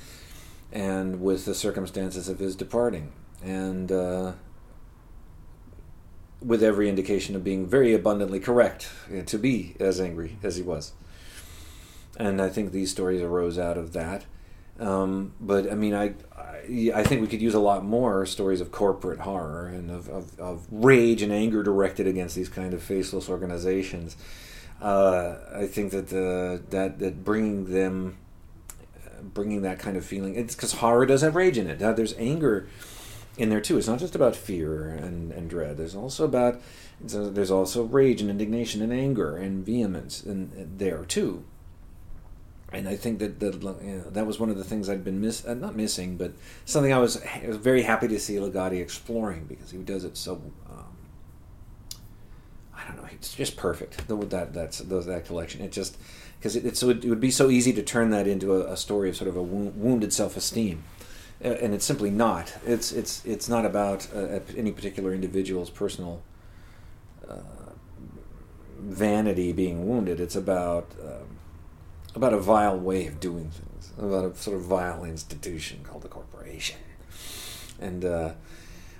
and 0.71 1.21
with 1.21 1.45
the 1.45 1.55
circumstances 1.55 2.27
of 2.27 2.39
his 2.39 2.55
departing, 2.55 3.11
and. 3.43 3.91
Uh, 3.91 4.33
with 6.45 6.61
every 6.61 6.87
indication 6.87 7.35
of 7.35 7.43
being 7.43 7.65
very 7.65 7.93
abundantly 7.93 8.39
correct 8.39 8.89
uh, 9.11 9.23
to 9.23 9.37
be 9.37 9.75
as 9.79 9.99
angry 9.99 10.37
as 10.43 10.55
he 10.57 10.61
was. 10.61 10.93
And 12.17 12.41
I 12.41 12.49
think 12.49 12.71
these 12.71 12.91
stories 12.91 13.21
arose 13.21 13.57
out 13.57 13.77
of 13.77 13.93
that. 13.93 14.25
Um, 14.79 15.33
but 15.39 15.71
I 15.71 15.75
mean, 15.75 15.95
I, 15.95 16.13
I, 16.93 17.03
think 17.03 17.21
we 17.21 17.27
could 17.27 17.41
use 17.41 17.53
a 17.53 17.59
lot 17.59 17.85
more 17.85 18.25
stories 18.25 18.59
of 18.59 18.73
corporate 18.73 19.21
horror 19.21 19.67
and 19.67 19.89
of, 19.89 20.09
of, 20.09 20.37
of 20.37 20.67
rage 20.69 21.21
and 21.21 21.31
anger 21.31 21.63
directed 21.63 22.07
against 22.07 22.35
these 22.35 22.49
kind 22.49 22.73
of 22.73 22.83
faceless 22.83 23.29
organizations. 23.29 24.17
Uh, 24.81 25.37
I 25.53 25.65
think 25.67 25.91
that 25.91 26.09
the 26.09 26.61
that 26.71 26.99
that 26.99 27.23
bringing 27.23 27.71
them, 27.71 28.17
uh, 29.05 29.21
bringing 29.21 29.61
that 29.61 29.79
kind 29.79 29.95
of 29.95 30.05
feeling, 30.05 30.35
it's 30.35 30.55
because 30.55 30.73
horror 30.73 31.05
does 31.05 31.21
have 31.21 31.35
rage 31.35 31.57
in 31.57 31.69
it. 31.69 31.79
there's 31.79 32.13
anger 32.17 32.67
in 33.37 33.49
there 33.49 33.61
too. 33.61 33.77
It's 33.77 33.87
not 33.87 33.99
just 33.99 34.15
about 34.15 34.35
fear 34.35 34.89
and, 34.89 35.31
and 35.31 35.49
dread. 35.49 35.77
There's 35.77 35.95
also 35.95 36.25
about 36.25 36.61
there's 37.01 37.51
also 37.51 37.83
rage 37.83 38.21
and 38.21 38.29
indignation 38.29 38.81
and 38.81 38.93
anger 38.93 39.35
and 39.35 39.65
vehemence 39.65 40.23
in, 40.23 40.51
in 40.55 40.77
there 40.77 41.03
too. 41.03 41.43
And 42.71 42.87
I 42.89 42.95
think 42.95 43.19
that 43.19 43.39
that 43.39 43.61
you 43.61 43.95
know, 43.97 44.09
that 44.09 44.25
was 44.25 44.39
one 44.39 44.49
of 44.49 44.57
the 44.57 44.63
things 44.63 44.89
I'd 44.89 45.03
been 45.03 45.21
miss 45.21 45.45
uh, 45.45 45.53
not 45.53 45.75
missing, 45.75 46.17
but 46.17 46.33
something 46.65 46.91
I 46.91 46.97
was 46.97 47.21
I 47.23 47.47
was 47.47 47.57
very 47.57 47.83
happy 47.83 48.07
to 48.07 48.19
see 48.19 48.35
Ligotti 48.35 48.81
exploring 48.81 49.45
because 49.45 49.71
he 49.71 49.77
does 49.79 50.03
it 50.03 50.17
so. 50.17 50.41
Um, 50.69 50.97
I 52.75 52.87
don't 52.87 52.97
know. 52.97 53.07
It's 53.11 53.33
just 53.33 53.55
perfect. 53.55 54.07
The, 54.07 54.17
that 54.17 54.53
that's 54.53 54.79
that 54.79 55.25
collection. 55.25 55.61
It 55.61 55.71
just 55.71 55.97
because 56.39 56.55
it, 56.55 56.65
it's 56.65 56.81
it 56.83 57.05
would 57.05 57.21
be 57.21 57.31
so 57.31 57.49
easy 57.49 57.71
to 57.73 57.83
turn 57.83 58.09
that 58.09 58.27
into 58.27 58.53
a, 58.55 58.73
a 58.73 58.77
story 58.77 59.09
of 59.09 59.15
sort 59.15 59.29
of 59.29 59.37
a 59.37 59.43
wounded 59.43 60.11
self 60.11 60.35
esteem 60.35 60.83
and 61.41 61.73
it's 61.73 61.85
simply 61.85 62.09
not. 62.09 62.53
It's 62.65 62.91
it's 62.91 63.25
it's 63.25 63.49
not 63.49 63.65
about 63.65 64.07
uh, 64.15 64.39
any 64.55 64.71
particular 64.71 65.13
individual's 65.13 65.69
personal 65.69 66.21
uh, 67.27 67.35
vanity 68.79 69.51
being 69.51 69.87
wounded. 69.87 70.19
It's 70.19 70.35
about 70.35 70.91
um, 71.01 71.37
about 72.15 72.33
a 72.33 72.39
vile 72.39 72.77
way 72.77 73.07
of 73.07 73.19
doing 73.19 73.51
things, 73.51 73.91
about 73.97 74.25
a 74.25 74.35
sort 74.35 74.57
of 74.57 74.63
vile 74.63 75.03
institution 75.03 75.81
called 75.83 76.03
the 76.03 76.07
corporation. 76.07 76.79
And 77.79 78.05
uh, 78.05 78.33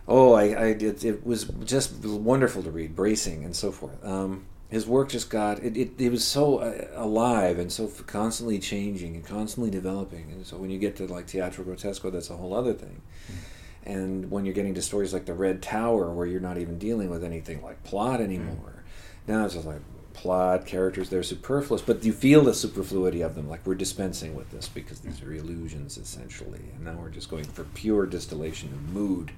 oh, 0.07 0.33
I, 0.33 0.43
I 0.43 0.65
it, 0.65 1.03
it 1.03 1.25
was 1.25 1.45
just 1.63 2.03
wonderful 2.03 2.63
to 2.63 2.71
read, 2.71 2.95
bracing 2.95 3.45
and 3.45 3.55
so 3.55 3.71
forth. 3.71 4.03
Um, 4.05 4.45
his 4.69 4.87
work 4.87 5.09
just 5.09 5.29
got 5.29 5.59
it, 5.63 5.77
it, 5.77 5.91
it 5.99 6.11
was 6.11 6.23
so 6.23 6.57
uh, 6.57 6.87
alive 6.95 7.59
and 7.59 7.71
so 7.71 7.87
constantly 8.07 8.59
changing 8.59 9.15
and 9.15 9.25
constantly 9.25 9.69
developing. 9.69 10.31
And 10.31 10.45
so 10.45 10.57
when 10.57 10.69
you 10.69 10.79
get 10.79 10.95
to 10.97 11.05
like 11.05 11.27
teatro 11.27 11.63
grottesco 11.63 12.11
that's 12.11 12.29
a 12.29 12.37
whole 12.37 12.53
other 12.53 12.73
thing. 12.73 13.01
Mm-hmm. 13.27 13.91
and 13.91 14.31
when 14.31 14.45
you're 14.45 14.53
getting 14.53 14.75
to 14.75 14.81
stories 14.81 15.13
like 15.13 15.25
the 15.25 15.33
red 15.33 15.61
tower 15.61 16.11
where 16.11 16.27
you're 16.27 16.39
not 16.39 16.57
even 16.57 16.77
dealing 16.77 17.09
with 17.09 17.23
anything 17.23 17.61
like 17.63 17.83
plot 17.83 18.21
anymore 18.21 18.83
mm-hmm. 19.25 19.31
now 19.31 19.45
it's 19.45 19.55
just 19.55 19.65
like 19.65 19.81
plot 20.15 20.65
characters 20.65 21.09
they're 21.09 21.23
superfluous. 21.23 21.81
But 21.81 22.03
you 22.03 22.13
feel 22.13 22.43
the 22.43 22.53
superfluity 22.53 23.21
of 23.21 23.35
them 23.35 23.49
like 23.49 23.65
we're 23.65 23.75
dispensing 23.75 24.33
with 24.33 24.49
this 24.49 24.67
because 24.67 24.99
these 25.01 25.21
are 25.21 25.31
illusions 25.31 25.97
essentially. 25.97 26.61
And 26.73 26.85
now 26.85 26.93
we're 26.93 27.09
just 27.09 27.29
going 27.29 27.43
for 27.43 27.65
pure 27.65 28.05
distillation 28.05 28.69
of 28.69 28.81
mood. 28.89 29.31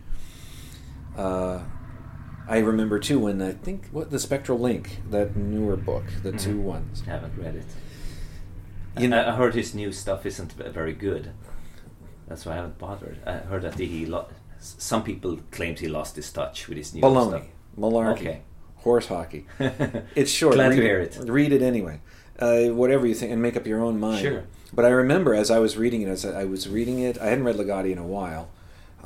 Uh, 1.17 1.59
I 2.47 2.59
remember 2.59 2.97
too 2.99 3.19
when 3.19 3.41
I 3.41 3.51
think 3.51 3.87
what 3.91 4.09
the 4.09 4.19
Spectral 4.19 4.57
Link, 4.57 5.01
that 5.09 5.35
newer 5.35 5.75
book, 5.75 6.05
the 6.23 6.29
mm-hmm. 6.29 6.37
two 6.37 6.59
ones. 6.59 7.03
I 7.05 7.11
haven't 7.11 7.37
read 7.37 7.55
it. 7.55 7.65
You 8.97 9.09
know, 9.09 9.27
I 9.27 9.35
heard 9.35 9.53
his 9.53 9.75
new 9.75 9.91
stuff 9.91 10.25
isn't 10.25 10.53
very 10.53 10.93
good. 10.93 11.31
That's 12.27 12.45
why 12.45 12.53
I 12.53 12.55
haven't 12.55 12.77
bothered. 12.77 13.19
I 13.25 13.33
heard 13.33 13.61
that 13.61 13.75
he 13.75 14.05
lo- 14.05 14.27
some 14.59 15.03
people 15.03 15.39
claims 15.51 15.79
he 15.79 15.87
lost 15.87 16.15
his 16.15 16.31
touch 16.31 16.67
with 16.67 16.77
his 16.77 16.93
new 16.93 17.01
Baloney. 17.01 17.29
stuff. 17.29 17.47
Malarkey. 17.77 18.11
Okay. 18.11 18.41
Horse 18.77 19.07
hockey. 19.07 19.45
it's 20.15 20.31
short. 20.31 20.55
Glad 20.55 20.69
read 20.69 20.75
to 20.77 20.81
hear 20.81 20.99
it. 20.99 21.17
Read 21.25 21.51
it 21.51 21.61
anyway. 21.61 22.01
Uh, 22.39 22.67
whatever 22.67 23.05
you 23.05 23.13
think, 23.13 23.31
and 23.31 23.41
make 23.41 23.55
up 23.57 23.67
your 23.67 23.81
own 23.81 23.99
mind. 23.99 24.21
Sure. 24.21 24.43
But 24.73 24.85
I 24.85 24.89
remember 24.89 25.33
as 25.33 25.49
I 25.49 25.59
was 25.59 25.77
reading 25.77 26.01
it, 26.01 26.09
as 26.09 26.25
I 26.25 26.45
was 26.45 26.67
reading 26.67 26.99
it, 26.99 27.19
I 27.19 27.27
hadn't 27.27 27.43
read 27.43 27.55
Ligotti 27.55 27.91
in 27.91 27.97
a 27.97 28.05
while, 28.05 28.49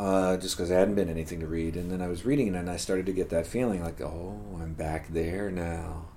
uh, 0.02 0.36
just 0.38 0.58
because 0.58 0.72
I 0.72 0.80
hadn't 0.80 0.96
been 0.96 1.10
anything 1.10 1.42
to 1.42 1.48
read. 1.48 1.76
And 1.76 1.92
then 1.92 2.02
I 2.02 2.08
was 2.08 2.26
reading 2.26 2.48
it, 2.48 2.56
and 2.56 2.70
I 2.70 2.78
started 2.78 3.06
to 3.06 3.14
get 3.14 3.30
that 3.30 3.46
feeling 3.46 3.84
like, 3.84 4.02
oh, 4.02 4.42
I'm 4.60 4.74
back 4.74 5.10
there 5.10 5.52
now. 5.52 6.08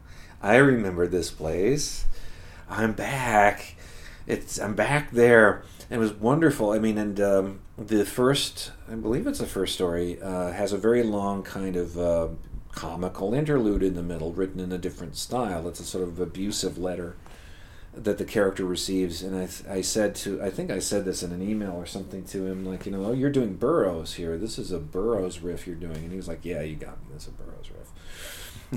I 0.42 0.56
remember 0.56 1.06
this 1.06 1.30
place. 1.30 2.06
I'm 2.68 2.92
back. 2.92 3.76
It's 4.26 4.58
I'm 4.58 4.74
back 4.74 5.10
there. 5.10 5.64
It 5.90 5.98
was 5.98 6.14
wonderful. 6.14 6.70
I 6.70 6.78
mean, 6.78 6.96
and 6.96 7.20
um, 7.20 7.60
the 7.76 8.06
first, 8.06 8.72
I 8.90 8.94
believe 8.94 9.26
it's 9.26 9.38
the 9.38 9.46
first 9.46 9.74
story, 9.74 10.18
uh, 10.18 10.52
has 10.52 10.72
a 10.72 10.78
very 10.78 11.02
long 11.02 11.42
kind 11.42 11.76
of 11.76 11.98
uh, 11.98 12.28
comical 12.72 13.34
interlude 13.34 13.82
in 13.82 13.96
the 13.96 14.02
middle, 14.02 14.32
written 14.32 14.60
in 14.60 14.72
a 14.72 14.78
different 14.78 15.14
style. 15.14 15.68
It's 15.68 15.80
a 15.80 15.84
sort 15.84 16.08
of 16.08 16.18
abusive 16.18 16.78
letter 16.78 17.16
that 17.96 18.18
the 18.18 18.24
character 18.24 18.64
receives 18.64 19.22
and 19.22 19.36
I, 19.36 19.48
I 19.72 19.80
said 19.80 20.14
to 20.16 20.42
i 20.42 20.50
think 20.50 20.70
i 20.70 20.78
said 20.78 21.04
this 21.04 21.22
in 21.22 21.32
an 21.32 21.42
email 21.42 21.72
or 21.72 21.86
something 21.86 22.24
to 22.24 22.46
him 22.46 22.64
like 22.64 22.86
you 22.86 22.92
know 22.92 23.04
oh 23.04 23.12
you're 23.12 23.30
doing 23.30 23.54
burroughs 23.54 24.14
here. 24.14 24.36
This 24.36 24.58
is 24.58 24.72
a 24.72 24.78
burroughs 24.78 25.40
riff 25.40 25.66
you're 25.66 25.76
doing. 25.76 25.96
And 25.96 26.10
he 26.10 26.16
was 26.16 26.28
like 26.28 26.44
yeah 26.44 26.62
you 26.62 26.76
got 26.76 27.00
me. 27.08 27.14
It's 27.14 27.26
a 27.26 27.30
burroughs 27.30 27.70
riff 27.70 27.83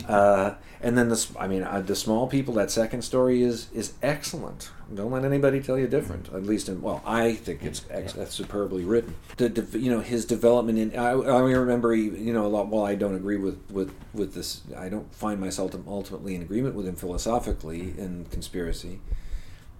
uh, 0.07 0.55
and 0.81 0.97
then 0.97 1.09
this 1.09 1.31
i 1.39 1.47
mean 1.47 1.63
uh, 1.63 1.81
the 1.81 1.95
small 1.95 2.27
people 2.27 2.53
that 2.53 2.69
second 2.71 3.01
story 3.01 3.41
is 3.41 3.71
is 3.73 3.93
excellent. 4.01 4.69
Don't 4.93 5.11
let 5.11 5.25
anybody 5.25 5.59
tell 5.59 5.77
you 5.77 5.87
different 5.87 6.29
at 6.33 6.43
least 6.43 6.69
in 6.69 6.81
well 6.81 7.01
i 7.05 7.33
think 7.33 7.63
it's 7.63 7.83
ex- 7.89 8.15
yeah. 8.15 8.25
superbly 8.25 8.83
written. 8.83 9.15
The, 9.37 9.49
the, 9.49 9.79
you 9.79 9.89
know 9.89 9.99
his 9.99 10.25
development 10.25 10.77
in 10.77 10.97
i, 10.97 11.09
I 11.09 11.39
remember 11.39 11.93
you 11.95 12.33
know 12.33 12.45
a 12.45 12.47
lot 12.47 12.67
while 12.67 12.85
i 12.85 12.95
don't 12.95 13.15
agree 13.15 13.37
with 13.37 13.59
with 13.71 13.93
with 14.13 14.33
this 14.33 14.61
i 14.77 14.89
don't 14.89 15.13
find 15.13 15.39
myself 15.39 15.75
ultimately 15.87 16.35
in 16.35 16.41
agreement 16.41 16.75
with 16.75 16.87
him 16.87 16.95
philosophically 16.95 17.93
in 17.97 18.25
conspiracy. 18.31 18.99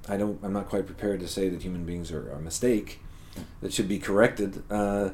I 0.09 0.17
don't 0.17 0.39
i'm 0.43 0.53
not 0.53 0.69
quite 0.69 0.85
prepared 0.85 1.19
to 1.21 1.27
say 1.27 1.49
that 1.49 1.61
human 1.61 1.85
beings 1.85 2.11
are, 2.11 2.29
a 2.31 2.39
mistake 2.39 2.99
that 3.61 3.71
should 3.73 3.87
be 3.87 3.99
corrected 3.99 4.63
uh, 4.71 5.09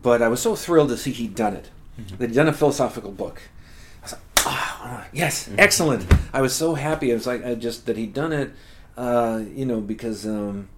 but 0.00 0.20
i 0.20 0.28
was 0.28 0.40
so 0.40 0.54
thrilled 0.54 0.90
to 0.90 0.96
see 0.96 1.12
he'd 1.12 1.34
done 1.34 1.54
it. 1.54 1.70
Mm-hmm. 1.98 2.16
that 2.16 2.28
he'd 2.30 2.36
done 2.36 2.48
a 2.48 2.52
philosophical 2.52 3.12
book 3.12 3.42
oh, 4.46 5.04
yes, 5.12 5.48
mm-hmm. 5.48 5.60
excellent. 5.60 6.06
I 6.32 6.40
was 6.40 6.54
so 6.54 6.74
happy. 6.74 7.10
I 7.10 7.14
was 7.14 7.26
like, 7.26 7.44
I 7.44 7.54
just 7.54 7.86
that 7.86 7.96
he'd 7.96 8.14
done 8.14 8.32
it, 8.32 8.52
uh, 8.96 9.42
you 9.54 9.66
know, 9.66 9.80
because 9.80 10.26
um, 10.26 10.68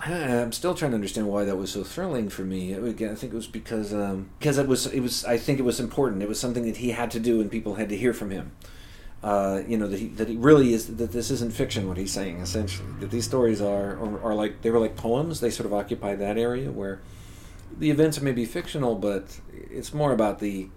I, 0.00 0.12
am 0.12 0.52
still 0.52 0.74
trying 0.74 0.90
to 0.90 0.96
understand 0.96 1.28
why 1.28 1.44
that 1.44 1.56
was 1.56 1.70
so 1.70 1.84
thrilling 1.84 2.28
for 2.28 2.42
me. 2.42 2.74
I 2.74 2.92
think 3.14 3.24
it 3.24 3.32
was 3.32 3.46
because 3.46 3.94
um, 3.94 4.30
because 4.38 4.58
it 4.58 4.66
was 4.66 4.86
it 4.86 5.00
was 5.00 5.24
I 5.24 5.36
think 5.38 5.58
it 5.58 5.62
was 5.62 5.78
important. 5.78 6.22
It 6.22 6.28
was 6.28 6.40
something 6.40 6.64
that 6.64 6.78
he 6.78 6.90
had 6.90 7.10
to 7.12 7.20
do, 7.20 7.40
and 7.40 7.50
people 7.50 7.76
had 7.76 7.88
to 7.90 7.96
hear 7.96 8.12
from 8.12 8.30
him. 8.30 8.52
Uh, 9.22 9.62
you 9.68 9.78
know 9.78 9.86
that 9.86 10.00
he 10.00 10.08
that 10.08 10.28
he 10.28 10.36
really 10.36 10.74
is 10.74 10.96
that 10.96 11.12
this 11.12 11.30
isn't 11.30 11.52
fiction. 11.52 11.86
What 11.86 11.96
he's 11.96 12.12
saying 12.12 12.40
essentially 12.40 12.88
that 12.98 13.12
these 13.12 13.24
stories 13.24 13.60
are 13.60 13.96
are, 13.96 14.22
are 14.22 14.34
like 14.34 14.62
they 14.62 14.70
were 14.70 14.80
like 14.80 14.96
poems. 14.96 15.40
They 15.40 15.50
sort 15.50 15.66
of 15.66 15.72
occupy 15.72 16.16
that 16.16 16.36
area 16.36 16.72
where 16.72 17.00
the 17.78 17.90
events 17.90 18.20
may 18.20 18.32
be 18.32 18.44
fictional, 18.44 18.96
but 18.96 19.40
it's 19.52 19.94
more 19.94 20.12
about 20.12 20.40
the 20.40 20.68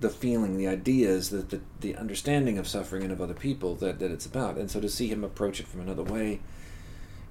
the 0.00 0.10
feeling, 0.10 0.56
the 0.56 0.68
ideas, 0.68 1.30
the, 1.30 1.38
the, 1.38 1.60
the 1.80 1.96
understanding 1.96 2.58
of 2.58 2.68
suffering 2.68 3.02
and 3.02 3.12
of 3.12 3.20
other 3.20 3.34
people 3.34 3.74
that, 3.76 3.98
that 3.98 4.10
it's 4.10 4.26
about. 4.26 4.56
And 4.58 4.70
so 4.70 4.80
to 4.80 4.88
see 4.88 5.08
him 5.08 5.24
approach 5.24 5.60
it 5.60 5.66
from 5.66 5.80
another 5.80 6.02
way, 6.02 6.40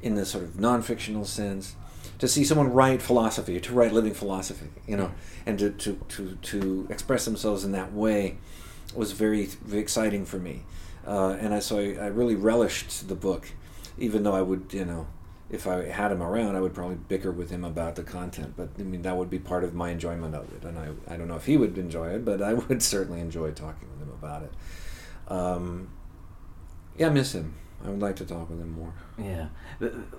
in 0.02 0.16
this 0.16 0.30
sort 0.30 0.44
of 0.44 0.60
non 0.60 0.82
fictional 0.82 1.26
sense, 1.26 1.76
to 2.20 2.28
see 2.28 2.44
someone 2.44 2.72
write 2.72 3.02
philosophy, 3.02 3.60
to 3.60 3.74
write 3.74 3.94
living 3.94 4.14
philosophy, 4.14 4.70
you 4.88 4.96
know, 4.96 5.12
and 5.46 5.60
to, 5.60 5.72
to, 5.72 6.00
to, 6.10 6.38
to 6.42 6.88
express 6.90 7.26
themselves 7.26 7.64
in 7.64 7.72
that 7.72 7.94
way 7.94 8.38
was 8.96 9.12
very, 9.12 9.46
very 9.46 9.82
exciting 9.82 10.26
for 10.26 10.38
me. 10.38 10.64
Uh, 11.06 11.38
and 11.40 11.54
I, 11.54 11.60
so 11.60 11.78
I, 11.78 12.06
I 12.06 12.08
really 12.08 12.36
relished 12.36 13.08
the 13.08 13.16
book, 13.16 13.52
even 13.98 14.24
though 14.24 14.36
I 14.36 14.42
would, 14.42 14.68
you 14.72 14.86
know, 14.86 15.08
if 15.50 15.68
I 15.68 15.86
had 15.86 16.12
him 16.12 16.24
around, 16.24 16.56
I 16.56 16.62
would 16.62 16.74
probably 16.74 16.96
bicker 16.96 17.32
with 17.32 17.50
him 17.50 17.64
about 17.64 17.96
the 17.96 18.04
content. 18.04 18.56
But 18.58 18.70
I 18.80 18.84
mean, 18.84 19.04
that 19.04 19.16
would 19.16 19.30
be 19.30 19.40
part 19.40 19.64
of 19.64 19.74
my 19.74 19.90
enjoyment 19.90 20.36
of 20.36 20.52
it, 20.54 20.64
and 20.64 20.78
I 20.78 21.14
I 21.14 21.18
don't 21.18 21.28
know 21.28 21.36
if 21.36 21.46
he 21.46 21.58
would 21.58 21.78
enjoy 21.78 22.10
it, 22.10 22.26
but 22.26 22.42
I 22.42 22.54
would 22.68 22.82
certainly 22.82 23.22
enjoy 23.22 23.52
talking 23.52 23.90
with 23.92 24.08
him 24.08 24.14
about 24.14 24.44
it. 24.44 24.52
Um, 25.28 25.90
yeah, 26.98 27.08
I 27.08 27.10
miss 27.10 27.34
him. 27.34 27.56
I 27.84 27.90
would 27.90 28.02
like 28.02 28.16
to 28.16 28.26
talk 28.26 28.50
with 28.50 28.60
him 28.60 28.72
more. 28.72 28.94
Yeah, 29.18 29.48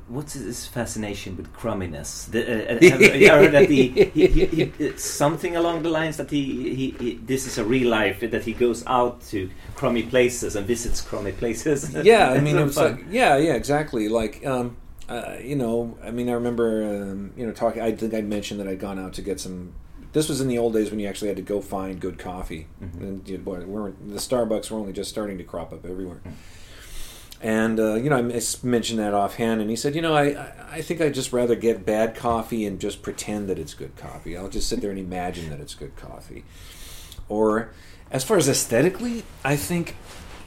what's 0.06 0.34
his 0.34 0.66
fascination 0.66 1.36
with 1.36 1.52
crumminess? 1.52 2.26
The, 2.26 2.42
uh, 2.42 2.76
uh 2.76 3.42
have, 3.42 3.52
that 3.52 3.68
he, 3.68 3.88
he, 3.88 4.26
he, 4.26 4.44
he, 4.66 4.96
something 4.96 5.56
along 5.56 5.82
the 5.82 5.88
lines 5.88 6.16
that 6.18 6.30
he, 6.30 6.92
he, 6.98 7.14
this 7.14 7.46
is 7.46 7.58
a 7.58 7.64
real 7.64 7.88
life 7.88 8.20
that 8.20 8.44
he 8.44 8.52
goes 8.52 8.84
out 8.86 9.20
to 9.28 9.50
crummy 9.74 10.04
places 10.04 10.54
and 10.54 10.66
visits 10.66 11.00
crummy 11.00 11.32
places. 11.32 11.94
Yeah, 12.04 12.30
I 12.30 12.40
mean, 12.40 12.56
it 12.56 12.64
was 12.64 12.76
like 12.76 13.04
yeah, 13.10 13.36
yeah, 13.36 13.54
exactly. 13.54 14.08
Like 14.08 14.46
um, 14.46 14.76
uh, 15.08 15.36
you 15.40 15.54
know, 15.54 15.96
I 16.02 16.10
mean, 16.10 16.28
I 16.28 16.32
remember, 16.32 16.84
um, 16.84 17.32
you 17.36 17.46
know, 17.46 17.52
talking. 17.52 17.82
I 17.82 17.92
think 17.92 18.14
I 18.14 18.22
mentioned 18.22 18.60
that 18.60 18.68
I'd 18.68 18.80
gone 18.80 18.98
out 18.98 19.14
to 19.14 19.22
get 19.22 19.40
some. 19.40 19.72
This 20.12 20.28
was 20.28 20.40
in 20.40 20.48
the 20.48 20.58
old 20.58 20.72
days 20.72 20.90
when 20.90 20.98
you 20.98 21.06
actually 21.08 21.28
had 21.28 21.36
to 21.36 21.42
go 21.42 21.60
find 21.60 22.00
good 22.00 22.18
coffee, 22.18 22.66
mm-hmm. 22.82 23.02
and 23.02 23.28
you, 23.28 23.38
boy, 23.38 23.60
weren't 23.64 24.08
the 24.08 24.18
Starbucks 24.18 24.70
were 24.70 24.78
only 24.78 24.92
just 24.92 25.10
starting 25.10 25.38
to 25.38 25.44
crop 25.44 25.72
up 25.72 25.84
everywhere. 25.84 26.16
Mm-hmm. 26.16 26.30
And 27.42 27.78
uh, 27.78 27.94
you 27.94 28.10
know, 28.10 28.16
I 28.16 28.40
mentioned 28.66 28.98
that 28.98 29.14
offhand, 29.14 29.60
and 29.60 29.70
he 29.70 29.76
said, 29.76 29.94
"You 29.94 30.02
know, 30.02 30.14
I 30.14 30.52
I 30.70 30.82
think 30.82 31.00
I'd 31.00 31.14
just 31.14 31.32
rather 31.32 31.54
get 31.54 31.84
bad 31.84 32.16
coffee 32.16 32.64
and 32.66 32.80
just 32.80 33.02
pretend 33.02 33.48
that 33.48 33.58
it's 33.58 33.74
good 33.74 33.94
coffee. 33.96 34.36
I'll 34.36 34.48
just 34.48 34.68
sit 34.68 34.80
there 34.80 34.90
and 34.90 34.98
imagine 34.98 35.50
that 35.50 35.60
it's 35.60 35.74
good 35.74 35.94
coffee." 35.96 36.44
Or, 37.28 37.72
as 38.10 38.24
far 38.24 38.36
as 38.36 38.48
aesthetically, 38.48 39.24
I 39.44 39.56
think 39.56 39.96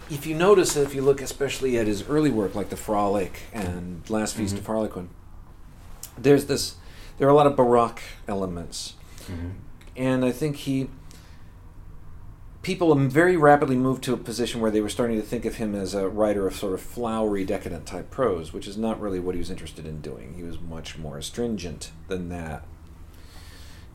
if 0.10 0.26
you 0.26 0.36
notice, 0.36 0.76
if 0.76 0.96
you 0.96 1.02
look 1.02 1.22
especially 1.22 1.78
at 1.78 1.88
his 1.88 2.08
early 2.10 2.32
work, 2.32 2.56
like 2.56 2.70
the 2.70 2.78
Frolic 2.78 3.42
and 3.54 4.08
Last 4.10 4.36
Feast 4.36 4.56
mm-hmm. 4.56 4.62
of 4.62 4.68
Harlequin, 4.68 5.10
there's 6.18 6.46
this. 6.46 6.76
There 7.18 7.28
are 7.28 7.32
a 7.32 7.36
lot 7.36 7.48
of 7.48 7.56
baroque 7.56 8.02
elements, 8.28 8.96
mm-hmm. 9.26 9.50
and 9.96 10.26
I 10.26 10.32
think 10.32 10.58
he. 10.58 10.90
People 12.62 12.94
very 12.94 13.38
rapidly 13.38 13.78
moved 13.78 14.04
to 14.04 14.14
a 14.14 14.18
position 14.18 14.60
where 14.60 14.70
they 14.70 14.82
were 14.82 14.90
starting 14.90 15.16
to 15.16 15.26
think 15.26 15.46
of 15.46 15.56
him 15.56 15.74
as 15.74 15.94
a 15.94 16.10
writer 16.10 16.46
of 16.46 16.56
sort 16.56 16.74
of 16.74 16.82
flowery, 16.82 17.46
decadent 17.46 17.86
type 17.86 18.12
prose, 18.12 18.52
which 18.52 18.68
is 18.68 18.76
not 18.76 19.00
really 19.00 19.20
what 19.20 19.34
he 19.34 19.40
was 19.40 19.50
interested 19.50 19.86
in 19.86 20.02
doing. 20.02 20.34
He 20.36 20.44
was 20.44 20.60
much 20.60 20.98
more 20.98 21.18
astringent 21.18 21.92
than 22.10 22.28
that. 22.30 22.66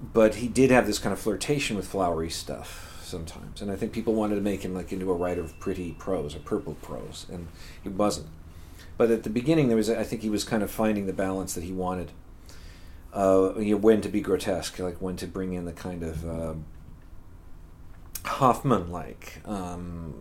But 0.00 0.36
he 0.36 0.48
did 0.48 0.70
have 0.70 0.86
this 0.86 0.98
kind 0.98 1.12
of 1.12 1.20
flirtation 1.20 1.76
with 1.76 1.86
flowery 1.86 2.30
stuff 2.30 2.93
sometimes, 3.04 3.62
and 3.62 3.70
I 3.70 3.76
think 3.76 3.92
people 3.92 4.14
wanted 4.14 4.36
to 4.36 4.40
make 4.40 4.62
him 4.62 4.74
like 4.74 4.92
into 4.92 5.10
a 5.10 5.14
writer 5.14 5.40
of 5.40 5.58
pretty 5.60 5.92
prose 5.92 6.34
or 6.34 6.40
purple 6.40 6.74
prose, 6.82 7.26
and 7.30 7.48
he 7.82 7.88
wasn't. 7.88 8.28
But 8.96 9.10
at 9.10 9.22
the 9.24 9.30
beginning, 9.30 9.68
there 9.68 9.76
was 9.76 9.90
I 9.90 10.04
think 10.04 10.22
he 10.22 10.30
was 10.30 10.44
kind 10.44 10.62
of 10.62 10.70
finding 10.70 11.06
the 11.06 11.12
balance 11.12 11.54
that 11.54 11.64
he 11.64 11.72
wanted. 11.72 12.12
Uh, 13.12 13.54
you 13.58 13.74
know, 13.74 13.76
when 13.76 14.00
to 14.00 14.08
be 14.08 14.20
grotesque, 14.20 14.78
like 14.80 15.00
when 15.00 15.16
to 15.16 15.26
bring 15.26 15.52
in 15.52 15.64
the 15.66 15.72
kind 15.72 16.02
of 16.02 16.28
uh, 16.28 16.54
Hoffmann-like 18.24 19.40
um, 19.44 20.14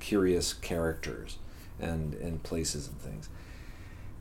curious 0.00 0.52
characters 0.52 1.38
and 1.78 2.14
and 2.14 2.42
places 2.42 2.88
and 2.88 2.98
things. 3.00 3.28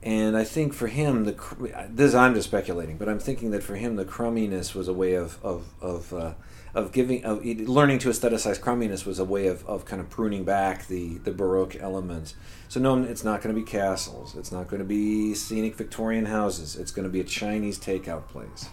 and 0.02 0.38
I 0.38 0.46
think 0.46 0.74
for 0.74 0.88
him 0.88 1.26
the 1.26 1.88
this 1.90 2.14
I'm 2.16 2.34
just 2.34 2.48
speculating, 2.48 2.98
but 2.98 3.10
I'm 3.10 3.20
thinking 3.20 3.52
that 3.52 3.64
for 3.64 3.76
him 3.76 3.96
the 3.98 4.06
crumminess 4.06 4.74
was 4.74 4.88
a 4.88 4.94
way 4.94 5.14
of 5.16 5.38
of 5.44 5.68
of 5.82 6.14
uh, 6.14 6.34
of 6.74 6.92
giving 6.92 7.26
of 7.26 7.44
learning 7.44 8.00
to 8.00 8.10
aestheticize 8.10 8.60
crumminess 8.60 9.06
was 9.06 9.20
a 9.20 9.26
way 9.26 9.48
of, 9.48 9.66
of 9.66 9.86
kind 9.86 10.02
of 10.02 10.10
pruning 10.10 10.44
back 10.44 10.88
the 10.88 11.18
the 11.20 11.32
baroque 11.32 11.76
elements. 11.80 12.36
So 12.68 12.80
no, 12.80 13.02
it's 13.04 13.24
not 13.24 13.42
going 13.42 13.56
to 13.56 13.60
be 13.60 13.66
castles. 13.66 14.36
It's 14.36 14.52
not 14.52 14.68
going 14.68 14.80
to 14.80 14.86
be 14.86 15.34
scenic 15.34 15.76
Victorian 15.76 16.26
houses. 16.26 16.76
It's 16.76 16.92
going 16.92 17.04
to 17.04 17.10
be 17.10 17.20
a 17.20 17.26
Chinese 17.26 17.80
takeout 17.80 18.28
place. 18.28 18.70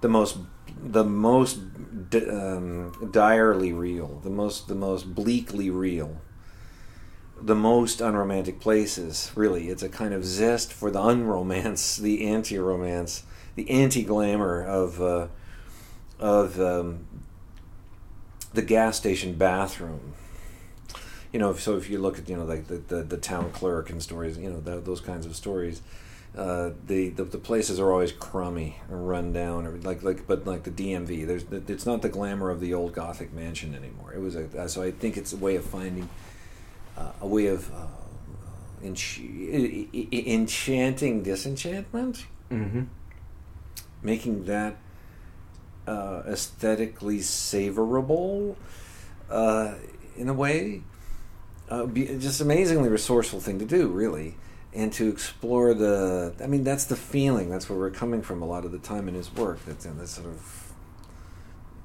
The 0.00 0.08
most 0.08 0.38
the 0.82 1.04
most 1.04 1.58
um, 1.58 3.10
direly 3.12 3.72
real, 3.72 4.20
the 4.22 4.30
most 4.30 4.68
the 4.68 4.74
most 4.74 5.14
bleakly 5.14 5.70
real 5.70 6.20
the 7.40 7.54
most 7.54 8.00
unromantic 8.00 8.60
places, 8.60 9.30
really. 9.34 9.68
It's 9.68 9.82
a 9.82 9.88
kind 9.88 10.14
of 10.14 10.24
zest 10.24 10.72
for 10.72 10.90
the 10.90 11.00
unromance, 11.00 11.98
the 12.00 12.26
anti 12.26 12.58
romance, 12.58 13.24
the 13.54 13.68
anti 13.70 14.02
glamour 14.02 14.62
of, 14.62 15.02
uh, 15.02 15.28
of 16.18 16.60
um, 16.60 17.06
the 18.52 18.62
gas 18.62 18.96
station 18.96 19.34
bathroom. 19.34 20.14
You 21.32 21.40
know, 21.40 21.52
so 21.54 21.76
if 21.76 21.90
you 21.90 21.98
look 21.98 22.18
at, 22.18 22.28
you 22.28 22.36
know, 22.36 22.44
like 22.44 22.68
the, 22.68 22.76
the, 22.76 23.02
the 23.02 23.16
town 23.16 23.50
clerk 23.50 23.90
and 23.90 24.00
stories, 24.00 24.38
you 24.38 24.48
know, 24.48 24.60
those 24.60 25.00
kinds 25.00 25.26
of 25.26 25.34
stories, 25.34 25.82
uh, 26.36 26.70
the, 26.86 27.10
the 27.10 27.22
the 27.22 27.38
places 27.38 27.78
are 27.78 27.92
always 27.92 28.10
crummy 28.10 28.80
or 28.90 28.96
run 28.96 29.32
down 29.32 29.66
or 29.68 29.76
like 29.78 30.02
like 30.02 30.26
but 30.26 30.44
like 30.44 30.64
the 30.64 30.70
DMV 30.70 31.24
there's 31.28 31.44
it's 31.68 31.86
not 31.86 32.02
the 32.02 32.08
glamour 32.08 32.50
of 32.50 32.58
the 32.58 32.74
old 32.74 32.92
Gothic 32.92 33.32
mansion 33.32 33.72
anymore. 33.72 34.12
It 34.12 34.18
was 34.18 34.34
a 34.34 34.68
so 34.68 34.82
I 34.82 34.90
think 34.90 35.16
it's 35.16 35.32
a 35.32 35.36
way 35.36 35.54
of 35.54 35.64
finding 35.64 36.08
uh, 36.96 37.12
a 37.20 37.26
way 37.26 37.46
of 37.46 37.72
uh, 37.72 37.86
ench- 38.82 40.26
enchanting 40.26 41.22
disenchantment, 41.22 42.26
mm-hmm. 42.50 42.82
making 44.02 44.46
that 44.46 44.76
uh, 45.86 46.22
aesthetically 46.26 47.18
savorable 47.18 48.56
uh, 49.30 49.74
in 50.16 50.28
a 50.28 50.34
way. 50.34 50.82
Uh, 51.68 51.86
be, 51.86 52.06
just 52.18 52.40
amazingly 52.40 52.88
resourceful 52.88 53.40
thing 53.40 53.58
to 53.58 53.64
do, 53.64 53.88
really, 53.88 54.36
and 54.74 54.92
to 54.92 55.08
explore 55.08 55.72
the. 55.72 56.34
I 56.42 56.46
mean, 56.46 56.62
that's 56.62 56.84
the 56.84 56.96
feeling. 56.96 57.48
That's 57.48 57.70
where 57.70 57.78
we're 57.78 57.90
coming 57.90 58.22
from 58.22 58.42
a 58.42 58.46
lot 58.46 58.64
of 58.64 58.72
the 58.72 58.78
time 58.78 59.08
in 59.08 59.14
his 59.14 59.32
work. 59.34 59.64
That's 59.64 59.86
in 59.86 59.98
this 59.98 60.10
sort 60.10 60.26
of, 60.26 60.72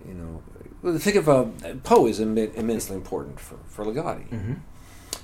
you 0.05 0.13
know, 0.13 0.97
think 0.97 1.15
of 1.15 1.29
uh, 1.29 1.45
Poe 1.83 2.07
is 2.07 2.19
Im- 2.19 2.37
immensely 2.37 2.95
important 2.95 3.39
for 3.39 3.57
for 3.67 3.85
Ligotti. 3.85 4.29
Mm-hmm. 4.29 4.53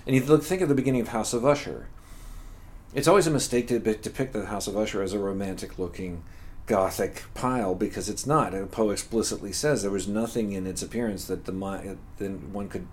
And 0.08 0.16
you 0.16 0.24
look, 0.24 0.44
think 0.44 0.62
of 0.62 0.70
the 0.70 0.76
beginning 0.76 1.02
of 1.02 1.10
House 1.10 1.34
of 1.34 1.46
Usher. 1.46 1.88
It's 2.94 3.10
always 3.10 3.28
a 3.28 3.32
mistake 3.32 3.68
to 3.68 3.80
depict 3.80 4.32
the 4.32 4.46
House 4.46 4.68
of 4.68 4.78
Usher 4.78 5.02
as 5.02 5.12
a 5.12 5.20
romantic-looking 5.20 6.24
gothic 6.66 7.24
pile 7.34 7.76
because 7.76 8.10
it's 8.10 8.26
not. 8.26 8.54
And 8.54 8.72
Poe 8.72 8.90
explicitly 8.90 9.52
says 9.52 9.82
there 9.82 9.92
was 9.92 10.08
nothing 10.08 10.52
in 10.52 10.66
its 10.68 10.82
appearance 10.82 11.26
that 11.26 11.46
the 11.46 11.98
then 12.18 12.54
one 12.54 12.70
could. 12.70 12.88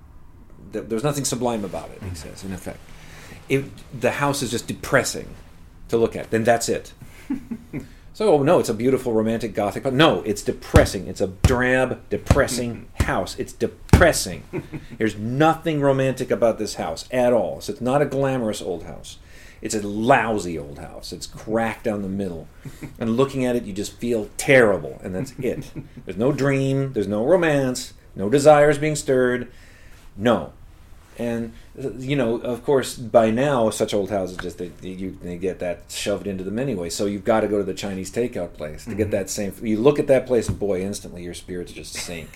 That, 0.72 0.88
there's 0.88 1.04
nothing 1.04 1.24
sublime 1.24 1.64
about 1.64 1.90
it. 1.90 2.00
He 2.00 2.06
mm-hmm. 2.06 2.14
says, 2.14 2.44
in 2.44 2.52
effect, 2.52 2.78
if 3.48 3.68
the 3.98 4.12
house 4.12 4.42
is 4.42 4.50
just 4.50 4.66
depressing 4.66 5.34
to 5.88 5.96
look 5.96 6.14
at, 6.14 6.30
then 6.30 6.44
that's 6.44 6.68
it. 6.68 6.92
So 8.14 8.34
oh, 8.34 8.42
no, 8.42 8.58
it's 8.58 8.68
a 8.68 8.74
beautiful 8.74 9.12
romantic 9.12 9.54
gothic. 9.54 9.82
But 9.82 9.94
no, 9.94 10.20
it's 10.22 10.42
depressing. 10.42 11.06
It's 11.06 11.20
a 11.20 11.28
drab, 11.28 12.08
depressing 12.10 12.88
house. 13.00 13.38
It's 13.38 13.54
depressing. 13.54 14.42
There's 14.98 15.16
nothing 15.16 15.80
romantic 15.80 16.30
about 16.30 16.58
this 16.58 16.74
house 16.74 17.08
at 17.10 17.32
all. 17.32 17.60
So 17.62 17.72
it's 17.72 17.80
not 17.80 18.02
a 18.02 18.06
glamorous 18.06 18.60
old 18.60 18.84
house. 18.84 19.18
It's 19.62 19.76
a 19.76 19.86
lousy 19.86 20.58
old 20.58 20.80
house. 20.80 21.12
It's 21.12 21.26
cracked 21.26 21.84
down 21.84 22.02
the 22.02 22.08
middle. 22.08 22.48
And 22.98 23.16
looking 23.16 23.44
at 23.44 23.54
it, 23.54 23.62
you 23.62 23.72
just 23.72 23.92
feel 23.92 24.28
terrible, 24.36 25.00
and 25.04 25.14
that's 25.14 25.32
it. 25.38 25.70
There's 26.04 26.18
no 26.18 26.32
dream, 26.32 26.92
there's 26.92 27.06
no 27.06 27.24
romance, 27.24 27.94
no 28.16 28.28
desires 28.28 28.76
being 28.76 28.96
stirred. 28.96 29.50
No. 30.16 30.52
And 31.18 31.52
you 31.98 32.16
know, 32.16 32.36
of 32.38 32.64
course, 32.64 32.96
by 32.96 33.30
now, 33.30 33.70
such 33.70 33.94
old 33.94 34.10
houses 34.10 34.36
just 34.38 34.58
they, 34.58 34.72
you 34.80 35.16
they 35.22 35.36
get 35.36 35.58
that 35.60 35.82
shoved 35.88 36.26
into 36.26 36.42
them 36.42 36.58
anyway. 36.58 36.88
So 36.88 37.06
you've 37.06 37.24
got 37.24 37.40
to 37.40 37.48
go 37.48 37.58
to 37.58 37.64
the 37.64 37.74
Chinese 37.74 38.10
takeout 38.10 38.54
place 38.54 38.84
to 38.84 38.90
mm-hmm. 38.90 38.98
get 38.98 39.10
that 39.10 39.30
same. 39.30 39.54
You 39.62 39.78
look 39.78 39.98
at 39.98 40.06
that 40.08 40.26
place, 40.26 40.48
and 40.48 40.58
boy, 40.58 40.80
instantly 40.82 41.22
your 41.22 41.34
spirits 41.34 41.72
just 41.72 41.94
sink. 41.94 42.30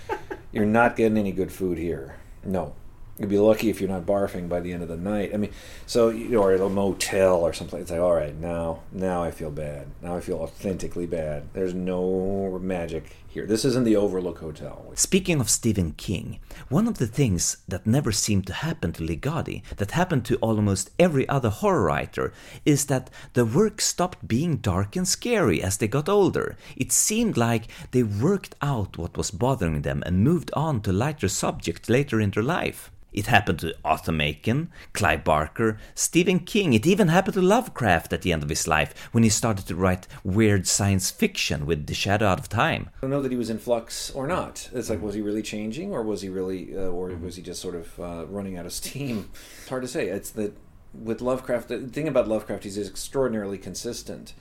You're 0.52 0.66
not 0.66 0.96
getting 0.96 1.18
any 1.18 1.32
good 1.32 1.52
food 1.52 1.78
here. 1.78 2.16
No, 2.44 2.74
You'd 3.18 3.30
be 3.30 3.38
lucky 3.38 3.70
if 3.70 3.80
you're 3.80 3.88
not 3.88 4.04
barfing 4.04 4.48
by 4.48 4.60
the 4.60 4.72
end 4.72 4.82
of 4.82 4.88
the 4.88 4.96
night. 4.96 5.32
I 5.32 5.38
mean, 5.38 5.52
so 5.86 6.10
you 6.10 6.38
or 6.38 6.52
at 6.52 6.60
a 6.60 6.68
motel 6.68 7.36
or 7.36 7.54
something. 7.54 7.80
It's 7.80 7.90
like, 7.90 8.00
all 8.00 8.14
right, 8.14 8.34
now, 8.34 8.82
now 8.92 9.22
I 9.22 9.30
feel 9.30 9.50
bad. 9.50 9.86
Now 10.02 10.16
I 10.16 10.20
feel 10.20 10.38
authentically 10.38 11.06
bad. 11.06 11.44
There's 11.54 11.72
no 11.72 12.58
magic 12.60 13.04
here. 13.36 13.46
This 13.46 13.66
isn't 13.66 13.84
the 13.84 13.96
Overlook 13.96 14.38
Hotel. 14.38 14.90
Speaking 14.94 15.42
of 15.42 15.50
Stephen 15.50 15.92
King, 15.92 16.38
one 16.70 16.88
of 16.88 16.96
the 16.96 17.06
things 17.06 17.58
that 17.68 17.86
never 17.86 18.10
seemed 18.10 18.46
to 18.46 18.54
happen 18.54 18.92
to 18.92 19.02
Ligotti, 19.02 19.62
that 19.76 19.90
happened 19.90 20.24
to 20.24 20.36
almost 20.36 20.90
every 20.98 21.28
other 21.28 21.50
horror 21.50 21.82
writer, 21.82 22.32
is 22.64 22.86
that 22.86 23.10
the 23.34 23.44
work 23.44 23.82
stopped 23.82 24.26
being 24.26 24.56
dark 24.56 24.96
and 24.96 25.06
scary 25.06 25.62
as 25.62 25.76
they 25.76 25.86
got 25.86 26.08
older. 26.08 26.56
It 26.76 26.92
seemed 26.92 27.36
like 27.36 27.68
they 27.90 28.02
worked 28.02 28.54
out 28.62 28.96
what 28.96 29.18
was 29.18 29.30
bothering 29.30 29.82
them 29.82 30.02
and 30.06 30.24
moved 30.24 30.50
on 30.54 30.80
to 30.82 30.92
lighter 30.92 31.28
subjects 31.28 31.90
later 31.90 32.18
in 32.18 32.30
their 32.30 32.42
life. 32.42 32.90
It 33.16 33.28
happened 33.28 33.60
to 33.60 33.74
Arthur 33.82 34.12
Machen, 34.12 34.70
Clive 34.92 35.24
Barker, 35.24 35.78
Stephen 35.94 36.38
King. 36.38 36.74
It 36.74 36.86
even 36.86 37.08
happened 37.08 37.32
to 37.34 37.40
Lovecraft 37.40 38.12
at 38.12 38.20
the 38.20 38.30
end 38.30 38.42
of 38.42 38.50
his 38.50 38.68
life 38.68 39.08
when 39.12 39.24
he 39.24 39.30
started 39.30 39.66
to 39.68 39.74
write 39.74 40.06
weird 40.22 40.66
science 40.66 41.10
fiction 41.10 41.64
with 41.64 41.86
The 41.86 41.94
Shadow 41.94 42.26
Out 42.26 42.38
of 42.38 42.50
Time. 42.50 42.90
I 43.02 43.06
know 43.06 43.22
that 43.26 43.32
he 43.32 43.36
was 43.36 43.50
in 43.50 43.58
flux 43.58 44.12
or 44.12 44.28
not. 44.28 44.70
It's 44.72 44.88
like, 44.88 45.02
was 45.02 45.16
he 45.16 45.20
really 45.20 45.42
changing, 45.42 45.92
or 45.92 46.04
was 46.04 46.22
he 46.22 46.28
really, 46.28 46.76
uh, 46.76 46.82
or 46.82 47.08
was 47.16 47.34
he 47.34 47.42
just 47.42 47.60
sort 47.60 47.74
of 47.74 47.98
uh, 47.98 48.26
running 48.26 48.56
out 48.56 48.66
of 48.66 48.72
steam? 48.72 49.30
It's 49.58 49.68
hard 49.68 49.82
to 49.82 49.88
say. 49.88 50.06
It's 50.06 50.30
that 50.30 50.56
with 50.94 51.20
Lovecraft, 51.20 51.68
the 51.68 51.78
thing 51.80 52.06
about 52.06 52.28
Lovecraft, 52.28 52.62
he's 52.62 52.78
extraordinarily 52.78 53.58
consistent 53.58 54.32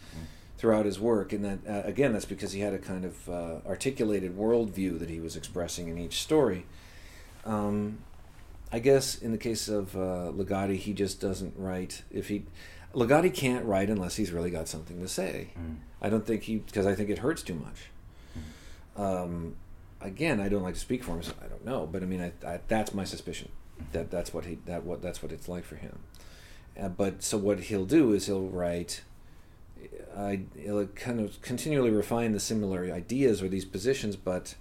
throughout 0.59 0.85
his 0.85 0.99
work, 0.99 1.33
and 1.33 1.43
that 1.43 1.59
uh, 1.67 1.87
again, 1.87 2.13
that's 2.13 2.25
because 2.25 2.51
he 2.51 2.59
had 2.59 2.75
a 2.75 2.77
kind 2.77 3.05
of 3.05 3.27
uh, 3.27 3.55
articulated 3.65 4.37
worldview 4.37 4.99
that 4.99 5.09
he 5.09 5.19
was 5.19 5.35
expressing 5.35 5.87
in 5.87 5.97
each 5.97 6.21
story. 6.21 6.67
Um, 7.43 7.97
I 8.71 8.77
guess 8.77 9.15
in 9.17 9.31
the 9.31 9.39
case 9.39 9.67
of 9.67 9.95
uh, 9.95 10.31
Ligotti, 10.31 10.77
he 10.77 10.93
just 10.93 11.19
doesn't 11.19 11.55
write. 11.57 12.03
If 12.11 12.27
he 12.27 12.43
Ligotti 12.93 13.33
can't 13.33 13.65
write 13.65 13.89
unless 13.89 14.15
he's 14.15 14.31
really 14.31 14.51
got 14.51 14.67
something 14.67 15.01
to 15.01 15.07
say. 15.07 15.49
Mm. 15.59 15.77
I 16.01 16.09
don't 16.09 16.25
think 16.25 16.43
he 16.43 16.57
because 16.57 16.85
I 16.85 16.93
think 16.93 17.09
it 17.09 17.17
hurts 17.17 17.41
too 17.41 17.55
much. 17.55 17.89
Um, 18.95 19.55
again, 20.01 20.39
I 20.39 20.49
don't 20.49 20.63
like 20.63 20.75
to 20.75 20.79
speak 20.79 21.03
for 21.03 21.11
him, 21.11 21.23
so 21.23 21.33
I 21.43 21.47
don't 21.47 21.65
know. 21.65 21.87
But 21.91 22.03
I 22.03 22.05
mean, 22.05 22.21
I, 22.21 22.47
I, 22.47 22.59
that's 22.67 22.93
my 22.93 23.03
suspicion 23.03 23.49
that 23.91 24.11
that's 24.11 24.33
what 24.33 24.45
he 24.45 24.57
that 24.65 24.83
what 24.83 25.01
that's 25.01 25.21
what 25.21 25.31
it's 25.31 25.47
like 25.47 25.63
for 25.63 25.75
him. 25.75 25.99
Uh, 26.79 26.89
but 26.89 27.23
so 27.23 27.37
what 27.37 27.61
he'll 27.61 27.85
do 27.85 28.13
is 28.13 28.27
he'll 28.27 28.47
write. 28.47 29.01
I 30.17 30.41
he'll 30.57 30.87
kind 30.87 31.19
of 31.19 31.41
continually 31.41 31.91
refine 31.91 32.31
the 32.31 32.39
similar 32.39 32.91
ideas 32.91 33.41
or 33.41 33.49
these 33.49 33.65
positions, 33.65 34.15
but 34.15 34.55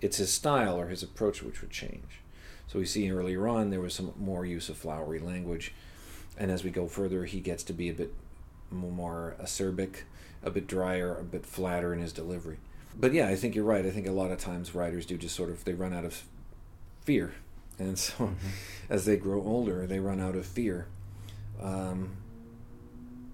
it's 0.00 0.18
his 0.18 0.32
style 0.32 0.78
or 0.78 0.88
his 0.88 1.02
approach 1.02 1.42
which 1.42 1.60
would 1.60 1.70
change. 1.70 2.20
So 2.66 2.78
we 2.78 2.86
see 2.86 3.10
earlier 3.10 3.46
on 3.46 3.70
there 3.70 3.80
was 3.80 3.94
some 3.94 4.12
more 4.16 4.44
use 4.44 4.68
of 4.68 4.76
flowery 4.76 5.18
language, 5.18 5.72
and 6.36 6.50
as 6.50 6.64
we 6.64 6.70
go 6.70 6.86
further, 6.86 7.24
he 7.24 7.40
gets 7.40 7.62
to 7.64 7.72
be 7.72 7.88
a 7.88 7.94
bit 7.94 8.12
more 8.70 9.36
acerbic, 9.40 10.02
a 10.42 10.50
bit 10.50 10.66
drier, 10.66 11.16
a 11.16 11.22
bit 11.22 11.46
flatter 11.46 11.92
in 11.92 12.00
his 12.00 12.12
delivery. 12.12 12.58
But 12.98 13.12
yeah, 13.12 13.28
I 13.28 13.36
think 13.36 13.54
you're 13.54 13.64
right. 13.64 13.84
I 13.84 13.90
think 13.90 14.06
a 14.06 14.12
lot 14.12 14.30
of 14.30 14.38
times 14.38 14.74
writers 14.74 15.04
do 15.06 15.16
just 15.18 15.36
sort 15.36 15.50
of 15.50 15.64
they 15.64 15.74
run 15.74 15.92
out 15.92 16.04
of 16.04 16.22
fear, 17.02 17.34
and 17.78 17.98
so 18.06 18.14
mm-hmm. 18.14 18.34
as 18.88 19.04
they 19.04 19.16
grow 19.16 19.42
older, 19.42 19.86
they 19.86 19.98
run 19.98 20.20
out 20.20 20.34
of 20.34 20.46
fear. 20.46 20.86
Um, 21.60 22.16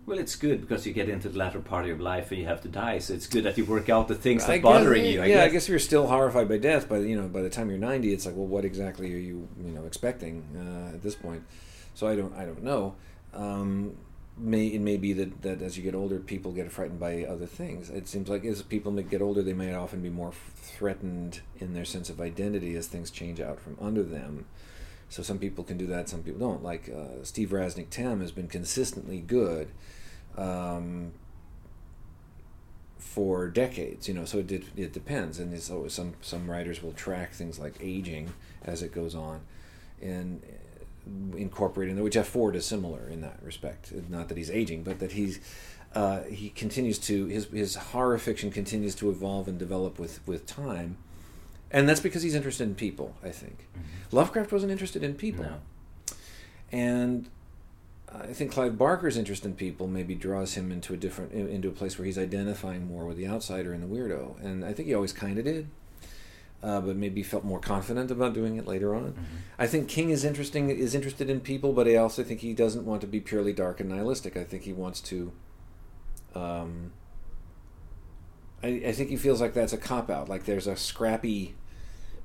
well, 0.05 0.19
it's 0.19 0.35
good 0.35 0.61
because 0.61 0.85
you 0.85 0.93
get 0.93 1.09
into 1.09 1.29
the 1.29 1.39
latter 1.39 1.61
part 1.61 1.85
of 1.85 1.89
your 1.89 1.99
life 1.99 2.33
and 2.33 2.41
you 2.41 2.47
have 2.47 2.61
to 2.63 2.69
die. 2.69 2.99
So 2.99 3.15
it's 3.15 3.29
good 3.29 3.45
that 3.45 3.57
you 3.57 3.65
work 3.65 3.89
out 3.89 4.09
the 4.09 4.17
things 4.17 4.45
that 4.45 4.59
are 4.59 4.61
bothering 4.61 5.05
you. 5.05 5.23
I 5.23 5.27
yeah, 5.27 5.35
guess. 5.37 5.45
I 5.45 5.49
guess 5.49 5.63
if 5.65 5.69
you're 5.69 5.79
still 5.79 6.09
horrified 6.09 6.49
by 6.49 6.59
death, 6.59 6.89
by 6.89 6.99
you 6.99 7.21
know, 7.21 7.29
by 7.29 7.43
the 7.43 7.51
time 7.51 7.69
you're 7.69 7.79
90, 7.79 8.13
it's 8.13 8.27
like, 8.27 8.35
well, 8.35 8.47
what 8.47 8.65
exactly 8.65 9.15
are 9.15 9.19
you, 9.19 9.49
you 9.65 9.71
know, 9.71 9.85
expecting 9.85 10.45
uh, 10.57 10.95
at 10.95 11.03
this 11.03 11.15
point? 11.15 11.45
So 11.95 12.09
I 12.09 12.17
don't, 12.17 12.35
I 12.35 12.45
don't 12.45 12.65
know. 12.65 12.97
Um, 13.33 13.97
may 14.37 14.69
it 14.69 14.81
may 14.81 14.97
be 14.97 15.13
that, 15.13 15.43
that 15.43 15.63
as 15.63 15.77
you 15.77 15.83
get 15.83 15.95
older, 15.95 16.19
people 16.19 16.53
get 16.53 16.71
frightened 16.73 17.01
by 17.01 17.25
other 17.25 17.47
things. 17.47 17.91
It 17.91 18.09
seems 18.09 18.29
like 18.29 18.45
as 18.45 18.63
people 18.63 18.93
get 18.93 19.23
older, 19.23 19.43
they 19.43 19.53
may 19.53 19.75
often 19.75 20.01
be 20.01 20.11
more 20.11 20.33
threatened 20.33 21.41
in 21.59 21.75
their 21.75 21.85
sense 21.85 22.09
of 22.11 22.21
identity 22.21 22.75
as 22.77 22.87
things 22.87 23.11
change 23.11 23.41
out 23.41 23.61
from 23.61 23.77
under 23.81 24.03
them. 24.03 24.47
So 25.09 25.23
some 25.23 25.39
people 25.39 25.63
can 25.63 25.77
do 25.77 25.87
that, 25.89 26.09
some 26.09 26.23
people 26.23 26.41
don't. 26.41 26.63
Like 26.63 26.89
uh, 26.89 27.23
Steve 27.23 27.51
Rasnic 27.51 27.91
Tem 27.91 28.21
has 28.21 28.33
been 28.33 28.49
consistently 28.49 29.21
good 29.21 29.69
um, 30.39 31.13
for 32.97 33.49
decades. 33.49 34.09
You 34.09 34.15
know, 34.15 34.25
so 34.25 34.39
it 34.39 34.47
did, 34.47 34.65
it 34.75 34.95
depends, 34.95 35.39
and 35.39 35.53
it's 35.53 35.71
always 35.71 35.93
some 35.93 36.15
some 36.23 36.51
writers 36.51 36.83
will 36.83 36.93
track 36.93 37.33
things 37.33 37.59
like 37.59 37.75
aging 37.81 38.33
as 38.65 38.83
it 38.83 38.93
goes 38.95 39.15
on, 39.15 39.43
and 40.01 40.43
incorporating 41.37 42.01
which 42.03 42.15
Jeff 42.15 42.29
Ford 42.29 42.57
is 42.57 42.67
similar 42.67 43.09
in 43.09 43.21
that 43.23 43.39
respect. 43.43 43.93
Not 44.09 44.29
that 44.29 44.37
he's 44.37 44.51
aging, 44.51 44.83
but 44.83 44.99
that 45.01 45.13
he's 45.13 45.41
uh, 45.95 46.23
he 46.23 46.51
continues 46.51 46.99
to 47.01 47.27
his 47.27 47.47
his 47.47 47.75
horror 47.75 48.19
fiction 48.19 48.51
continues 48.51 48.95
to 48.97 49.11
evolve 49.11 49.49
and 49.49 49.59
develop 49.59 49.99
with 49.99 50.27
with 50.27 50.47
time, 50.47 50.97
and 51.71 51.89
that's 51.89 52.01
because 52.01 52.23
he's 52.23 52.35
interested 52.35 52.67
in 52.67 52.75
people. 52.75 53.15
I 53.23 53.31
think 53.31 53.69
mm-hmm. 53.77 54.17
Lovecraft 54.17 54.53
wasn't 54.53 54.73
interested 54.73 55.03
in 55.03 55.15
people, 55.15 55.45
no. 55.45 55.57
and 56.71 57.29
I 58.11 58.33
think 58.33 58.53
Clive 58.53 58.79
Barker's 58.79 59.17
interest 59.17 59.45
in 59.45 59.55
people 59.55 59.87
maybe 59.87 60.15
draws 60.15 60.55
him 60.55 60.73
into 60.73 60.95
a 60.95 60.97
different 60.97 61.33
into 61.33 61.69
a 61.69 61.73
place 61.73 61.99
where 61.99 62.07
he's 62.07 62.19
identifying 62.19 62.87
more 62.87 63.05
with 63.05 63.17
the 63.17 63.27
outsider 63.27 63.73
and 63.73 63.83
the 63.83 63.95
weirdo, 63.95 64.43
and 64.43 64.65
I 64.65 64.73
think 64.73 64.89
he 64.89 64.95
always 64.95 65.13
kind 65.13 65.39
of 65.39 65.45
did 65.45 65.69
uh, 66.63 66.81
but 66.81 66.97
maybe 66.97 67.23
felt 67.23 67.45
more 67.45 67.59
confident 67.59 68.11
about 68.11 68.35
doing 68.35 68.57
it 68.57 68.67
later 68.67 68.95
on. 68.95 69.13
Mm-hmm. 69.13 69.37
I 69.59 69.67
think 69.67 69.89
King 69.89 70.11
is 70.11 70.25
interesting 70.25 70.71
is 70.71 70.95
interested 70.95 71.29
in 71.29 71.41
people, 71.41 71.73
but 71.73 71.89
I 71.89 71.97
also 71.97 72.23
think 72.23 72.41
he 72.41 72.55
doesn't 72.55 72.85
want 72.85 73.01
to 73.01 73.07
be 73.07 73.21
purely 73.21 73.53
dark 73.53 73.81
and 73.81 73.89
nihilistic. 73.89 74.37
I 74.37 74.45
think 74.45 74.63
he 74.63 74.73
wants 74.73 75.01
to. 75.03 75.33
Um, 76.35 76.93
I, 78.63 78.83
I 78.87 78.93
think 78.93 79.11
he 79.11 79.17
feels 79.17 79.41
like 79.41 79.55
that's 79.55 79.73
a 79.73 79.79
cop 79.79 80.09
out. 80.09 80.29
Like 80.29 80.45
there's 80.45 80.69
a 80.69 80.77
scrappy, 80.77 81.57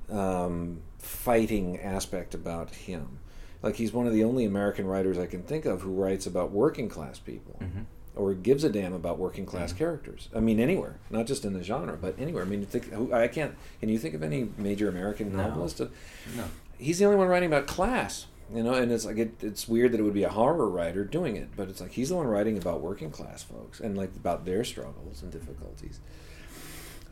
um, 0.08 0.82
fighting 0.98 1.80
aspect 1.80 2.32
about 2.32 2.70
him. 2.70 3.18
Like 3.60 3.74
he's 3.74 3.92
one 3.92 4.06
of 4.06 4.12
the 4.12 4.22
only 4.22 4.44
American 4.44 4.86
writers 4.86 5.18
I 5.18 5.26
can 5.26 5.42
think 5.42 5.64
of 5.64 5.82
who 5.82 5.90
writes 5.90 6.26
about 6.26 6.52
working 6.52 6.88
class 6.88 7.18
people. 7.18 7.58
Mm-hmm 7.60 7.82
or 8.18 8.34
gives 8.34 8.64
a 8.64 8.68
damn 8.68 8.92
about 8.92 9.18
working 9.18 9.46
class 9.46 9.70
mm-hmm. 9.70 9.78
characters. 9.78 10.28
I 10.34 10.40
mean, 10.40 10.60
anywhere, 10.60 10.98
not 11.10 11.26
just 11.26 11.44
in 11.44 11.52
the 11.52 11.62
genre, 11.62 11.96
but 11.96 12.18
anywhere. 12.18 12.42
I 12.42 12.46
mean, 12.46 12.66
think 12.66 12.92
I 13.12 13.28
can't. 13.28 13.54
Can 13.80 13.88
you 13.88 13.98
think 13.98 14.14
of 14.14 14.22
any 14.22 14.50
major 14.58 14.88
American 14.88 15.36
no. 15.36 15.44
novelist? 15.44 15.80
No. 15.80 16.44
He's 16.78 16.98
the 16.98 17.06
only 17.06 17.16
one 17.16 17.28
writing 17.28 17.48
about 17.48 17.66
class. 17.66 18.26
You 18.54 18.62
know, 18.62 18.72
and 18.72 18.90
it's 18.90 19.04
like 19.04 19.18
it, 19.18 19.34
it's 19.42 19.68
weird 19.68 19.92
that 19.92 20.00
it 20.00 20.02
would 20.02 20.14
be 20.14 20.24
a 20.24 20.30
horror 20.30 20.68
writer 20.68 21.04
doing 21.04 21.36
it, 21.36 21.50
but 21.54 21.68
it's 21.68 21.82
like 21.82 21.92
he's 21.92 22.08
the 22.08 22.16
one 22.16 22.26
writing 22.26 22.56
about 22.56 22.80
working 22.80 23.10
class 23.10 23.42
folks 23.42 23.78
and 23.78 23.94
like 23.94 24.10
about 24.16 24.46
their 24.46 24.64
struggles 24.64 25.22
and 25.22 25.30
difficulties. 25.30 26.00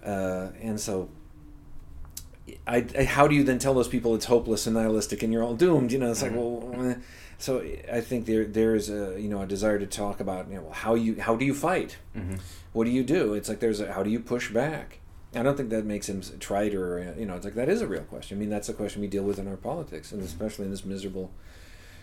Uh, 0.02 0.48
and 0.62 0.80
so 0.80 1.10
I, 2.66 2.86
I, 2.96 3.04
how 3.04 3.26
do 3.26 3.34
you 3.34 3.44
then 3.44 3.58
tell 3.58 3.74
those 3.74 3.88
people 3.88 4.14
it's 4.14 4.26
hopeless 4.26 4.66
and 4.66 4.76
nihilistic 4.76 5.22
and 5.22 5.32
you're 5.32 5.42
all 5.42 5.54
doomed? 5.54 5.92
You 5.92 5.98
know, 5.98 6.10
it's 6.10 6.22
like, 6.22 6.32
mm-hmm. 6.32 6.86
well, 6.86 6.96
so 7.38 7.64
I 7.92 8.00
think 8.00 8.26
there 8.26 8.44
there 8.44 8.74
is 8.74 8.88
a 8.88 9.20
you 9.20 9.28
know 9.28 9.42
a 9.42 9.46
desire 9.46 9.78
to 9.78 9.86
talk 9.86 10.20
about 10.20 10.48
you 10.48 10.56
know 10.56 10.70
how 10.70 10.94
you 10.94 11.20
how 11.20 11.36
do 11.36 11.44
you 11.44 11.54
fight? 11.54 11.98
Mm-hmm. 12.16 12.36
What 12.72 12.84
do 12.84 12.90
you 12.90 13.04
do? 13.04 13.34
It's 13.34 13.48
like 13.48 13.60
there's 13.60 13.80
a, 13.80 13.92
how 13.92 14.02
do 14.02 14.10
you 14.10 14.20
push 14.20 14.50
back? 14.50 15.00
I 15.34 15.42
don't 15.42 15.56
think 15.56 15.70
that 15.70 15.84
makes 15.84 16.08
him 16.08 16.22
trite 16.40 16.74
or 16.74 17.14
you 17.18 17.26
know 17.26 17.36
it's 17.36 17.44
like 17.44 17.54
that 17.54 17.68
is 17.68 17.82
a 17.82 17.86
real 17.86 18.02
question. 18.02 18.38
I 18.38 18.40
mean 18.40 18.48
that's 18.48 18.68
a 18.68 18.74
question 18.74 19.02
we 19.02 19.08
deal 19.08 19.24
with 19.24 19.38
in 19.38 19.48
our 19.48 19.56
politics 19.56 20.12
and 20.12 20.22
especially 20.22 20.64
in 20.64 20.70
this 20.70 20.84
miserable 20.84 21.30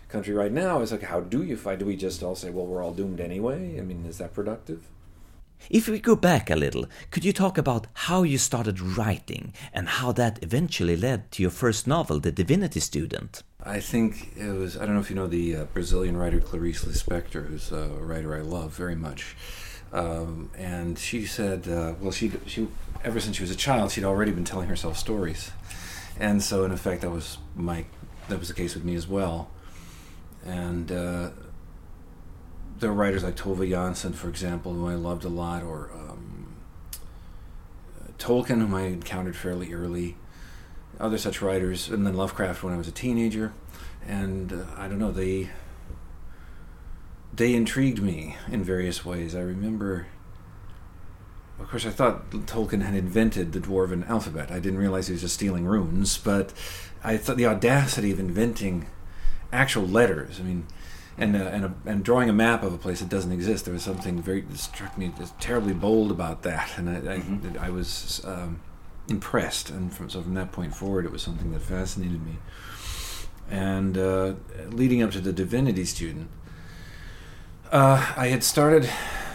country 0.07 0.33
right 0.33 0.51
now. 0.51 0.81
It's 0.81 0.91
like 0.91 1.03
how 1.03 1.21
do 1.21 1.43
you 1.43 1.57
fight? 1.57 1.79
Do 1.79 1.85
we 1.85 1.95
just 1.95 2.21
all 2.21 2.35
say 2.35 2.51
well 2.51 2.67
we're 2.67 2.83
all 2.83 2.93
doomed 2.93 3.19
anyway? 3.19 3.79
I 3.79 3.81
mean 3.81 4.05
is 4.05 4.19
that 4.19 4.33
productive? 4.33 4.87
If 5.69 5.87
we 5.87 5.99
go 5.99 6.15
back 6.17 6.49
a 6.49 6.55
little, 6.55 6.85
could 7.09 7.23
you 7.23 7.31
talk 7.31 7.57
about 7.57 7.87
how 7.93 8.23
you 8.23 8.37
started 8.37 8.81
writing 8.81 9.53
and 9.73 9.87
how 9.87 10.11
that 10.11 10.43
eventually 10.43 10.97
led 10.97 11.31
to 11.31 11.41
your 11.41 11.51
first 11.51 11.87
novel, 11.87 12.19
The 12.19 12.33
Divinity 12.33 12.81
Student? 12.81 13.43
I 13.65 13.79
think 13.79 14.35
it 14.35 14.51
was, 14.51 14.75
I 14.75 14.85
don't 14.85 14.93
know 14.93 14.99
if 14.99 15.09
you 15.09 15.15
know 15.15 15.27
the 15.27 15.55
uh, 15.55 15.63
Brazilian 15.65 16.17
writer 16.17 16.41
Clarice 16.41 16.83
Lispector, 16.83 17.47
who's 17.47 17.71
a 17.71 17.87
writer 17.87 18.35
I 18.35 18.41
love 18.41 18.73
very 18.73 18.95
much. 18.95 19.37
Um, 19.93 20.49
and 20.57 20.99
she 20.99 21.25
said, 21.25 21.67
uh, 21.69 21.93
well, 22.01 22.11
she, 22.11 22.31
she, 22.45 22.67
ever 23.05 23.21
since 23.21 23.37
she 23.37 23.43
was 23.43 23.51
a 23.51 23.55
child, 23.55 23.91
she'd 23.91 24.03
already 24.03 24.31
been 24.31 24.43
telling 24.43 24.67
herself 24.67 24.97
stories. 24.97 25.51
And 26.19 26.43
so, 26.43 26.65
in 26.65 26.71
effect, 26.71 27.01
that 27.01 27.11
was 27.11 27.37
my, 27.55 27.85
that 28.27 28.37
was 28.37 28.49
the 28.49 28.53
case 28.53 28.75
with 28.75 28.83
me 28.83 28.95
as 28.95 29.07
well. 29.07 29.49
And 30.45 30.91
uh, 30.91 31.29
there 32.79 32.89
are 32.89 32.93
writers 32.93 33.23
like 33.23 33.37
Tove 33.37 33.69
Jansson, 33.69 34.13
for 34.13 34.27
example, 34.27 34.73
who 34.73 34.89
I 34.89 34.95
loved 34.95 35.23
a 35.23 35.29
lot, 35.29 35.63
or 35.63 35.89
um, 35.93 36.55
Tolkien, 38.17 38.59
whom 38.59 38.73
I 38.73 38.83
encountered 38.87 39.37
fairly 39.37 39.73
early, 39.73 40.17
other 40.99 41.17
such 41.17 41.41
writers, 41.41 41.89
and 41.89 42.05
then 42.05 42.15
Lovecraft 42.15 42.63
when 42.63 42.73
I 42.73 42.77
was 42.77 42.87
a 42.87 42.91
teenager, 42.91 43.53
and 44.07 44.53
uh, 44.53 44.65
I 44.77 44.87
don't 44.87 44.99
know 44.99 45.11
they 45.11 45.49
they 47.35 47.53
intrigued 47.53 48.01
me 48.01 48.37
in 48.51 48.63
various 48.63 49.05
ways. 49.05 49.35
I 49.35 49.41
remember. 49.41 50.07
Of 51.59 51.69
course, 51.69 51.85
I 51.85 51.91
thought 51.91 52.31
Tolkien 52.31 52.81
had 52.81 52.95
invented 52.95 53.53
the 53.53 53.59
dwarven 53.59 54.07
alphabet. 54.09 54.51
I 54.51 54.59
didn't 54.59 54.79
realize 54.79 55.07
he 55.07 55.13
was 55.13 55.21
just 55.21 55.35
stealing 55.35 55.65
runes, 55.65 56.17
but 56.17 56.51
I 57.03 57.15
thought 57.15 57.37
the 57.37 57.45
audacity 57.45 58.11
of 58.11 58.19
inventing 58.19 58.87
actual 59.51 59.87
letters. 59.87 60.39
I 60.39 60.43
mean, 60.43 60.65
and 61.17 61.35
uh, 61.35 61.39
and, 61.39 61.65
a, 61.65 61.73
and 61.85 62.03
drawing 62.03 62.29
a 62.29 62.33
map 62.33 62.63
of 62.63 62.73
a 62.73 62.77
place 62.77 62.99
that 62.99 63.09
doesn't 63.09 63.31
exist. 63.31 63.65
There 63.65 63.73
was 63.73 63.83
something 63.83 64.21
very 64.21 64.41
that 64.41 64.57
struck 64.57 64.97
me 64.97 65.13
as 65.21 65.31
terribly 65.39 65.73
bold 65.73 66.11
about 66.11 66.41
that, 66.43 66.71
and 66.77 66.89
I, 66.89 67.19
mm-hmm. 67.19 67.57
I, 67.59 67.67
I 67.67 67.69
was 67.69 68.21
um, 68.25 68.59
impressed. 69.07 69.69
And 69.69 69.93
from 69.93 70.09
so 70.09 70.21
from 70.21 70.33
that 70.35 70.51
point 70.51 70.75
forward, 70.75 71.05
it 71.05 71.11
was 71.11 71.21
something 71.21 71.51
that 71.53 71.61
fascinated 71.61 72.25
me. 72.25 72.37
And 73.49 73.97
uh, 73.97 74.33
leading 74.69 75.01
up 75.03 75.11
to 75.11 75.19
the 75.19 75.33
divinity 75.33 75.85
student, 75.85 76.29
uh, 77.71 78.13
I 78.15 78.27
had 78.27 78.43
started. 78.43 78.89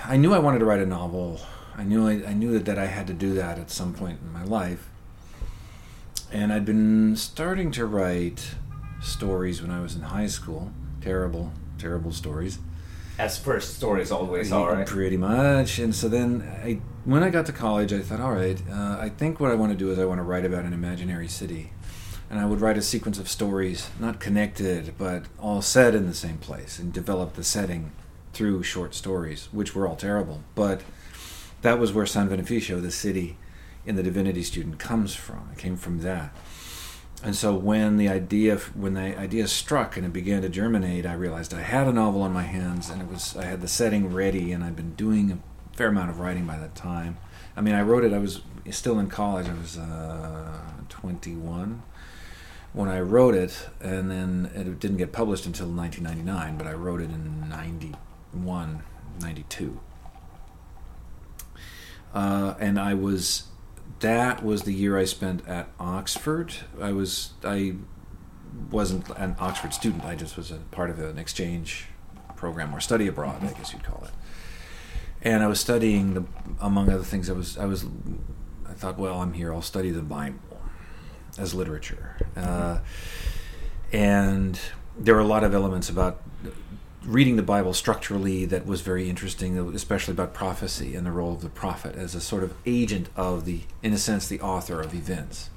I 0.05 0.16
knew 0.16 0.33
I 0.33 0.39
wanted 0.39 0.61
to 0.61 0.64
write 0.64 0.81
a 0.81 0.87
novel. 0.87 1.41
I 1.77 1.85
knew 1.85 2.09
I, 2.09 2.12
I 2.29 2.33
knew 2.33 2.53
that, 2.53 2.64
that 2.64 2.79
I 2.79 2.87
had 2.87 3.07
to 3.07 3.12
do 3.12 3.35
that 3.35 3.59
at 3.59 3.71
some 3.71 3.95
point 3.95 4.21
in 4.23 4.33
my 4.33 4.45
life. 4.45 4.89
And 6.33 6.53
I'd 6.53 6.64
been 6.64 7.16
starting 7.16 7.71
to 7.73 7.87
write 7.87 8.57
stories 9.01 9.62
when 9.62 9.71
I 9.71 9.81
was 9.81 9.95
in 9.95 10.03
high 10.03 10.27
school. 10.27 10.73
Terrible, 11.01 11.53
terrible 11.79 12.12
stories. 12.12 12.59
As 13.19 13.37
first 13.37 13.75
stories 13.75 14.12
always 14.12 14.53
are, 14.53 14.75
right? 14.75 14.87
Pretty 14.87 15.16
much. 15.16 15.81
And 15.81 15.93
so 15.93 16.09
then, 16.09 16.49
I, 16.62 16.81
when 17.05 17.25
I 17.25 17.31
got 17.31 17.47
to 17.47 17.53
college, 17.53 17.93
I 17.93 17.99
thought, 17.99 18.21
all 18.21 18.33
right, 18.33 18.62
uh, 18.71 18.99
I 19.01 19.09
think 19.09 19.41
what 19.41 19.51
I 19.51 19.55
want 19.55 19.73
to 19.73 19.79
do 19.79 19.91
is 19.91 19.99
I 19.99 20.05
want 20.05 20.19
to 20.19 20.23
write 20.23 20.45
about 20.45 20.64
an 20.64 20.73
imaginary 20.73 21.27
city. 21.27 21.73
And 22.31 22.39
I 22.39 22.47
would 22.47 22.61
write 22.61 22.79
a 22.79 22.83
sequence 22.83 23.19
of 23.19 23.29
stories, 23.29 23.91
not 23.99 24.21
connected, 24.21 24.95
but 24.97 25.25
all 25.41 25.62
set 25.62 25.95
in 25.95 26.07
the 26.07 26.14
same 26.14 26.39
place, 26.39 26.79
and 26.79 26.93
develop 26.93 27.35
the 27.35 27.43
setting 27.43 27.91
through 28.33 28.62
short 28.62 28.95
stories, 28.95 29.49
which 29.51 29.75
were 29.75 29.89
all 29.89 29.97
terrible. 29.97 30.45
But 30.55 30.83
that 31.62 31.81
was 31.81 31.93
where 31.93 32.07
San 32.07 32.29
Veneficio, 32.29 32.81
the 32.81 32.93
city 32.93 33.37
in 33.85 33.97
the 33.97 34.03
Divinity 34.03 34.45
Student, 34.45 34.79
comes 34.79 35.14
from. 35.16 35.49
It 35.53 35.59
came 35.59 35.77
from 35.77 36.03
that 36.03 36.37
and 37.25 37.35
so 37.35 37.55
when 37.55 37.97
the 37.97 38.09
idea 38.09 38.57
when 38.75 38.95
the 38.95 39.19
idea 39.19 39.49
struck 39.49 39.97
and 39.97 40.07
it 40.07 40.12
began 40.12 40.43
to 40.43 40.49
germinate, 40.49 41.05
I 41.05 41.14
realized 41.14 41.53
I 41.53 41.62
had 41.62 41.89
a 41.89 41.93
novel 41.93 42.23
on 42.23 42.33
my 42.33 42.45
hands, 42.45 42.91
and 42.91 43.03
it 43.03 43.09
was 43.09 43.37
I 43.37 43.45
had 43.45 43.61
the 43.61 43.69
setting 43.69 44.12
ready, 44.12 44.53
and 44.53 44.62
I'd 44.62 44.77
been 44.77 44.95
doing 44.95 45.33
a 45.33 45.39
fair 45.77 45.89
amount 45.89 46.11
of 46.11 46.21
writing 46.21 46.47
by 46.47 46.59
that 46.59 46.75
time. 46.77 47.19
I 47.57 47.61
mean, 47.61 47.75
I 47.75 47.83
wrote 47.83 48.05
it. 48.05 48.12
I 48.12 48.19
was 48.19 48.43
still 48.71 49.01
in 49.01 49.09
college. 49.09 49.49
I 49.49 49.55
was 49.55 49.79
uh, 49.79 50.61
21 50.89 51.83
when 52.73 52.89
I 52.89 53.01
wrote 53.01 53.35
it, 53.35 53.69
and 53.81 54.11
then 54.11 54.51
it 54.55 54.79
didn't 54.79 54.99
get 54.99 55.11
published 55.11 55.45
until 55.45 55.66
1999. 55.69 56.57
But 56.57 56.69
I 56.69 56.75
wrote 56.75 57.01
it 57.01 57.11
in 57.11 57.49
91, 57.49 58.83
92. 59.21 59.81
Uh, 62.14 62.55
and 62.61 62.79
I 62.79 62.95
was 62.95 63.45
that 64.01 64.45
was 64.45 64.62
the 64.62 64.72
year 64.72 64.99
I 64.99 65.05
spent 65.05 65.47
at 65.49 65.68
Oxford. 65.78 66.55
I 66.80 66.93
was 66.93 67.32
I 67.45 67.74
wasn't 68.70 69.09
an 69.11 69.36
Oxford 69.39 69.74
student. 69.74 70.05
I 70.05 70.14
just 70.14 70.36
was 70.36 70.51
a 70.51 70.59
part 70.70 70.91
of 70.91 70.99
an 70.99 71.18
exchange 71.18 71.86
program 72.36 72.74
or 72.74 72.80
study 72.80 73.07
abroad, 73.07 73.43
I 73.43 73.53
guess 73.53 73.72
you'd 73.72 73.84
call 73.84 74.05
it. 74.05 74.12
And 75.20 75.43
I 75.43 75.49
was 75.49 75.59
studying 75.59 76.14
the, 76.14 76.24
among 76.61 76.89
other 76.91 77.03
things. 77.03 77.28
I 77.28 77.32
was 77.32 77.59
I 77.59 77.66
was 77.66 77.84
I 78.68 78.72
thought, 78.72 78.99
well, 78.99 79.20
I'm 79.20 79.32
here. 79.32 79.53
I'll 79.53 79.62
study 79.62 79.91
the 79.91 80.03
Bible 80.03 80.39
as 81.36 81.55
literature, 81.55 82.16
uh, 82.36 82.78
and 83.93 84.59
there 84.97 85.14
were 85.14 85.20
a 85.20 85.26
lot 85.26 85.45
of 85.45 85.55
elements 85.55 85.89
about 85.89 86.22
reading 87.09 87.37
the 87.37 87.43
Bible 87.43 87.73
structurally 87.73 88.45
that 88.45 88.67
was 88.67 88.83
very 88.83 89.09
interesting, 89.09 89.57
especially 89.75 90.13
about 90.13 90.35
prophecy 90.35 90.95
and 90.95 91.07
the 91.07 91.11
role 91.11 91.33
of 91.33 91.41
the 91.41 91.49
prophet 91.49 91.97
as 91.97 92.15
a 92.15 92.21
sort 92.21 92.45
of 92.45 92.55
agent 92.67 93.09
of 93.17 93.47
the, 93.47 93.63
in 93.83 93.95
a 93.95 93.99
sense, 93.99 94.29
the 94.29 94.41
author 94.41 94.83
of 94.83 94.95
events. 94.95 95.49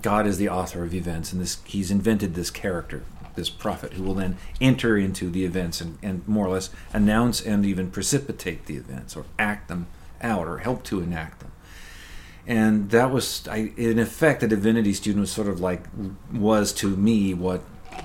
God 0.00 0.28
is 0.28 0.38
the 0.38 0.48
author 0.48 0.84
of 0.84 0.94
events, 0.94 1.32
and 1.32 1.40
this 1.40 1.58
He's 1.64 1.90
invented 1.90 2.34
this 2.34 2.50
character, 2.50 3.02
this 3.34 3.50
prophet, 3.50 3.94
who 3.94 4.04
will 4.04 4.14
then 4.14 4.36
enter 4.60 4.96
into 4.96 5.28
the 5.28 5.44
events 5.44 5.80
and, 5.80 5.98
and 6.02 6.26
more 6.28 6.46
or 6.46 6.50
less 6.50 6.70
announce 6.92 7.40
and 7.40 7.66
even 7.66 7.90
precipitate 7.90 8.66
the 8.66 8.76
events, 8.76 9.16
or 9.16 9.24
act 9.38 9.68
them 9.68 9.88
out, 10.20 10.46
or 10.46 10.58
help 10.58 10.84
to 10.84 11.00
enact 11.00 11.40
them. 11.40 11.50
And 12.46 12.90
that 12.90 13.10
was, 13.10 13.46
I, 13.48 13.72
in 13.76 13.98
effect, 13.98 14.40
the 14.40 14.48
divinity 14.48 14.92
student 14.92 15.20
was 15.20 15.32
sort 15.32 15.48
of 15.48 15.60
like 15.60 15.82
was 16.32 16.72
to 16.74 16.96
me 16.96 17.34
what 17.34 17.62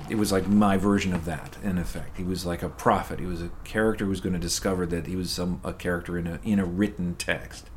it 0.08 0.16
was 0.16 0.32
like 0.32 0.46
my 0.46 0.76
version 0.76 1.12
of 1.12 1.24
that 1.24 1.56
in 1.62 1.78
effect. 1.78 2.16
He 2.16 2.24
was 2.24 2.46
like 2.46 2.62
a 2.62 2.68
prophet. 2.68 3.20
He 3.20 3.26
was 3.26 3.42
a 3.42 3.50
character 3.64 4.04
who 4.04 4.10
was 4.10 4.20
going 4.20 4.32
to 4.32 4.38
discover 4.38 4.86
that 4.86 5.06
he 5.06 5.16
was 5.16 5.30
some 5.30 5.60
a 5.64 5.72
character 5.72 6.16
in 6.18 6.26
a 6.26 6.40
in 6.44 6.58
a 6.58 6.64
written 6.64 7.14
text. 7.16 7.68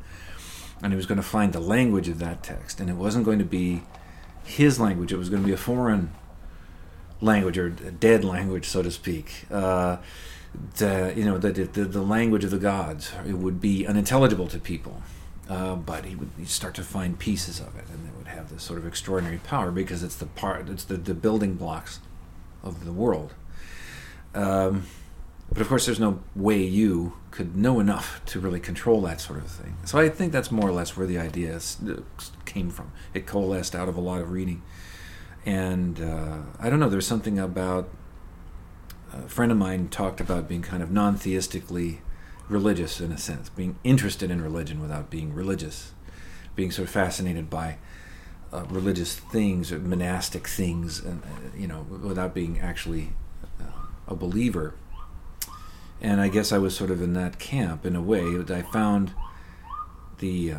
And 0.82 0.92
he 0.92 0.96
was 0.96 1.06
going 1.06 1.16
to 1.16 1.22
find 1.22 1.52
the 1.52 1.60
language 1.60 2.08
of 2.08 2.18
that 2.18 2.42
text. 2.42 2.80
And 2.80 2.90
it 2.90 2.94
wasn't 2.94 3.24
going 3.24 3.38
to 3.38 3.44
be 3.44 3.82
his 4.44 4.80
language. 4.80 5.12
It 5.12 5.16
was 5.16 5.28
going 5.28 5.42
to 5.42 5.46
be 5.46 5.52
a 5.52 5.58
foreign 5.58 6.12
language 7.20 7.56
or 7.56 7.66
a 7.66 7.90
dead 7.90 8.24
language, 8.24 8.66
so 8.66 8.82
to 8.82 8.90
speak. 8.90 9.44
Uh, 9.50 9.98
the, 10.78 11.12
you 11.16 11.24
know, 11.24 11.38
the, 11.38 11.52
the, 11.52 11.84
the 11.84 12.02
language 12.02 12.44
of 12.44 12.50
the 12.50 12.58
gods. 12.58 13.12
It 13.26 13.34
would 13.34 13.60
be 13.60 13.86
unintelligible 13.86 14.48
to 14.48 14.58
people, 14.58 15.02
uh, 15.48 15.74
but 15.74 16.04
he 16.04 16.14
would 16.14 16.48
start 16.48 16.74
to 16.74 16.82
find 16.82 17.18
pieces 17.18 17.60
of 17.60 17.76
it, 17.76 17.84
and 17.92 18.08
it 18.08 18.16
would 18.16 18.28
have 18.28 18.50
this 18.50 18.62
sort 18.62 18.78
of 18.78 18.86
extraordinary 18.86 19.38
power 19.38 19.70
because 19.70 20.02
it's 20.02 20.16
the 20.16 20.26
part, 20.26 20.68
it's 20.68 20.84
the, 20.84 20.96
the 20.96 21.14
building 21.14 21.54
blocks 21.54 22.00
of 22.62 22.84
the 22.84 22.92
world. 22.92 23.34
Um, 24.34 24.86
but 25.50 25.60
of 25.60 25.68
course, 25.68 25.84
there's 25.84 26.00
no 26.00 26.20
way 26.34 26.62
you 26.62 27.14
could 27.30 27.56
know 27.56 27.78
enough 27.78 28.24
to 28.26 28.40
really 28.40 28.60
control 28.60 29.02
that 29.02 29.20
sort 29.20 29.40
of 29.40 29.50
thing. 29.50 29.76
So 29.84 29.98
I 29.98 30.08
think 30.08 30.32
that's 30.32 30.50
more 30.50 30.68
or 30.68 30.72
less 30.72 30.96
where 30.96 31.06
the 31.06 31.18
idea 31.18 31.60
came 32.46 32.70
from. 32.70 32.92
It 33.12 33.26
coalesced 33.26 33.74
out 33.74 33.88
of 33.88 33.96
a 33.96 34.00
lot 34.00 34.22
of 34.22 34.30
reading. 34.30 34.62
And 35.44 36.00
uh, 36.00 36.38
I 36.58 36.70
don't 36.70 36.80
know, 36.80 36.88
there's 36.88 37.06
something 37.06 37.38
about 37.38 37.90
a 39.12 39.28
friend 39.28 39.52
of 39.52 39.58
mine 39.58 39.88
talked 39.88 40.20
about 40.20 40.48
being 40.48 40.62
kind 40.62 40.82
of 40.82 40.90
non 40.90 41.16
theistically 41.16 41.98
religious 42.52 43.00
in 43.00 43.10
a 43.12 43.18
sense, 43.18 43.48
being 43.48 43.76
interested 43.82 44.30
in 44.30 44.40
religion 44.40 44.80
without 44.80 45.10
being 45.10 45.34
religious, 45.34 45.92
being 46.54 46.70
sort 46.70 46.88
of 46.88 46.94
fascinated 46.94 47.48
by 47.48 47.78
uh, 48.52 48.64
religious 48.68 49.16
things 49.16 49.72
or 49.72 49.78
monastic 49.78 50.46
things, 50.46 51.00
and 51.00 51.22
uh, 51.22 51.56
you 51.56 51.66
know, 51.66 51.86
without 51.88 52.34
being 52.34 52.60
actually 52.60 53.10
uh, 53.60 53.64
a 54.06 54.14
believer 54.14 54.74
and 56.02 56.20
I 56.20 56.28
guess 56.28 56.50
I 56.50 56.58
was 56.58 56.76
sort 56.76 56.90
of 56.90 57.00
in 57.00 57.12
that 57.14 57.38
camp 57.38 57.86
in 57.86 57.94
a 57.94 58.02
way. 58.02 58.36
I 58.50 58.62
found 58.62 59.12
the, 60.18 60.52
uh, 60.52 60.58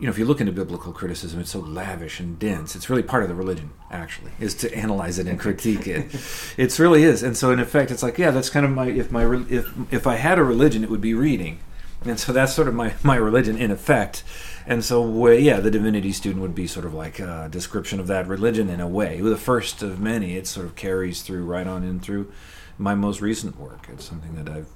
you 0.00 0.06
know, 0.06 0.10
if 0.10 0.18
you 0.18 0.24
look 0.24 0.40
into 0.40 0.50
biblical 0.50 0.92
criticism, 0.94 1.40
it's 1.40 1.50
so 1.50 1.60
lavish 1.60 2.20
and 2.20 2.38
dense. 2.38 2.74
It's 2.74 2.88
really 2.88 3.02
part 3.02 3.22
of 3.22 3.28
the 3.28 3.34
religion, 3.34 3.72
actually, 3.90 4.32
is 4.40 4.54
to 4.54 4.74
analyze 4.74 5.18
it 5.18 5.26
and 5.26 5.38
critique 5.38 5.86
it. 5.86 6.06
it 6.56 6.78
really 6.78 7.02
is, 7.02 7.22
and 7.22 7.36
so 7.36 7.50
in 7.52 7.60
effect, 7.60 7.90
it's 7.90 8.02
like, 8.02 8.16
yeah, 8.16 8.30
that's 8.30 8.48
kind 8.48 8.64
of 8.64 8.72
my 8.72 8.86
if 8.86 9.12
my 9.12 9.24
if 9.50 9.70
if 9.92 10.06
I 10.06 10.16
had 10.16 10.38
a 10.38 10.42
religion, 10.42 10.82
it 10.82 10.88
would 10.88 11.02
be 11.02 11.12
reading, 11.12 11.60
and 12.02 12.18
so 12.18 12.32
that's 12.32 12.54
sort 12.54 12.66
of 12.66 12.74
my 12.74 12.94
my 13.02 13.16
religion 13.16 13.58
in 13.58 13.70
effect. 13.70 14.24
And 14.66 14.82
so, 14.84 15.28
yeah, 15.28 15.60
the 15.60 15.70
divinity 15.70 16.12
student 16.12 16.40
would 16.42 16.54
be 16.54 16.66
sort 16.66 16.86
of 16.86 16.94
like 16.94 17.18
a 17.18 17.48
description 17.50 18.00
of 18.00 18.06
that 18.06 18.26
religion 18.26 18.70
in 18.70 18.80
a 18.80 18.88
way. 18.88 19.20
The 19.20 19.36
first 19.36 19.82
of 19.82 20.00
many, 20.00 20.36
it 20.36 20.46
sort 20.46 20.64
of 20.64 20.76
carries 20.76 21.22
through 21.22 21.44
right 21.44 21.66
on 21.66 21.82
in 21.82 22.00
through 22.00 22.32
my 22.78 22.94
most 22.94 23.20
recent 23.20 23.58
work. 23.58 23.86
It's 23.92 24.04
something 24.04 24.34
that 24.36 24.48
I've 24.48 24.68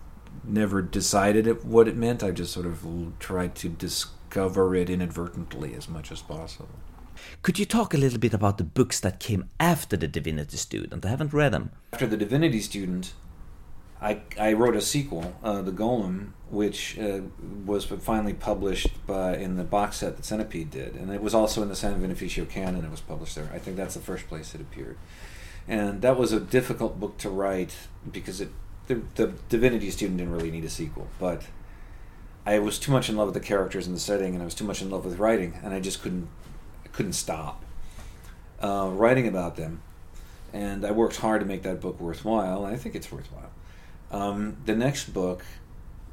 never 0.42 0.82
decided 0.82 1.46
it, 1.46 1.64
what 1.64 1.88
it 1.88 1.96
meant. 1.96 2.22
I've 2.22 2.34
just 2.34 2.52
sort 2.52 2.66
of 2.66 2.84
tried 3.18 3.54
to 3.56 3.68
discover 4.34 4.74
it 4.74 4.90
inadvertently 4.90 5.74
as 5.74 5.88
much 5.88 6.10
as 6.10 6.20
possible. 6.20 6.68
Could 7.42 7.60
you 7.60 7.64
talk 7.64 7.94
a 7.94 7.96
little 7.96 8.18
bit 8.18 8.34
about 8.34 8.58
the 8.58 8.64
books 8.64 8.98
that 8.98 9.20
came 9.20 9.48
after 9.60 9.96
The 9.96 10.08
Divinity 10.08 10.56
Student? 10.56 11.06
I 11.06 11.08
haven't 11.08 11.32
read 11.32 11.52
them. 11.52 11.70
After 11.92 12.08
The 12.08 12.16
Divinity 12.16 12.60
Student, 12.60 13.12
I, 14.02 14.22
I 14.38 14.52
wrote 14.54 14.74
a 14.74 14.80
sequel, 14.80 15.36
uh, 15.44 15.62
The 15.62 15.70
Golem, 15.70 16.32
which 16.50 16.98
uh, 16.98 17.20
was 17.64 17.84
finally 17.84 18.34
published 18.34 19.06
by, 19.06 19.36
in 19.36 19.56
the 19.56 19.62
box 19.62 19.98
set 19.98 20.16
that 20.16 20.24
Centipede 20.24 20.72
did. 20.72 20.96
And 20.96 21.12
it 21.12 21.22
was 21.22 21.32
also 21.32 21.62
in 21.62 21.68
the 21.68 21.76
San 21.76 22.02
Veneficio 22.02 22.48
canon. 22.48 22.84
It 22.84 22.90
was 22.90 23.00
published 23.00 23.36
there. 23.36 23.48
I 23.54 23.60
think 23.60 23.76
that's 23.76 23.94
the 23.94 24.00
first 24.00 24.26
place 24.26 24.52
it 24.52 24.60
appeared 24.60 24.96
and 25.66 26.02
that 26.02 26.18
was 26.18 26.30
a 26.30 26.38
difficult 26.38 27.00
book 27.00 27.16
to 27.16 27.30
write 27.30 27.74
because 28.12 28.38
it 28.38 28.50
the, 28.86 29.00
the 29.14 29.32
divinity 29.48 29.90
student 29.90 30.18
didn't 30.18 30.30
really 30.30 30.50
need 30.50 30.62
a 30.62 30.68
sequel 30.68 31.08
but 31.18 31.44
i 32.46 32.58
was 32.58 32.78
too 32.78 32.92
much 32.92 33.08
in 33.08 33.16
love 33.16 33.26
with 33.26 33.34
the 33.34 33.40
characters 33.40 33.86
and 33.86 33.94
the 33.94 34.00
setting 34.00 34.34
and 34.34 34.42
i 34.42 34.44
was 34.44 34.54
too 34.54 34.64
much 34.64 34.82
in 34.82 34.90
love 34.90 35.04
with 35.04 35.18
writing 35.18 35.58
and 35.62 35.72
i 35.74 35.80
just 35.80 36.02
couldn't 36.02 36.28
I 36.84 36.88
couldn't 36.88 37.14
stop 37.14 37.64
uh, 38.60 38.88
writing 38.92 39.26
about 39.26 39.56
them. 39.56 39.82
And 40.52 40.84
i 40.86 40.90
worked 40.90 41.16
hard 41.16 41.40
to 41.40 41.46
make 41.46 41.62
that 41.62 41.80
book 41.80 42.00
worthwhile 42.00 42.64
and 42.64 42.74
i 42.74 42.78
think 42.78 42.94
it's 42.94 43.10
worthwhile. 43.10 43.50
Um, 44.10 44.58
the 44.64 44.76
next 44.76 45.12
book 45.12 45.44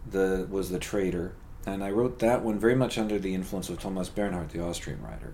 the 0.10 0.48
was 0.50 0.70
the 0.72 0.80
traitor 0.80 1.34
and 1.68 1.84
i 1.84 1.92
wrote 1.92 2.18
that 2.20 2.42
one 2.42 2.58
very 2.58 2.74
much 2.76 2.98
under 2.98 3.20
the 3.20 3.36
influence 3.36 3.70
of 3.70 3.80
thomas 3.80 4.10
bernhard 4.10 4.50
the 4.50 4.64
austrian 4.64 5.02
writer. 5.04 5.34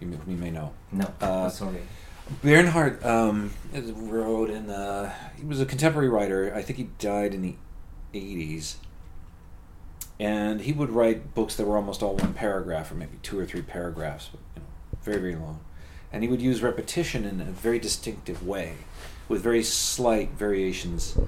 You 0.00 0.06
may, 0.08 0.18
you 0.28 0.36
may 0.36 0.50
know. 0.50 0.72
No 0.92 1.12
uh, 1.20 1.48
sorry. 1.48 1.80
Bernhard 2.42 3.04
um, 3.04 3.52
wrote 3.72 4.50
in 4.50 4.66
the. 4.66 5.12
He 5.36 5.44
was 5.44 5.60
a 5.60 5.66
contemporary 5.66 6.08
writer. 6.08 6.52
I 6.54 6.62
think 6.62 6.78
he 6.78 6.88
died 6.98 7.34
in 7.34 7.42
the 7.42 7.54
'80s, 8.14 8.76
and 10.18 10.60
he 10.62 10.72
would 10.72 10.90
write 10.90 11.34
books 11.34 11.56
that 11.56 11.66
were 11.66 11.76
almost 11.76 12.02
all 12.02 12.16
one 12.16 12.34
paragraph, 12.34 12.90
or 12.90 12.94
maybe 12.94 13.18
two 13.22 13.38
or 13.38 13.46
three 13.46 13.62
paragraphs, 13.62 14.30
but, 14.30 14.40
you 14.54 14.62
know, 14.62 14.98
very 15.02 15.20
very 15.20 15.36
long. 15.36 15.60
And 16.12 16.22
he 16.22 16.28
would 16.28 16.42
use 16.42 16.62
repetition 16.62 17.24
in 17.24 17.40
a 17.40 17.44
very 17.44 17.78
distinctive 17.78 18.46
way, 18.46 18.76
with 19.28 19.42
very 19.42 19.62
slight 19.62 20.30
variations 20.30 21.18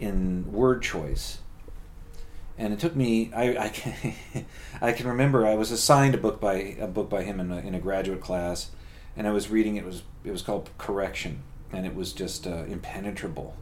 in 0.00 0.50
word 0.52 0.82
choice. 0.82 1.38
And 2.58 2.72
it 2.72 2.78
took 2.78 2.96
me. 2.96 3.32
I 3.34 3.64
I 3.64 3.68
can, 3.68 4.14
I 4.80 4.92
can 4.92 5.06
remember 5.06 5.46
I 5.46 5.54
was 5.54 5.70
assigned 5.70 6.14
a 6.14 6.18
book 6.18 6.40
by 6.40 6.54
a 6.54 6.86
book 6.86 7.08
by 7.08 7.22
him 7.22 7.40
in 7.40 7.50
a, 7.50 7.58
in 7.58 7.74
a 7.74 7.80
graduate 7.80 8.20
class 8.20 8.70
and 9.16 9.26
I 9.26 9.32
was 9.32 9.50
reading 9.50 9.76
it 9.76 9.84
was 9.84 10.02
it 10.24 10.30
was 10.30 10.42
called 10.42 10.70
Correction, 10.78 11.42
and 11.72 11.86
it 11.86 11.94
was 11.94 12.12
just 12.12 12.46
uh, 12.46 12.64
impenetrable. 12.64 13.54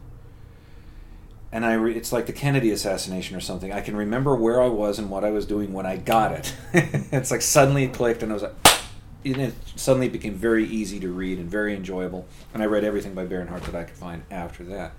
And 1.53 1.63
I 1.63 1.73
re- 1.73 1.95
it's 1.95 2.11
like 2.11 2.25
the 2.25 2.33
Kennedy 2.33 2.71
assassination 2.71 3.37
or 3.37 3.39
something. 3.39 3.71
I 3.71 3.81
can 3.81 3.95
remember 3.95 4.35
where 4.35 4.59
I 4.59 4.67
was 4.67 4.97
and 4.97 5.11
what 5.11 5.23
I 5.23 5.29
was 5.29 5.45
doing 5.45 5.71
when 5.71 5.85
I 5.85 5.97
got 5.97 6.31
it. 6.31 6.55
it's 6.73 7.29
like 7.29 7.43
suddenly 7.43 7.83
it 7.83 7.93
clicked, 7.93 8.23
and 8.23 8.31
I 8.31 8.33
was 8.33 8.41
like, 8.41 8.55
it 9.23 9.53
suddenly 9.75 10.09
became 10.09 10.33
very 10.33 10.65
easy 10.65 10.99
to 10.99 11.11
read 11.11 11.37
and 11.37 11.47
very 11.47 11.75
enjoyable. 11.75 12.25
And 12.55 12.63
I 12.63 12.65
read 12.65 12.83
everything 12.83 13.13
by 13.13 13.25
Bernhard 13.25 13.61
that 13.65 13.75
I 13.75 13.83
could 13.83 13.95
find 13.95 14.23
after 14.31 14.63
that. 14.63 14.93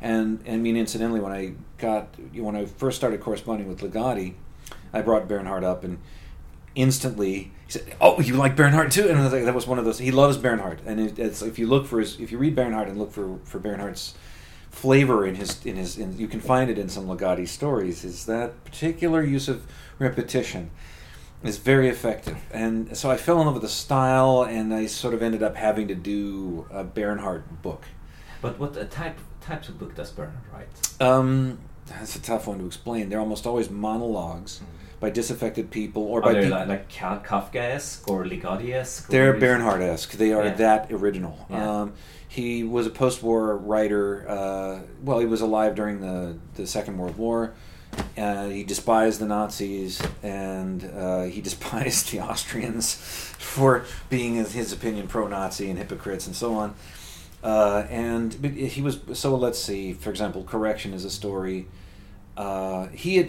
And 0.00 0.42
I 0.48 0.56
mean, 0.56 0.76
incidentally, 0.76 1.20
when 1.20 1.32
I 1.32 1.52
got 1.78 2.08
when 2.34 2.56
I 2.56 2.66
first 2.66 2.96
started 2.96 3.20
corresponding 3.20 3.68
with 3.68 3.78
Ligotti, 3.80 4.34
I 4.92 5.02
brought 5.02 5.28
Bernhard 5.28 5.62
up 5.62 5.84
and 5.84 5.98
instantly 6.74 7.52
he 7.66 7.72
said, 7.72 7.94
"Oh, 8.00 8.20
you 8.20 8.34
like 8.34 8.56
Bernhard 8.56 8.90
too?" 8.90 9.08
And 9.08 9.16
I 9.16 9.22
was 9.22 9.32
like, 9.32 9.44
that 9.44 9.54
was 9.54 9.68
one 9.68 9.78
of 9.78 9.84
those. 9.84 9.98
He 9.98 10.10
loves 10.10 10.36
Bernhard, 10.36 10.80
and 10.86 10.98
it, 10.98 11.20
it's 11.20 11.40
if 11.40 11.56
you 11.56 11.68
look 11.68 11.86
for 11.86 12.00
his, 12.00 12.18
if 12.18 12.32
you 12.32 12.38
read 12.38 12.56
Bernhard 12.56 12.88
and 12.88 12.98
look 12.98 13.12
for 13.12 13.38
for 13.44 13.60
Bernhard's 13.60 14.14
flavor 14.70 15.26
in 15.26 15.34
his 15.34 15.64
in 15.64 15.76
his, 15.76 15.98
in, 15.98 16.18
you 16.18 16.28
can 16.28 16.40
find 16.40 16.70
it 16.70 16.78
in 16.78 16.88
some 16.88 17.06
Ligotti 17.06 17.46
stories. 17.46 18.04
Is 18.04 18.26
that 18.26 18.64
particular 18.64 19.22
use 19.22 19.48
of 19.48 19.66
repetition 19.98 20.70
is 21.42 21.58
very 21.58 21.88
effective, 21.88 22.38
and 22.52 22.96
so 22.96 23.10
I 23.10 23.16
fell 23.16 23.40
in 23.40 23.46
love 23.46 23.54
with 23.54 23.62
the 23.62 23.68
style, 23.68 24.42
and 24.42 24.72
I 24.74 24.86
sort 24.86 25.14
of 25.14 25.22
ended 25.22 25.42
up 25.42 25.56
having 25.56 25.88
to 25.88 25.94
do 25.94 26.66
a 26.70 26.84
Bernhard 26.84 27.62
book. 27.62 27.84
But 28.42 28.58
what 28.58 28.90
type 28.90 29.18
types 29.40 29.68
of 29.68 29.78
book 29.78 29.94
does 29.94 30.10
Bernhard 30.10 30.44
write? 30.52 30.68
Um, 31.00 31.58
that's 31.86 32.16
a 32.16 32.22
tough 32.22 32.46
one 32.46 32.58
to 32.58 32.66
explain. 32.66 33.08
They're 33.08 33.20
almost 33.20 33.46
always 33.46 33.68
monologs. 33.68 34.58
Mm-hmm 34.58 34.76
by 35.00 35.08
disaffected 35.08 35.70
people 35.70 36.04
or 36.04 36.20
are 36.20 36.34
by 36.34 36.40
they 36.40 36.48
like, 36.48 36.68
like 36.68 36.92
Kafkaesque 36.92 38.06
or 38.08 38.24
Ligotti-esque? 38.24 39.08
They're 39.08 39.32
Bernhard-esque. 39.32 40.12
They 40.12 40.32
are 40.32 40.44
yeah. 40.44 40.54
that 40.54 40.92
original. 40.92 41.46
Yeah. 41.48 41.80
Um, 41.80 41.94
he 42.30 42.62
was 42.62 42.86
a 42.86 42.90
post-war 42.90 43.56
writer. 43.56 44.24
Uh, 44.28 44.80
well, 45.02 45.18
he 45.18 45.26
was 45.26 45.40
alive 45.40 45.74
during 45.74 46.00
the 46.00 46.38
the 46.54 46.64
Second 46.64 46.96
World 46.96 47.18
War. 47.18 47.54
Uh, 48.16 48.46
he 48.46 48.62
despised 48.62 49.20
the 49.20 49.26
Nazis 49.26 50.00
and 50.22 50.84
uh, 50.96 51.24
he 51.24 51.40
despised 51.48 52.12
the 52.12 52.20
Austrians 52.20 52.94
for 53.36 53.84
being, 54.08 54.36
in 54.36 54.44
his 54.44 54.72
opinion, 54.72 55.08
pro-Nazi 55.08 55.68
and 55.68 55.76
hypocrites 55.76 56.28
and 56.28 56.36
so 56.36 56.54
on. 56.54 56.76
Uh, 57.42 57.84
and 57.90 58.32
he 58.44 58.80
was 58.80 59.00
so. 59.14 59.34
Let's 59.34 59.58
see. 59.58 59.92
For 59.92 60.10
example, 60.10 60.44
correction 60.44 60.94
is 60.94 61.04
a 61.04 61.10
story. 61.10 61.66
Uh, 62.36 62.86
he 62.88 63.16
had 63.16 63.28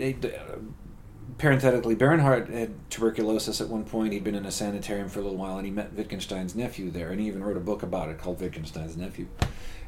parenthetically, 1.41 1.95
Bernhard 1.95 2.49
had 2.49 2.71
tuberculosis 2.91 3.59
at 3.59 3.67
one 3.67 3.83
point. 3.83 4.13
He'd 4.13 4.23
been 4.23 4.35
in 4.35 4.45
a 4.45 4.51
sanitarium 4.51 5.09
for 5.09 5.21
a 5.21 5.23
little 5.23 5.39
while, 5.39 5.57
and 5.57 5.65
he 5.65 5.71
met 5.71 5.91
Wittgenstein's 5.91 6.55
nephew 6.55 6.91
there, 6.91 7.09
and 7.09 7.19
he 7.19 7.25
even 7.25 7.43
wrote 7.43 7.57
a 7.57 7.61
book 7.61 7.81
about 7.81 8.09
it 8.09 8.19
called 8.19 8.39
Wittgenstein's 8.39 8.95
Nephew. 8.95 9.27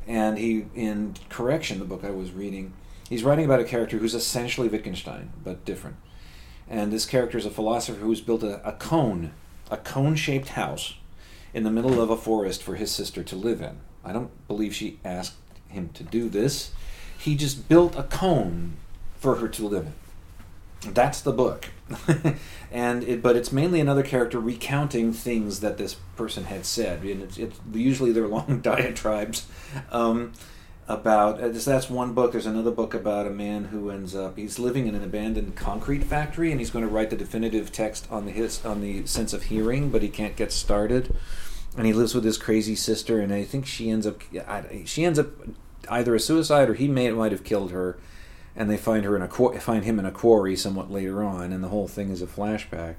And 0.07 0.39
he, 0.39 0.65
in 0.73 1.13
Correction, 1.29 1.77
the 1.77 1.85
book 1.85 2.03
I 2.03 2.09
was 2.09 2.31
reading, 2.31 2.73
he's 3.07 3.23
writing 3.23 3.45
about 3.45 3.59
a 3.59 3.65
character 3.65 3.99
who's 3.99 4.15
essentially 4.15 4.67
Wittgenstein, 4.67 5.31
but 5.43 5.63
different. 5.63 5.97
And 6.67 6.91
this 6.91 7.05
character 7.05 7.37
is 7.37 7.45
a 7.45 7.51
philosopher 7.51 7.99
who's 7.99 8.19
built 8.19 8.41
a, 8.41 8.67
a 8.67 8.73
cone, 8.73 9.31
a 9.69 9.77
cone-shaped 9.77 10.49
house, 10.49 10.95
in 11.53 11.63
the 11.63 11.69
middle 11.69 12.01
of 12.01 12.09
a 12.09 12.17
forest 12.17 12.63
for 12.63 12.75
his 12.75 12.89
sister 12.89 13.21
to 13.23 13.35
live 13.35 13.61
in. 13.61 13.77
I 14.03 14.11
don't 14.11 14.31
believe 14.47 14.73
she 14.73 14.99
asked 15.05 15.35
him 15.69 15.89
to 15.93 16.03
do 16.03 16.29
this. 16.29 16.71
He 17.15 17.35
just 17.35 17.69
built 17.69 17.95
a 17.95 18.03
cone 18.03 18.77
for 19.19 19.35
her 19.35 19.47
to 19.47 19.67
live 19.67 19.85
in 19.85 19.93
that's 20.83 21.21
the 21.21 21.31
book. 21.31 21.69
And 22.73 23.03
it, 23.03 23.21
but 23.21 23.35
it's 23.35 23.51
mainly 23.51 23.79
another 23.79 24.01
character 24.01 24.39
recounting 24.39 25.13
things 25.13 25.59
that 25.59 25.77
this 25.77 25.93
person 26.15 26.45
had 26.45 26.65
said. 26.65 27.03
And 27.03 27.21
it's, 27.21 27.37
it's 27.37 27.59
usually 27.71 28.11
they're 28.11 28.27
long 28.39 28.61
diatribes 28.61 29.45
um, 29.91 30.33
about 30.87 31.39
uh, 31.39 31.49
that's 31.49 31.87
one 31.87 32.13
book. 32.13 32.31
There's 32.31 32.47
another 32.47 32.71
book 32.71 32.95
about 32.95 33.27
a 33.27 33.29
man 33.29 33.65
who 33.65 33.91
ends 33.91 34.15
up 34.15 34.37
he's 34.37 34.57
living 34.57 34.87
in 34.87 34.95
an 34.95 35.03
abandoned 35.03 35.55
concrete 35.55 36.03
factory 36.03 36.49
and 36.49 36.59
he's 36.59 36.71
going 36.71 36.83
to 36.83 36.89
write 36.89 37.11
the 37.11 37.15
definitive 37.15 37.71
text 37.71 38.07
on 38.09 38.25
the 38.25 38.31
his 38.31 38.65
on 38.65 38.81
the 38.81 39.05
sense 39.05 39.33
of 39.33 39.43
hearing 39.43 39.91
but 39.91 40.01
he 40.01 40.09
can't 40.09 40.35
get 40.35 40.51
started. 40.51 41.15
And 41.77 41.85
he 41.85 41.93
lives 41.93 42.13
with 42.15 42.23
his 42.23 42.37
crazy 42.37 42.75
sister, 42.75 43.19
and 43.19 43.33
I 43.33 43.43
think 43.43 43.67
she 43.67 43.91
ends 43.91 44.07
up 44.07 44.21
she 44.85 45.05
ends 45.05 45.19
up 45.19 45.27
either 45.89 46.15
a 46.15 46.19
suicide 46.19 46.69
or 46.69 46.73
he 46.73 46.87
may 46.87 47.11
might 47.11 47.31
have 47.31 47.43
killed 47.43 47.71
her, 47.71 47.97
and 48.55 48.69
they 48.69 48.77
find 48.77 49.05
her 49.05 49.15
in 49.15 49.21
a 49.21 49.59
find 49.59 49.83
him 49.83 49.99
in 49.99 50.05
a 50.05 50.11
quarry 50.11 50.55
somewhat 50.55 50.91
later 50.91 51.23
on, 51.23 51.51
and 51.51 51.63
the 51.63 51.69
whole 51.69 51.87
thing 51.87 52.09
is 52.09 52.21
a 52.21 52.27
flashback. 52.27 52.95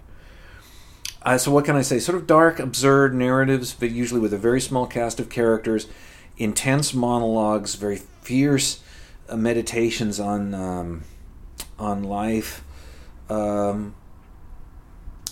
Uh, 1.22 1.38
so 1.38 1.50
what 1.50 1.64
can 1.64 1.76
I 1.76 1.82
say? 1.82 1.98
Sort 1.98 2.16
of 2.18 2.26
dark, 2.26 2.58
absurd 2.58 3.14
narratives, 3.14 3.72
but 3.72 3.90
usually 3.90 4.20
with 4.20 4.34
a 4.34 4.38
very 4.38 4.60
small 4.60 4.86
cast 4.86 5.18
of 5.18 5.30
characters, 5.30 5.86
intense 6.36 6.92
monologues, 6.92 7.76
very 7.76 7.96
fierce 7.96 8.82
uh, 9.28 9.36
meditations 9.36 10.20
on 10.20 10.54
um, 10.54 11.04
on 11.78 12.04
life, 12.04 12.64
um, 13.30 13.94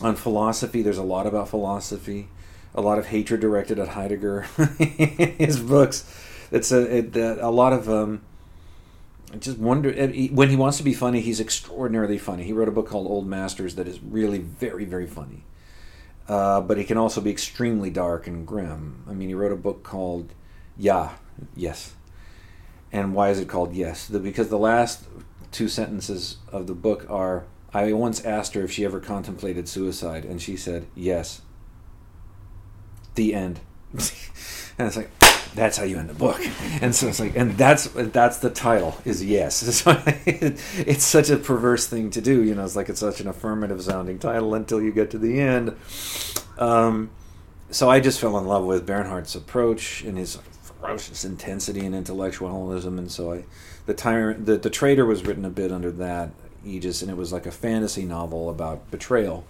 on 0.00 0.16
philosophy. 0.16 0.82
There's 0.82 0.98
a 0.98 1.02
lot 1.02 1.26
about 1.26 1.48
philosophy 1.48 2.28
a 2.74 2.80
lot 2.80 2.98
of 2.98 3.06
hatred 3.06 3.40
directed 3.40 3.78
at 3.78 3.88
Heidegger 3.88 4.42
his 5.38 5.60
books. 5.60 6.04
It's 6.50 6.72
a 6.72 6.98
it, 6.98 7.16
a 7.16 7.50
lot 7.50 7.72
of 7.72 7.88
um, 7.88 8.22
just 9.38 9.58
wonder 9.58 9.92
when 9.92 10.48
he 10.50 10.56
wants 10.56 10.76
to 10.78 10.82
be 10.82 10.94
funny. 10.94 11.20
He's 11.20 11.40
extraordinarily 11.40 12.18
funny. 12.18 12.44
He 12.44 12.52
wrote 12.52 12.68
a 12.68 12.72
book 12.72 12.88
called 12.88 13.06
Old 13.06 13.26
Masters 13.26 13.74
that 13.76 13.88
is 13.88 14.00
really 14.00 14.38
very 14.38 14.84
very 14.84 15.06
funny. 15.06 15.44
Uh, 16.28 16.60
but 16.60 16.78
he 16.78 16.84
can 16.84 16.96
also 16.96 17.20
be 17.20 17.30
extremely 17.30 17.90
dark 17.90 18.26
and 18.26 18.46
grim. 18.46 19.04
I 19.08 19.12
mean, 19.12 19.28
he 19.28 19.34
wrote 19.34 19.52
a 19.52 19.56
book 19.56 19.82
called 19.82 20.32
"Yeah, 20.76 21.12
Yes," 21.56 21.94
and 22.92 23.14
why 23.14 23.30
is 23.30 23.40
it 23.40 23.48
called 23.48 23.74
"Yes"? 23.74 24.06
The, 24.06 24.20
because 24.20 24.48
the 24.48 24.58
last 24.58 25.04
two 25.50 25.68
sentences 25.68 26.38
of 26.50 26.66
the 26.66 26.74
book 26.74 27.06
are. 27.08 27.44
I 27.74 27.90
once 27.94 28.22
asked 28.22 28.52
her 28.52 28.62
if 28.62 28.70
she 28.70 28.84
ever 28.84 29.00
contemplated 29.00 29.66
suicide, 29.66 30.26
and 30.26 30.42
she 30.42 30.58
said 30.58 30.86
yes 30.94 31.40
the 33.14 33.34
end. 33.34 33.60
and 33.92 34.88
it's 34.88 34.96
like 34.96 35.10
that's 35.54 35.76
how 35.76 35.84
you 35.84 35.98
end 35.98 36.08
the 36.08 36.14
book. 36.14 36.40
And 36.80 36.94
so 36.94 37.08
it's 37.08 37.20
like 37.20 37.36
and 37.36 37.52
that's 37.52 37.84
that's 37.86 38.38
the 38.38 38.50
title 38.50 38.96
is 39.04 39.24
yes. 39.24 39.84
It's 39.86 41.04
such 41.04 41.30
a 41.30 41.36
perverse 41.36 41.86
thing 41.86 42.10
to 42.10 42.20
do 42.20 42.42
you 42.42 42.54
know 42.54 42.64
it's 42.64 42.76
like 42.76 42.88
it's 42.88 43.00
such 43.00 43.20
an 43.20 43.28
affirmative 43.28 43.82
sounding 43.82 44.18
title 44.18 44.54
until 44.54 44.80
you 44.80 44.92
get 44.92 45.10
to 45.10 45.18
the 45.18 45.40
end. 45.40 45.76
Um, 46.58 47.10
so 47.70 47.88
i 47.88 48.00
just 48.00 48.20
fell 48.20 48.36
in 48.36 48.46
love 48.46 48.64
with 48.64 48.86
bernhard's 48.86 49.34
approach 49.34 50.02
and 50.02 50.18
his 50.18 50.36
ferocious 50.62 51.24
intensity 51.24 51.84
and 51.84 51.94
intellectualism. 51.94 52.98
And 52.98 53.10
so 53.10 53.32
i 53.32 53.44
the 53.86 53.94
tyrant 53.94 54.46
the, 54.46 54.56
the 54.56 54.70
traitor 54.70 55.04
was 55.04 55.24
written 55.24 55.44
a 55.44 55.50
bit 55.50 55.72
under 55.72 55.90
that 55.92 56.30
aegis 56.64 57.02
and 57.02 57.10
it 57.10 57.16
was 57.16 57.32
like 57.32 57.46
a 57.46 57.50
fantasy 57.50 58.04
novel 58.04 58.48
about 58.48 58.90
betrayal. 58.90 59.44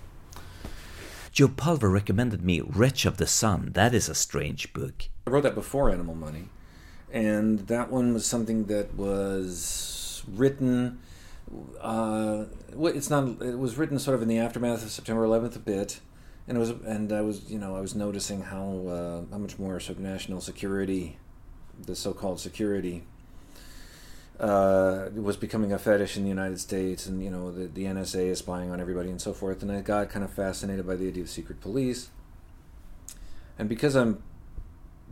Joe 1.30 1.48
Pulver 1.48 1.88
recommended 1.88 2.42
me 2.42 2.60
Wretch 2.60 3.06
of 3.06 3.16
the 3.16 3.26
Sun. 3.26 3.70
That 3.72 3.94
is 3.94 4.10
a 4.10 4.14
strange 4.14 4.74
book. 4.74 5.08
I 5.26 5.30
wrote 5.30 5.42
that 5.44 5.54
before 5.54 5.90
Animal 5.90 6.16
Money, 6.16 6.48
and 7.12 7.60
that 7.68 7.90
one 7.90 8.12
was 8.12 8.26
something 8.26 8.64
that 8.64 8.94
was 8.94 10.24
written. 10.28 10.98
Uh, 11.80 12.46
it's 12.76 13.08
not. 13.08 13.40
It 13.40 13.58
was 13.58 13.76
written 13.76 13.98
sort 14.00 14.16
of 14.16 14.22
in 14.22 14.28
the 14.28 14.38
aftermath 14.38 14.82
of 14.82 14.90
September 14.90 15.24
11th 15.24 15.54
a 15.54 15.60
bit, 15.60 16.00
and 16.48 16.56
it 16.56 16.60
was. 16.60 16.70
And 16.70 17.12
I 17.12 17.20
was, 17.20 17.48
you 17.48 17.58
know, 17.58 17.76
I 17.76 17.80
was 17.80 17.94
noticing 17.94 18.42
how 18.42 18.86
uh, 18.88 19.22
how 19.30 19.38
much 19.38 19.60
more 19.60 19.78
sort 19.78 19.98
of 19.98 20.02
national 20.02 20.40
security, 20.40 21.18
the 21.80 21.94
so-called 21.94 22.40
security, 22.40 23.04
uh, 24.40 25.08
was 25.14 25.36
becoming 25.36 25.72
a 25.72 25.78
fetish 25.78 26.16
in 26.16 26.24
the 26.24 26.28
United 26.30 26.58
States, 26.58 27.06
and 27.06 27.22
you 27.22 27.30
know 27.30 27.52
the, 27.52 27.68
the 27.68 27.84
NSA 27.84 28.30
is 28.30 28.40
spying 28.40 28.72
on 28.72 28.80
everybody 28.80 29.10
and 29.10 29.20
so 29.20 29.32
forth. 29.32 29.62
And 29.62 29.70
I 29.70 29.82
got 29.82 30.10
kind 30.10 30.24
of 30.24 30.32
fascinated 30.32 30.84
by 30.84 30.96
the 30.96 31.06
idea 31.06 31.22
of 31.22 31.30
secret 31.30 31.60
police. 31.60 32.10
And 33.56 33.68
because 33.68 33.94
I'm 33.94 34.20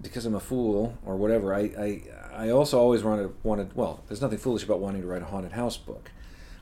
because 0.00 0.26
I'm 0.26 0.34
a 0.34 0.40
fool 0.40 0.96
or 1.04 1.16
whatever, 1.16 1.54
I, 1.54 1.60
I 1.60 2.02
I 2.32 2.50
also 2.50 2.78
always 2.78 3.02
wanted 3.02 3.32
wanted 3.42 3.74
well, 3.74 4.02
there's 4.08 4.20
nothing 4.20 4.38
foolish 4.38 4.64
about 4.64 4.80
wanting 4.80 5.02
to 5.02 5.06
write 5.08 5.22
a 5.22 5.26
haunted 5.26 5.52
house 5.52 5.76
book, 5.76 6.10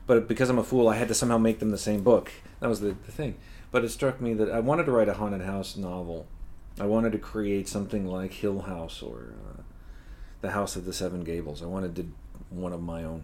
but 0.07 0.27
because 0.27 0.49
I'm 0.49 0.59
a 0.59 0.63
fool, 0.63 0.87
I 0.87 0.95
had 0.95 1.07
to 1.07 1.13
somehow 1.13 1.37
make 1.37 1.59
them 1.59 1.71
the 1.71 1.77
same 1.77 2.03
book. 2.03 2.31
That 2.59 2.67
was 2.67 2.79
the, 2.81 2.95
the 3.05 3.11
thing. 3.11 3.37
But 3.71 3.85
it 3.85 3.89
struck 3.89 4.19
me 4.19 4.33
that 4.33 4.49
I 4.49 4.59
wanted 4.59 4.85
to 4.85 4.91
write 4.91 5.09
a 5.09 5.13
haunted 5.13 5.41
house 5.41 5.77
novel. 5.77 6.27
I 6.79 6.85
wanted 6.85 7.11
to 7.11 7.19
create 7.19 7.67
something 7.67 8.07
like 8.07 8.33
Hill 8.33 8.61
House 8.61 9.01
or 9.01 9.33
uh, 9.47 9.61
the 10.41 10.51
House 10.51 10.75
of 10.75 10.85
the 10.85 10.93
Seven 10.93 11.23
Gables. 11.23 11.61
I 11.61 11.65
wanted 11.65 11.95
to 11.97 12.11
one 12.49 12.73
of 12.73 12.81
my 12.81 13.03
own, 13.03 13.23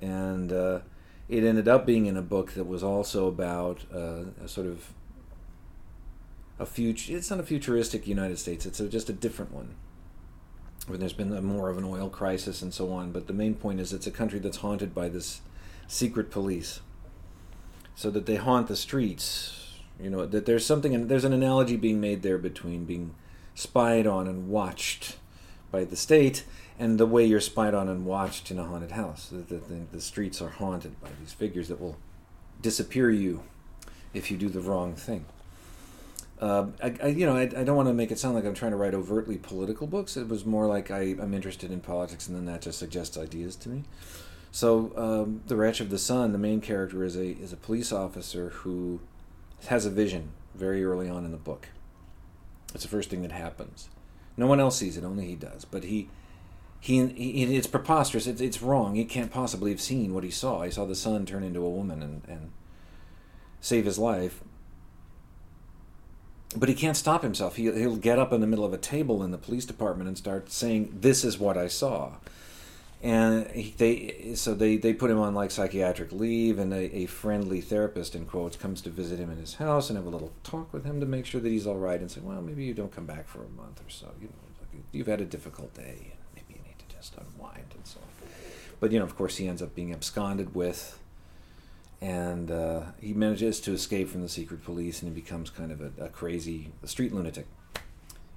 and 0.00 0.52
uh, 0.52 0.80
it 1.28 1.44
ended 1.44 1.68
up 1.68 1.86
being 1.86 2.06
in 2.06 2.16
a 2.16 2.22
book 2.22 2.52
that 2.52 2.64
was 2.64 2.82
also 2.82 3.28
about 3.28 3.84
uh, 3.94 4.24
a 4.42 4.48
sort 4.48 4.66
of 4.66 4.92
a 6.58 6.66
future. 6.66 7.16
It's 7.16 7.30
not 7.30 7.40
a 7.40 7.44
futuristic 7.44 8.06
United 8.06 8.38
States. 8.38 8.66
It's 8.66 8.80
a, 8.80 8.88
just 8.88 9.08
a 9.08 9.12
different 9.12 9.52
one. 9.52 9.74
When 10.86 11.00
there's 11.00 11.12
been 11.12 11.32
a, 11.32 11.42
more 11.42 11.68
of 11.68 11.78
an 11.78 11.84
oil 11.84 12.08
crisis 12.08 12.62
and 12.62 12.72
so 12.72 12.92
on, 12.92 13.12
but 13.12 13.26
the 13.26 13.32
main 13.32 13.54
point 13.54 13.80
is 13.80 13.92
it's 13.92 14.06
a 14.06 14.12
country 14.12 14.38
that's 14.38 14.58
haunted 14.58 14.94
by 14.94 15.08
this 15.08 15.40
secret 15.86 16.30
police, 16.30 16.80
so 17.94 18.10
that 18.10 18.26
they 18.26 18.36
haunt 18.36 18.68
the 18.68 18.76
streets. 18.76 19.78
You 20.00 20.10
know 20.10 20.26
that 20.26 20.46
there's 20.46 20.64
something, 20.64 20.94
and 20.94 21.08
there's 21.08 21.24
an 21.24 21.32
analogy 21.32 21.76
being 21.76 22.00
made 22.00 22.22
there 22.22 22.38
between 22.38 22.84
being 22.84 23.14
spied 23.54 24.06
on 24.06 24.28
and 24.28 24.48
watched 24.48 25.16
by 25.70 25.84
the 25.84 25.96
state 25.96 26.44
and 26.78 26.98
the 26.98 27.06
way 27.06 27.24
you're 27.24 27.40
spied 27.40 27.74
on 27.74 27.88
and 27.88 28.06
watched 28.06 28.50
in 28.50 28.58
a 28.58 28.64
haunted 28.64 28.92
house. 28.92 29.28
The, 29.28 29.38
the, 29.38 29.60
the, 29.90 30.00
streets 30.00 30.40
are 30.40 30.48
haunted 30.48 31.00
by 31.00 31.08
these 31.18 31.32
figures 31.32 31.68
that 31.68 31.80
will 31.80 31.96
disappear 32.62 33.10
you 33.10 33.42
if 34.14 34.30
you 34.30 34.36
do 34.36 34.48
the 34.48 34.60
wrong 34.60 34.94
thing. 34.94 35.24
Uh, 36.40 36.66
I, 36.82 36.94
I, 37.02 37.06
you 37.08 37.26
know, 37.26 37.36
I, 37.36 37.42
I 37.42 37.64
don't 37.64 37.76
want 37.76 37.88
to 37.88 37.94
make 37.94 38.12
it 38.12 38.18
sound 38.18 38.34
like 38.34 38.44
I'm 38.44 38.54
trying 38.54 38.70
to 38.70 38.76
write 38.76 38.94
overtly 38.94 39.38
political 39.38 39.86
books. 39.86 40.16
It 40.16 40.28
was 40.28 40.44
more 40.44 40.66
like 40.66 40.90
I, 40.90 41.16
I'm 41.20 41.34
interested 41.34 41.72
in 41.72 41.80
politics, 41.80 42.28
and 42.28 42.36
then 42.36 42.44
that 42.46 42.62
just 42.62 42.78
suggests 42.78 43.18
ideas 43.18 43.56
to 43.56 43.68
me. 43.68 43.84
So, 44.50 44.92
um, 44.96 45.42
the 45.46 45.56
Wretch 45.56 45.80
of 45.80 45.90
the 45.90 45.98
Sun, 45.98 46.32
the 46.32 46.38
main 46.38 46.60
character 46.60 47.04
is 47.04 47.16
a 47.16 47.26
is 47.26 47.52
a 47.52 47.56
police 47.56 47.92
officer 47.92 48.50
who 48.50 49.00
has 49.66 49.84
a 49.84 49.90
vision 49.90 50.30
very 50.54 50.84
early 50.84 51.08
on 51.08 51.24
in 51.24 51.32
the 51.32 51.38
book. 51.38 51.68
It's 52.72 52.84
the 52.84 52.88
first 52.88 53.10
thing 53.10 53.22
that 53.22 53.32
happens. 53.32 53.88
No 54.36 54.46
one 54.46 54.60
else 54.60 54.78
sees 54.78 54.96
it; 54.96 55.04
only 55.04 55.26
he 55.26 55.34
does. 55.34 55.64
But 55.64 55.84
he 55.84 56.08
he, 56.80 57.04
he 57.08 57.56
it's 57.56 57.66
preposterous. 57.66 58.26
It's, 58.26 58.40
it's 58.40 58.62
wrong. 58.62 58.94
He 58.94 59.04
can't 59.04 59.30
possibly 59.30 59.70
have 59.70 59.80
seen 59.80 60.14
what 60.14 60.24
he 60.24 60.30
saw. 60.30 60.62
He 60.62 60.70
saw 60.70 60.84
the 60.84 60.94
sun 60.94 61.26
turn 61.26 61.42
into 61.42 61.64
a 61.64 61.70
woman 61.70 62.02
and, 62.02 62.22
and 62.28 62.52
save 63.60 63.84
his 63.84 63.98
life. 63.98 64.42
But 66.56 66.68
he 66.68 66.74
can't 66.74 66.96
stop 66.96 67.22
himself. 67.22 67.56
He, 67.56 67.64
he'll 67.64 67.96
get 67.96 68.18
up 68.18 68.32
in 68.32 68.40
the 68.40 68.46
middle 68.46 68.64
of 68.64 68.72
a 68.72 68.78
table 68.78 69.22
in 69.22 69.30
the 69.30 69.38
police 69.38 69.66
department 69.66 70.08
and 70.08 70.16
start 70.16 70.50
saying, 70.50 70.98
"This 71.00 71.24
is 71.24 71.38
what 71.38 71.58
I 71.58 71.68
saw." 71.68 72.12
And 73.02 73.46
he, 73.50 73.74
they 73.76 74.34
so 74.34 74.54
they, 74.54 74.76
they 74.76 74.92
put 74.92 75.10
him 75.10 75.18
on 75.18 75.34
like 75.34 75.50
psychiatric 75.50 76.10
leave, 76.10 76.58
and 76.58 76.72
a, 76.72 76.96
a 76.96 77.06
friendly 77.06 77.60
therapist 77.60 78.14
in 78.14 78.24
quotes 78.24 78.56
comes 78.56 78.80
to 78.82 78.90
visit 78.90 79.20
him 79.20 79.30
in 79.30 79.36
his 79.36 79.54
house 79.54 79.90
and 79.90 79.96
have 79.96 80.06
a 80.06 80.10
little 80.10 80.32
talk 80.42 80.72
with 80.72 80.84
him 80.84 81.00
to 81.00 81.06
make 81.06 81.26
sure 81.26 81.40
that 81.40 81.48
he's 81.48 81.66
all 81.66 81.76
right, 81.76 82.00
and 82.00 82.10
say, 82.10 82.20
"Well, 82.22 82.40
maybe 82.40 82.64
you 82.64 82.74
don't 82.74 82.90
come 82.90 83.06
back 83.06 83.28
for 83.28 83.44
a 83.44 83.48
month 83.50 83.80
or 83.86 83.90
so. 83.90 84.08
You 84.20 84.28
know, 84.28 84.80
you've 84.90 85.06
had 85.06 85.20
a 85.20 85.26
difficult 85.26 85.74
day." 85.74 86.12
And 86.12 86.18
maybe 86.34 86.54
you 86.54 86.60
need 86.66 86.78
to 86.78 86.96
just 86.96 87.14
unwind 87.16 87.72
and 87.74 87.86
so 87.86 88.00
on. 88.00 88.28
But 88.80 88.90
you 88.90 88.98
know, 88.98 89.04
of 89.04 89.16
course, 89.16 89.36
he 89.36 89.46
ends 89.46 89.60
up 89.60 89.74
being 89.74 89.92
absconded 89.92 90.54
with, 90.54 90.98
and 92.00 92.50
uh, 92.50 92.82
he 93.00 93.12
manages 93.12 93.60
to 93.60 93.72
escape 93.72 94.08
from 94.08 94.22
the 94.22 94.28
secret 94.28 94.62
police, 94.62 95.02
and 95.02 95.12
he 95.12 95.20
becomes 95.20 95.50
kind 95.50 95.72
of 95.72 95.80
a, 95.80 96.04
a 96.04 96.08
crazy 96.08 96.72
street 96.84 97.12
lunatic, 97.12 97.46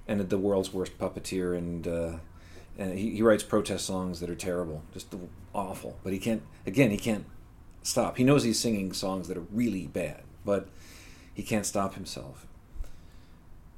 and 0.06 0.28
the 0.28 0.38
world's 0.38 0.72
worst 0.72 0.98
puppeteer. 0.98 1.56
And 1.56 1.86
uh, 1.86 2.12
and 2.78 2.98
he, 2.98 3.16
he 3.16 3.22
writes 3.22 3.42
protest 3.42 3.86
songs 3.86 4.20
that 4.20 4.30
are 4.30 4.34
terrible, 4.34 4.82
just 4.92 5.14
awful. 5.54 5.98
But 6.02 6.12
he 6.12 6.18
can't. 6.18 6.42
Again, 6.66 6.90
he 6.90 6.96
can't 6.96 7.26
stop. 7.82 8.16
He 8.16 8.24
knows 8.24 8.42
he's 8.42 8.58
singing 8.58 8.92
songs 8.92 9.28
that 9.28 9.36
are 9.36 9.46
really 9.52 9.86
bad, 9.86 10.22
but 10.44 10.68
he 11.34 11.42
can't 11.42 11.66
stop 11.66 11.94
himself 11.94 12.46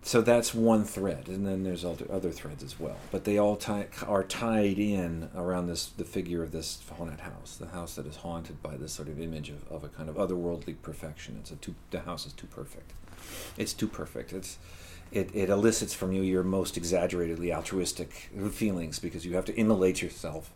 so 0.06 0.20
that's 0.20 0.52
one 0.52 0.84
thread, 0.84 1.28
and 1.28 1.46
then 1.46 1.64
there's 1.64 1.82
other 1.82 2.04
other 2.12 2.30
threads 2.30 2.62
as 2.62 2.78
well. 2.78 2.98
But 3.10 3.24
they 3.24 3.38
all 3.38 3.56
tie, 3.56 3.86
are 4.06 4.22
tied 4.22 4.78
in 4.78 5.30
around 5.34 5.66
this 5.66 5.86
the 5.86 6.04
figure 6.04 6.42
of 6.42 6.52
this 6.52 6.82
haunted 6.98 7.20
house, 7.20 7.56
the 7.56 7.68
house 7.68 7.94
that 7.94 8.06
is 8.06 8.16
haunted 8.16 8.62
by 8.62 8.76
this 8.76 8.92
sort 8.92 9.08
of 9.08 9.18
image 9.18 9.48
of, 9.48 9.66
of 9.72 9.82
a 9.82 9.88
kind 9.88 10.10
of 10.10 10.16
otherworldly 10.16 10.76
perfection. 10.82 11.38
It's 11.40 11.50
a 11.50 11.56
too 11.56 11.74
the 11.90 12.00
house 12.00 12.26
is 12.26 12.34
too 12.34 12.46
perfect. 12.48 12.92
It's 13.56 13.72
too 13.72 13.88
perfect. 13.88 14.34
It's 14.34 14.58
it, 15.10 15.30
it 15.34 15.48
elicits 15.48 15.94
from 15.94 16.12
you 16.12 16.20
your 16.20 16.42
most 16.42 16.76
exaggeratedly 16.76 17.50
altruistic 17.50 18.30
feelings 18.52 18.98
because 18.98 19.24
you 19.24 19.34
have 19.36 19.46
to 19.46 19.58
immolate 19.58 20.02
yourself, 20.02 20.52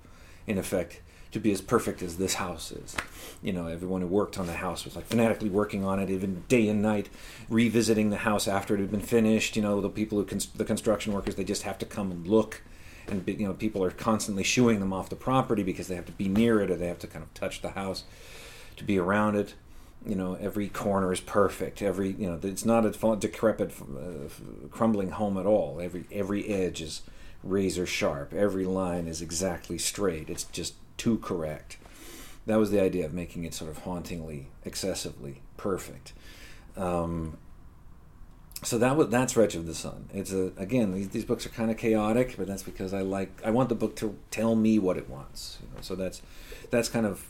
in 0.46 0.58
effect, 0.58 1.00
to 1.30 1.38
be 1.38 1.52
as 1.52 1.60
perfect 1.60 2.02
as 2.02 2.16
this 2.16 2.34
house 2.34 2.72
is. 2.72 2.96
You 3.42 3.52
know, 3.52 3.66
everyone 3.66 4.00
who 4.00 4.06
worked 4.06 4.38
on 4.38 4.46
the 4.46 4.54
house 4.54 4.84
was 4.84 4.96
like 4.96 5.06
fanatically 5.06 5.50
working 5.50 5.84
on 5.84 5.98
it, 6.00 6.10
even 6.10 6.44
day 6.48 6.68
and 6.68 6.80
night, 6.82 7.08
revisiting 7.48 8.10
the 8.10 8.18
house 8.18 8.48
after 8.48 8.74
it 8.74 8.80
had 8.80 8.90
been 8.90 9.00
finished. 9.00 9.54
You 9.56 9.62
know, 9.62 9.80
the 9.80 9.88
people 9.90 10.18
who 10.18 10.24
cons- 10.24 10.46
the 10.46 10.64
construction 10.64 11.12
workers 11.12 11.34
they 11.34 11.44
just 11.44 11.62
have 11.62 11.78
to 11.78 11.86
come 11.86 12.10
and 12.10 12.26
look, 12.26 12.62
and 13.06 13.24
be, 13.24 13.34
you 13.34 13.46
know, 13.46 13.54
people 13.54 13.84
are 13.84 13.90
constantly 13.90 14.42
shooing 14.42 14.80
them 14.80 14.92
off 14.92 15.08
the 15.10 15.16
property 15.16 15.62
because 15.62 15.88
they 15.88 15.94
have 15.94 16.06
to 16.06 16.12
be 16.12 16.28
near 16.28 16.60
it 16.60 16.70
or 16.70 16.76
they 16.76 16.88
have 16.88 16.98
to 17.00 17.06
kind 17.06 17.22
of 17.22 17.32
touch 17.34 17.60
the 17.62 17.70
house 17.70 18.04
to 18.76 18.84
be 18.84 18.98
around 18.98 19.36
it. 19.36 19.54
you 20.06 20.14
know 20.14 20.34
every 20.34 20.68
corner 20.68 21.12
is 21.12 21.20
perfect 21.20 21.82
every 21.82 22.12
you 22.12 22.28
know 22.30 22.38
it's 22.42 22.64
not 22.64 22.86
a 22.86 23.16
decrepit 23.16 23.72
uh, 23.80 24.28
crumbling 24.70 25.10
home 25.10 25.36
at 25.36 25.44
all 25.44 25.80
every 25.80 26.04
every 26.12 26.46
edge 26.48 26.80
is 26.80 27.02
razor 27.42 27.84
sharp 27.84 28.32
every 28.32 28.64
line 28.64 29.08
is 29.08 29.20
exactly 29.20 29.76
straight 29.76 30.30
it's 30.30 30.44
just 30.44 30.74
too 30.98 31.18
correct 31.18 31.78
that 32.46 32.56
was 32.56 32.70
the 32.70 32.80
idea 32.80 33.04
of 33.04 33.12
making 33.12 33.44
it 33.44 33.54
sort 33.54 33.70
of 33.70 33.78
hauntingly 33.78 34.48
excessively 34.64 35.40
perfect 35.56 36.12
um, 36.76 37.38
so 38.62 38.76
that 38.78 38.96
was 38.96 39.08
that's 39.08 39.36
Wretch 39.36 39.54
of 39.54 39.66
the 39.66 39.74
Sun. 39.74 40.08
It's 40.12 40.32
a 40.32 40.52
again 40.56 40.92
these, 40.92 41.10
these 41.10 41.24
books 41.24 41.46
are 41.46 41.50
kind 41.50 41.70
of 41.70 41.76
chaotic, 41.76 42.34
but 42.36 42.46
that's 42.46 42.62
because 42.62 42.92
I 42.92 43.02
like 43.02 43.40
I 43.44 43.50
want 43.50 43.68
the 43.68 43.74
book 43.74 43.94
to 43.96 44.16
tell 44.30 44.56
me 44.56 44.78
what 44.78 44.96
it 44.96 45.08
wants. 45.08 45.58
You 45.60 45.68
know? 45.74 45.80
So 45.80 45.94
that's 45.94 46.22
that's 46.70 46.88
kind 46.88 47.06
of 47.06 47.24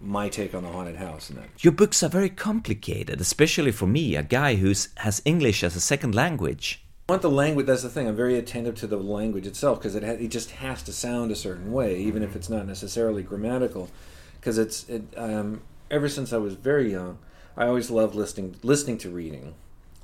my 0.00 0.30
take 0.30 0.54
on 0.54 0.62
the 0.62 0.70
haunted 0.70 0.96
house 0.96 1.28
and 1.28 1.38
that. 1.38 1.48
Your 1.62 1.72
books 1.72 2.02
are 2.02 2.08
very 2.08 2.30
complicated, 2.30 3.20
especially 3.20 3.70
for 3.70 3.86
me, 3.86 4.16
a 4.16 4.22
guy 4.22 4.54
who 4.54 4.72
has 4.96 5.20
English 5.26 5.62
as 5.62 5.76
a 5.76 5.80
second 5.80 6.14
language. 6.14 6.82
I 7.10 7.14
want 7.14 7.22
the 7.22 7.30
language. 7.30 7.66
That's 7.66 7.82
the 7.82 7.88
thing. 7.88 8.06
I'm 8.06 8.14
very 8.14 8.38
attentive 8.38 8.76
to 8.76 8.86
the 8.86 8.96
language 8.96 9.44
itself 9.44 9.80
because 9.80 9.96
it 9.96 10.04
ha- 10.04 10.10
it 10.10 10.28
just 10.28 10.52
has 10.52 10.80
to 10.84 10.92
sound 10.92 11.32
a 11.32 11.34
certain 11.34 11.72
way, 11.72 11.98
even 11.98 12.22
if 12.22 12.36
it's 12.36 12.48
not 12.48 12.68
necessarily 12.68 13.24
grammatical. 13.24 13.90
Because 14.38 14.58
it's 14.58 14.88
it, 14.88 15.02
um, 15.16 15.62
ever 15.90 16.08
since 16.08 16.32
I 16.32 16.36
was 16.36 16.54
very 16.54 16.92
young, 16.92 17.18
I 17.56 17.66
always 17.66 17.90
loved 17.90 18.14
listening 18.14 18.54
listening 18.62 18.96
to 18.98 19.10
reading 19.10 19.54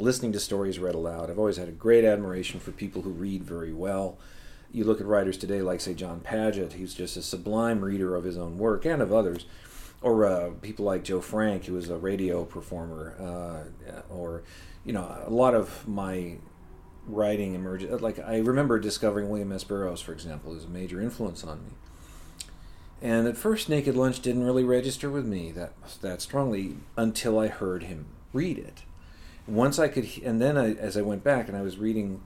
listening 0.00 0.32
to 0.32 0.40
stories 0.40 0.80
read 0.80 0.96
aloud. 0.96 1.30
I've 1.30 1.38
always 1.38 1.58
had 1.58 1.68
a 1.68 1.72
great 1.72 2.04
admiration 2.04 2.58
for 2.58 2.72
people 2.72 3.02
who 3.02 3.10
read 3.10 3.44
very 3.44 3.72
well. 3.72 4.18
You 4.72 4.82
look 4.82 5.00
at 5.00 5.06
writers 5.06 5.36
today 5.36 5.62
like, 5.62 5.80
say, 5.80 5.94
Jon 5.94 6.18
Padgett, 6.20 6.72
he's 6.72 6.92
just 6.92 7.16
a 7.16 7.22
sublime 7.22 7.84
reader 7.84 8.16
of 8.16 8.24
his 8.24 8.36
own 8.36 8.58
work 8.58 8.84
and 8.84 9.00
of 9.00 9.12
others. 9.12 9.46
Or 10.02 10.26
uh, 10.26 10.50
people 10.60 10.84
like 10.84 11.04
Joe 11.04 11.20
Frank, 11.20 11.66
who 11.66 11.74
was 11.74 11.88
a 11.88 11.96
radio 11.96 12.44
performer. 12.44 13.14
Uh, 13.88 14.00
or, 14.10 14.42
you 14.84 14.92
know, 14.92 15.22
a 15.24 15.30
lot 15.30 15.54
of 15.54 15.86
my 15.88 16.36
writing 17.06 17.54
emerged. 17.54 17.90
Uh, 17.90 17.98
like, 17.98 18.18
I 18.18 18.38
remember 18.38 18.78
discovering 18.78 19.28
William 19.28 19.52
S. 19.52 19.64
Burroughs, 19.64 20.00
for 20.00 20.12
example, 20.12 20.54
as 20.56 20.64
a 20.64 20.68
major 20.68 21.00
influence 21.00 21.44
on 21.44 21.64
me. 21.64 21.70
And 23.02 23.28
at 23.28 23.36
first, 23.36 23.68
Naked 23.68 23.96
Lunch 23.96 24.20
didn't 24.20 24.44
really 24.44 24.64
register 24.64 25.10
with 25.10 25.26
me 25.26 25.52
that 25.52 25.72
that 26.00 26.22
strongly 26.22 26.76
until 26.96 27.38
I 27.38 27.48
heard 27.48 27.84
him 27.84 28.06
read 28.32 28.58
it 28.58 28.82
once 29.46 29.78
I 29.78 29.88
could, 29.88 30.08
and 30.24 30.40
then 30.40 30.58
I, 30.58 30.74
as 30.74 30.96
I 30.96 31.02
went 31.02 31.22
back 31.22 31.48
and 31.48 31.56
I 31.56 31.62
was 31.62 31.78
reading 31.78 32.22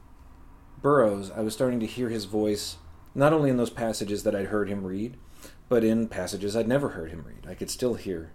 Burroughs, 0.80 1.30
I 1.30 1.40
was 1.40 1.52
starting 1.52 1.80
to 1.80 1.86
hear 1.86 2.08
his 2.08 2.24
voice 2.24 2.76
not 3.14 3.32
only 3.32 3.50
in 3.50 3.56
those 3.56 3.70
passages 3.70 4.22
that 4.22 4.34
I'd 4.34 4.46
heard 4.46 4.68
him 4.68 4.84
read, 4.84 5.16
but 5.68 5.84
in 5.84 6.08
passages 6.08 6.56
I'd 6.56 6.68
never 6.68 6.90
heard 6.90 7.10
him 7.10 7.24
read. 7.26 7.46
I 7.48 7.54
could 7.54 7.70
still 7.70 7.94
hear 7.94 8.32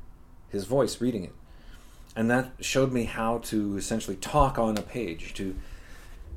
his 0.50 0.66
voice 0.66 1.02
reading 1.02 1.24
it. 1.24 1.34
And 2.16 2.30
that 2.30 2.52
showed 2.60 2.92
me 2.92 3.06
how 3.06 3.40
to 3.40 3.76
essentially 3.78 4.16
talk 4.16 4.58
on 4.58 4.78
a 4.78 4.82
page, 4.82 5.34
to 5.36 5.56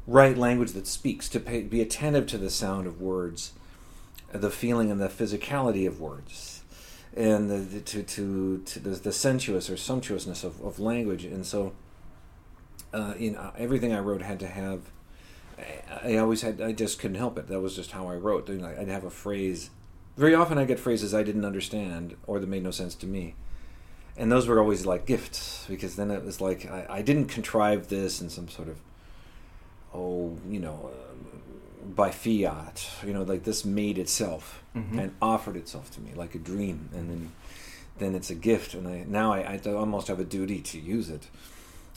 write 0.09 0.37
language 0.37 0.73
that 0.73 0.89
speaks, 0.89 1.29
to 1.29 1.39
pay, 1.39 1.63
be 1.63 1.81
attentive 1.81 2.27
to 2.27 2.39
the 2.39 2.51
sound 2.51 2.89
of 2.89 3.01
words, 3.01 3.53
the 4.33 4.51
feeling 4.51 4.91
and 4.91 5.01
the 5.01 5.09
physicality 5.09 5.87
of 5.87 6.01
words, 6.01 6.65
and 7.17 7.49
the, 7.49 7.59
the, 7.59 7.81
to, 7.81 8.03
to, 8.03 8.59
to 8.65 8.81
the, 8.81 8.91
the 8.91 9.13
sensuous 9.13 9.71
or 9.71 9.77
sumptuousness 9.77 10.43
of, 10.43 10.61
of 10.61 10.81
language. 10.81 11.25
And 11.25 11.47
so 11.47 11.75
uh, 12.93 13.15
you 13.19 13.33
know, 13.33 13.53
everything 13.57 13.93
I 13.93 13.99
wrote 13.99 14.23
had 14.23 14.41
to 14.41 14.49
have. 14.49 14.81
I, 15.59 16.15
I 16.15 16.17
always 16.17 16.43
had. 16.43 16.61
I 16.61 16.73
just 16.73 16.99
couldn't 16.99 17.17
help 17.17 17.39
it. 17.39 17.49
That 17.49 17.61
was 17.61 17.77
just 17.77 17.93
how 17.93 18.09
I 18.09 18.15
wrote. 18.15 18.49
I'd 18.49 18.89
have 18.89 19.05
a 19.05 19.11
phrase. 19.11 19.71
Very 20.17 20.35
often, 20.35 20.59
I 20.59 20.65
get 20.65 20.81
phrases 20.81 21.15
I 21.15 21.23
didn't 21.23 21.45
understand 21.45 22.17
or 22.27 22.41
that 22.41 22.49
made 22.49 22.63
no 22.63 22.71
sense 22.71 22.95
to 22.97 23.07
me, 23.07 23.35
and 24.17 24.33
those 24.33 24.47
were 24.47 24.59
always 24.59 24.87
like 24.87 25.07
gifts 25.07 25.67
because 25.69 25.97
then 25.97 26.11
it 26.11 26.25
was 26.25 26.41
like 26.41 26.67
I, 26.67 26.87
I 26.89 27.03
didn't 27.03 27.27
contrive 27.27 27.89
this 27.89 28.21
in 28.21 28.31
some 28.31 28.49
sort 28.49 28.69
of, 28.69 28.79
oh, 29.95 30.36
you 30.49 30.61
know, 30.61 30.91
uh, 30.93 31.86
by 31.95 32.11
fiat. 32.11 32.89
You 33.07 33.12
know, 33.12 33.22
like 33.22 33.45
this 33.45 33.64
made 33.64 33.99
itself 33.99 34.62
mm-hmm. 34.74 34.99
and 34.99 35.14
offered 35.20 35.57
itself 35.57 35.91
to 35.93 36.01
me 36.01 36.12
like 36.14 36.34
a 36.34 36.39
dream, 36.39 36.91
and 36.93 37.11
then 37.11 37.32
then 37.99 38.14
it's 38.14 38.30
a 38.30 38.34
gift, 38.34 38.74
and 38.74 38.86
I 38.86 39.05
now 39.07 39.32
I, 39.32 39.61
I 39.64 39.70
almost 39.72 40.09
have 40.09 40.20
a 40.20 40.24
duty 40.24 40.61
to 40.61 40.78
use 40.78 41.11
it. 41.11 41.28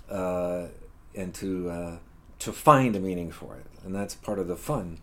Uh, 0.09 0.67
and 1.15 1.33
to 1.35 1.69
uh, 1.69 1.97
to 2.39 2.51
find 2.51 2.95
a 2.95 2.99
meaning 2.99 3.31
for 3.31 3.55
it, 3.55 3.65
and 3.85 3.95
that's 3.95 4.15
part 4.15 4.39
of 4.39 4.47
the 4.47 4.55
fun. 4.55 4.97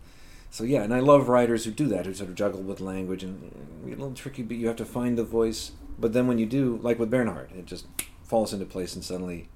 So 0.51 0.63
yeah, 0.63 0.81
and 0.81 0.93
I 0.93 0.99
love 0.99 1.29
writers 1.29 1.65
who 1.65 1.71
do 1.71 1.87
that, 1.87 2.05
who 2.05 2.13
sort 2.13 2.29
of 2.29 2.35
juggle 2.35 2.61
with 2.61 2.79
language 2.79 3.23
and 3.23 3.51
a 3.85 3.89
little 3.89 4.13
tricky, 4.13 4.41
but 4.41 4.57
you 4.57 4.67
have 4.67 4.75
to 4.77 4.85
find 4.85 5.17
the 5.17 5.23
voice. 5.23 5.71
But 5.97 6.13
then 6.13 6.27
when 6.27 6.39
you 6.39 6.45
do, 6.45 6.79
like 6.81 6.97
with 6.97 7.11
Bernhard, 7.11 7.51
it 7.55 7.65
just 7.65 7.85
falls 8.23 8.53
into 8.53 8.65
place, 8.65 8.95
and 8.95 9.03
suddenly, 9.03 9.49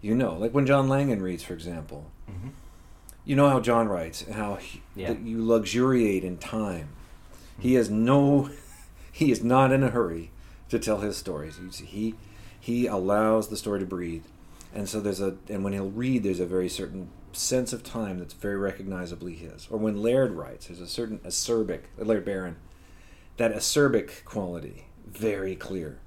you 0.00 0.14
know, 0.14 0.34
like 0.34 0.52
when 0.52 0.66
John 0.66 0.88
Langan 0.88 1.22
reads, 1.22 1.42
for 1.42 1.54
example, 1.54 2.10
mm-hmm. 2.30 2.48
you 3.24 3.36
know 3.36 3.48
how 3.48 3.60
John 3.60 3.88
writes, 3.88 4.22
and 4.22 4.34
how 4.34 4.56
he, 4.56 4.82
yeah. 4.94 5.12
you 5.12 5.44
luxuriate 5.44 6.24
in 6.24 6.38
time. 6.38 6.90
Mm-hmm. 7.32 7.62
He 7.62 7.74
has 7.74 7.90
no, 7.90 8.50
he 9.12 9.30
is 9.30 9.42
not 9.42 9.72
in 9.72 9.82
a 9.82 9.90
hurry 9.90 10.30
to 10.68 10.78
tell 10.78 10.98
his 10.98 11.16
stories. 11.16 11.58
He 11.78 12.14
he 12.58 12.86
allows 12.86 13.48
the 13.48 13.56
story 13.56 13.80
to 13.80 13.86
breathe 13.86 14.24
and 14.74 14.88
so 14.88 15.00
there's 15.00 15.20
a 15.20 15.36
and 15.48 15.64
when 15.64 15.72
he'll 15.72 15.90
read 15.90 16.22
there's 16.22 16.40
a 16.40 16.46
very 16.46 16.68
certain 16.68 17.08
sense 17.32 17.72
of 17.72 17.82
time 17.82 18.18
that's 18.18 18.34
very 18.34 18.56
recognizably 18.56 19.34
his 19.34 19.66
or 19.70 19.78
when 19.78 20.02
laird 20.02 20.32
writes 20.32 20.66
there's 20.66 20.80
a 20.80 20.86
certain 20.86 21.18
acerbic 21.20 21.82
laird 21.98 22.24
barron 22.24 22.56
that 23.36 23.54
acerbic 23.54 24.24
quality 24.24 24.86
very 25.06 25.56
clear 25.56 25.98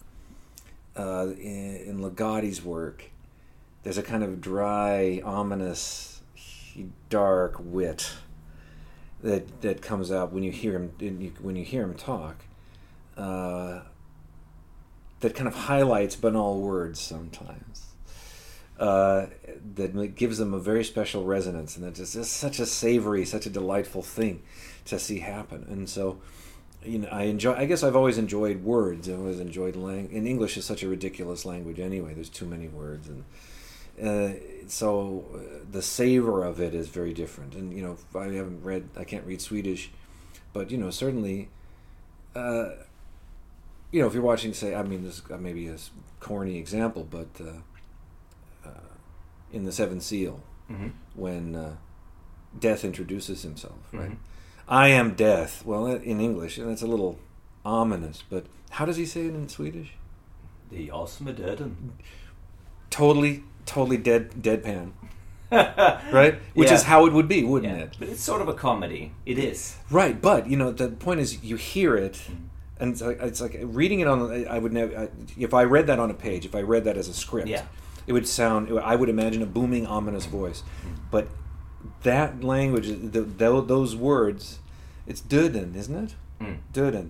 uh, 0.96 1.28
in, 1.40 1.76
in 1.88 2.00
Ligotti's 2.00 2.64
work 2.64 3.06
there's 3.84 3.98
a 3.98 4.04
kind 4.04 4.24
of 4.24 4.42
dry 4.42 5.22
ominous 5.24 6.22
dark 7.10 7.56
wit 7.60 8.14
that 9.22 9.62
that 9.62 9.82
comes 9.82 10.12
out 10.12 10.34
when 10.34 10.44
you 10.44 10.52
hear 10.52 10.74
him 10.74 11.34
when 11.42 11.56
you 11.56 11.64
hear 11.64 11.84
him 11.84 11.94
talk 11.94 12.44
uh, 13.18 13.82
that 15.20 15.36
kind 15.36 15.48
of 15.48 15.54
highlights 15.54 16.16
banal 16.16 16.60
words 16.60 17.00
sometimes 17.00 17.94
uh, 18.80 19.28
that 19.76 20.16
gives 20.16 20.38
them 20.40 20.54
a 20.54 20.60
very 20.60 20.84
special 20.84 21.24
resonance, 21.24 21.78
and 21.78 21.86
it's 21.86 22.14
just 22.14 22.34
such 22.34 22.60
a 22.60 22.66
savory, 22.66 23.24
such 23.24 23.46
a 23.46 23.50
delightful 23.50 24.02
thing 24.02 24.42
to 24.86 24.98
see 24.98 25.20
happen. 25.20 25.66
And 25.70 25.88
so, 25.88 26.20
you 26.84 27.00
know, 27.00 27.08
I 27.10 27.24
enjoy. 27.24 27.54
I 27.54 27.66
guess 27.66 27.84
I've 27.84 27.96
always 27.96 28.18
enjoyed 28.18 28.64
words. 28.64 29.08
I've 29.08 29.20
always 29.20 29.40
enjoyed 29.40 29.76
language. 29.76 30.18
And 30.18 30.28
English 30.28 30.58
is 30.58 30.66
such 30.66 30.84
a 30.84 30.90
ridiculous 30.90 31.46
language 31.46 31.80
anyway. 31.80 32.14
There's 32.14 32.30
too 32.30 32.46
many 32.46 32.68
words, 32.68 33.08
and 33.08 33.24
uh, 34.02 34.30
so 34.68 35.26
uh, 35.34 35.66
the 35.70 35.82
savor 35.82 36.44
of 36.44 36.60
it 36.60 36.74
is 36.74 36.90
very 36.90 37.14
different. 37.14 37.56
And 37.56 37.76
you 37.76 37.84
know, 37.84 37.98
I 38.20 38.26
haven't 38.26 38.64
read. 38.64 38.90
I 38.98 39.04
can't 39.04 39.26
read 39.26 39.42
Swedish, 39.42 39.92
but 40.54 40.72
you 40.72 40.78
know, 40.78 40.90
certainly. 40.90 41.50
Uh, 42.36 42.70
you 43.92 44.02
know, 44.02 44.08
if 44.08 44.16
you're 44.16 44.24
watching, 44.24 44.56
say, 44.56 44.74
I 44.74 44.82
mean, 44.82 45.04
this 45.04 45.22
maybe 45.30 45.68
a 45.68 45.78
corny 46.20 46.58
example, 46.58 47.08
but 47.08 47.28
uh, 47.40 47.60
in 49.54 49.66
the 49.66 49.72
Seventh 49.72 50.02
Seal 50.02 50.42
mm-hmm. 50.70 50.90
when 51.14 51.56
uh, 51.56 51.76
Death 52.60 52.84
introduces 52.84 53.44
himself, 53.44 53.78
right? 53.94 54.10
Mm-hmm. 54.10 54.68
I 54.68 54.88
am 54.90 55.14
Death. 55.14 55.64
Well, 55.66 55.86
in 55.86 56.20
English, 56.20 56.58
and 56.58 56.70
that's 56.70 56.82
a 56.82 56.88
little 56.88 57.20
ominous, 57.64 58.24
but 58.30 58.48
how 58.72 58.86
does 58.86 58.98
he 58.98 59.06
say 59.06 59.28
it 59.28 59.36
in 59.36 59.48
Swedish? 59.48 59.92
The 60.72 60.90
awesome. 60.90 61.94
Totally, 62.90 63.44
totally 63.66 63.98
dead, 63.98 64.32
deadpan. 64.42 64.92
right? 65.52 66.40
Which 66.56 66.70
yeah. 66.70 66.76
is 66.76 66.84
how 66.84 67.06
it 67.06 67.14
would 67.14 67.28
be, 67.28 67.44
wouldn't 67.44 67.78
yeah. 67.78 67.84
it? 67.84 67.96
But 68.00 68.10
it's 68.10 68.24
sort 68.24 68.42
of 68.42 68.48
a 68.48 68.54
comedy. 68.54 69.12
It 69.26 69.38
is. 69.38 69.78
Right, 69.92 70.20
but 70.20 70.48
you 70.48 70.58
know 70.58 70.72
the 70.72 70.90
point 70.90 71.20
is 71.20 71.44
you 71.44 71.58
hear 71.58 71.96
it, 71.96 72.20
and 72.80 72.92
it's 72.92 73.02
like, 73.02 73.22
it's 73.22 73.40
like, 73.40 73.60
reading 73.62 74.00
it 74.00 74.08
on. 74.08 74.48
I 74.48 74.58
would 74.58 74.74
never. 74.74 75.10
If 75.38 75.54
I 75.54 75.64
read 75.64 75.88
that 75.88 76.00
on 76.00 76.10
a 76.10 76.16
page, 76.16 76.46
if 76.46 76.56
I 76.56 76.62
read 76.62 76.86
that 76.86 76.98
as 76.98 77.08
a 77.08 77.14
script, 77.14 77.50
yeah 77.50 77.66
it 78.08 78.14
would 78.14 78.28
sound 78.28 78.80
i 78.80 78.96
would 78.96 79.10
imagine 79.10 79.42
a 79.42 79.46
booming 79.46 79.86
ominous 79.86 80.26
voice 80.26 80.64
but 81.12 81.28
that 82.04 82.44
language 82.44 82.88
the, 82.88 83.22
those 83.22 83.96
words 83.96 84.60
it's 85.08 85.22
döden 85.22 85.76
isn't 85.76 85.96
it 85.96 86.16
mm. 86.42 86.58
döden 86.74 87.10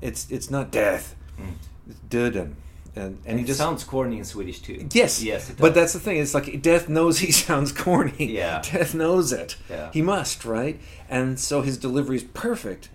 it's 0.00 0.30
it's 0.30 0.50
not 0.50 0.70
death 0.70 1.14
mm. 1.38 1.52
it's 1.88 2.00
döden 2.08 2.54
and, 2.96 3.18
and, 3.24 3.38
he 3.38 3.44
just 3.44 3.58
sounds 3.58 3.82
corny 3.82 4.18
in 4.18 4.24
Swedish 4.24 4.60
too. 4.60 4.86
Yes, 4.92 5.22
yes. 5.22 5.50
But 5.50 5.74
that's 5.74 5.92
the 5.92 6.00
thing. 6.00 6.18
It's 6.18 6.34
like 6.34 6.62
death 6.62 6.88
knows 6.88 7.18
he 7.18 7.32
sounds 7.46 7.72
corny. 7.72 8.32
Yeah, 8.32 8.62
death 8.62 8.94
knows 8.94 9.32
it. 9.32 9.56
Yeah. 9.68 9.90
he 9.92 10.02
must, 10.02 10.44
right? 10.44 10.80
And 11.08 11.38
so 11.38 11.62
his 11.62 11.76
delivery 11.76 12.16
is 12.16 12.24
perfect. 12.24 12.88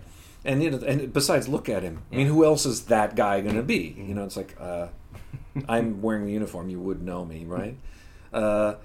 And 0.44 0.62
you 0.62 0.70
know, 0.70 0.78
and 0.78 1.12
besides, 1.12 1.48
look 1.48 1.68
at 1.68 1.82
him. 1.82 2.02
Yeah. 2.10 2.14
I 2.14 2.18
mean, 2.18 2.26
who 2.28 2.44
else 2.44 2.64
is 2.64 2.86
that 2.86 3.14
guy 3.14 3.40
going 3.40 3.56
to 3.56 3.62
be? 3.62 3.94
You 3.98 4.14
know, 4.14 4.24
it's 4.24 4.36
like, 4.36 4.56
uh, 4.58 4.88
I'm 5.68 6.00
wearing 6.00 6.26
the 6.26 6.32
uniform, 6.32 6.70
you 6.70 6.80
would 6.80 7.02
know 7.02 7.24
me, 7.24 7.44
right? 7.44 7.76
Uh, 8.32 8.76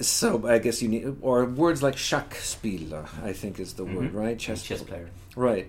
so 0.00 0.46
I 0.46 0.58
guess 0.58 0.80
you 0.82 0.88
need, 0.88 1.16
or 1.20 1.44
words 1.44 1.82
like 1.82 1.96
Schachspieler, 1.96 3.08
I 3.24 3.32
think 3.32 3.58
is 3.58 3.74
the 3.74 3.84
mm-hmm. 3.84 3.96
word, 3.96 4.14
right? 4.14 4.38
Chess, 4.38 4.62
chess 4.62 4.84
player. 4.84 5.10
Right. 5.34 5.68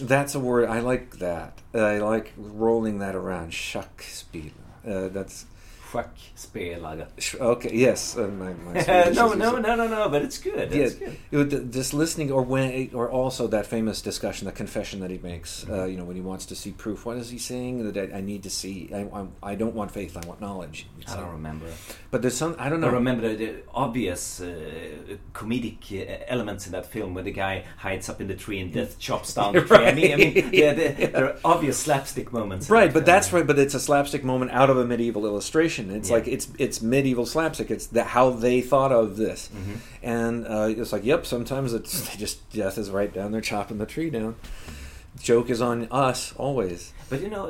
That's 0.00 0.34
a 0.34 0.40
word 0.40 0.68
I 0.68 0.80
like. 0.80 1.18
That 1.18 1.60
I 1.74 1.98
like 1.98 2.32
rolling 2.36 2.98
that 2.98 3.14
around. 3.14 3.52
Schackspiel. 3.52 4.52
Uh, 4.86 5.08
that's 5.08 5.46
Schackspelare. 5.92 7.40
okay. 7.40 7.70
Yes. 7.72 8.16
Uh, 8.16 8.28
my, 8.28 8.52
my 8.52 8.72
no, 9.14 9.32
no, 9.34 9.58
no, 9.58 9.74
no, 9.74 9.86
no, 9.86 10.08
but 10.08 10.22
it's 10.22 10.38
good. 10.38 10.70
Yeah, 10.72 10.84
It's 10.84 10.94
good. 10.94 11.52
it 11.52 11.70
just 11.70 11.94
listening, 11.94 12.30
or 12.30 12.42
when, 12.42 12.90
or 12.94 13.10
also 13.10 13.46
that 13.48 13.66
famous 13.66 14.02
discussion, 14.02 14.46
the 14.46 14.52
confession 14.52 15.00
that 15.00 15.10
he 15.10 15.18
makes. 15.18 15.64
Uh, 15.64 15.78
Mm-hmm. 15.78 15.90
you 15.92 15.96
know, 15.96 16.04
when 16.04 16.16
he 16.16 16.22
wants 16.22 16.44
to 16.46 16.56
see 16.56 16.72
proof. 16.72 17.06
What 17.06 17.16
is 17.18 17.30
he 17.30 17.38
saying? 17.38 17.90
That 17.92 17.96
I, 18.12 18.18
I 18.18 18.20
need 18.20 18.42
to 18.42 18.50
see. 18.50 18.90
I, 18.92 19.02
I, 19.20 19.26
I 19.52 19.54
don't 19.54 19.74
want 19.74 19.90
faith. 19.92 20.16
I 20.16 20.26
want 20.26 20.40
knowledge. 20.40 20.86
I 21.06 21.14
don't 21.16 21.30
remember. 21.32 21.66
But 22.10 22.22
there's 22.22 22.36
some. 22.36 22.56
I 22.58 22.68
don't 22.68 22.82
I 22.82 22.88
know. 22.88 22.94
remember 22.94 23.34
the, 23.36 23.62
obvious 23.72 24.40
uh, 24.40 24.46
comedic 25.34 25.78
uh, 25.92 26.24
elements 26.26 26.66
in 26.66 26.72
that 26.72 26.86
film 26.86 27.14
where 27.14 27.22
the 27.24 27.30
guy 27.30 27.64
hides 27.76 28.08
up 28.08 28.20
in 28.20 28.26
the 28.26 28.34
tree 28.34 28.58
and 28.60 28.72
death 28.72 28.98
chops 28.98 29.34
down 29.34 29.52
the 29.54 29.60
tree. 29.68 29.76
I 29.86 29.94
mean, 29.94 30.12
I 30.12 30.16
mean 30.16 30.50
yeah, 30.52 30.72
the, 30.74 31.06
there 31.06 31.24
are 31.34 31.36
obvious 31.44 31.78
slapstick 31.78 32.32
moments. 32.32 32.68
Right, 32.68 32.86
that 32.86 32.94
but 32.94 33.06
that's 33.06 33.32
right. 33.32 33.46
But 33.46 33.58
it's 33.58 33.74
a 33.74 33.80
slapstick 33.80 34.24
moment 34.24 34.50
out 34.50 34.68
of 34.70 34.78
a 34.78 34.84
medieval 34.84 35.26
illustration. 35.26 35.77
It's 35.78 36.08
Yeah. 36.10 36.16
like 36.16 36.28
it's 36.28 36.48
it's 36.58 36.82
medieval 36.82 37.26
slapstick. 37.26 37.70
It's 37.70 37.86
the, 37.86 38.04
how 38.04 38.30
they 38.30 38.60
thought 38.60 38.92
of 38.92 39.16
this, 39.16 39.48
Mm-hmm. 39.54 39.74
and 40.02 40.46
uh, 40.46 40.68
it's 40.80 40.92
like, 40.92 41.04
yep. 41.04 41.24
Sometimes 41.26 41.72
it's 41.72 41.92
they 42.08 42.16
just 42.18 42.48
death 42.52 42.78
is 42.78 42.90
right 42.90 43.12
down 43.12 43.32
there 43.32 43.40
chopping 43.40 43.78
the 43.78 43.86
tree 43.86 44.10
down. 44.10 44.36
Joke 45.20 45.50
is 45.50 45.60
on 45.60 45.88
us 45.90 46.32
always. 46.36 46.92
But 47.10 47.20
you 47.22 47.28
know, 47.30 47.46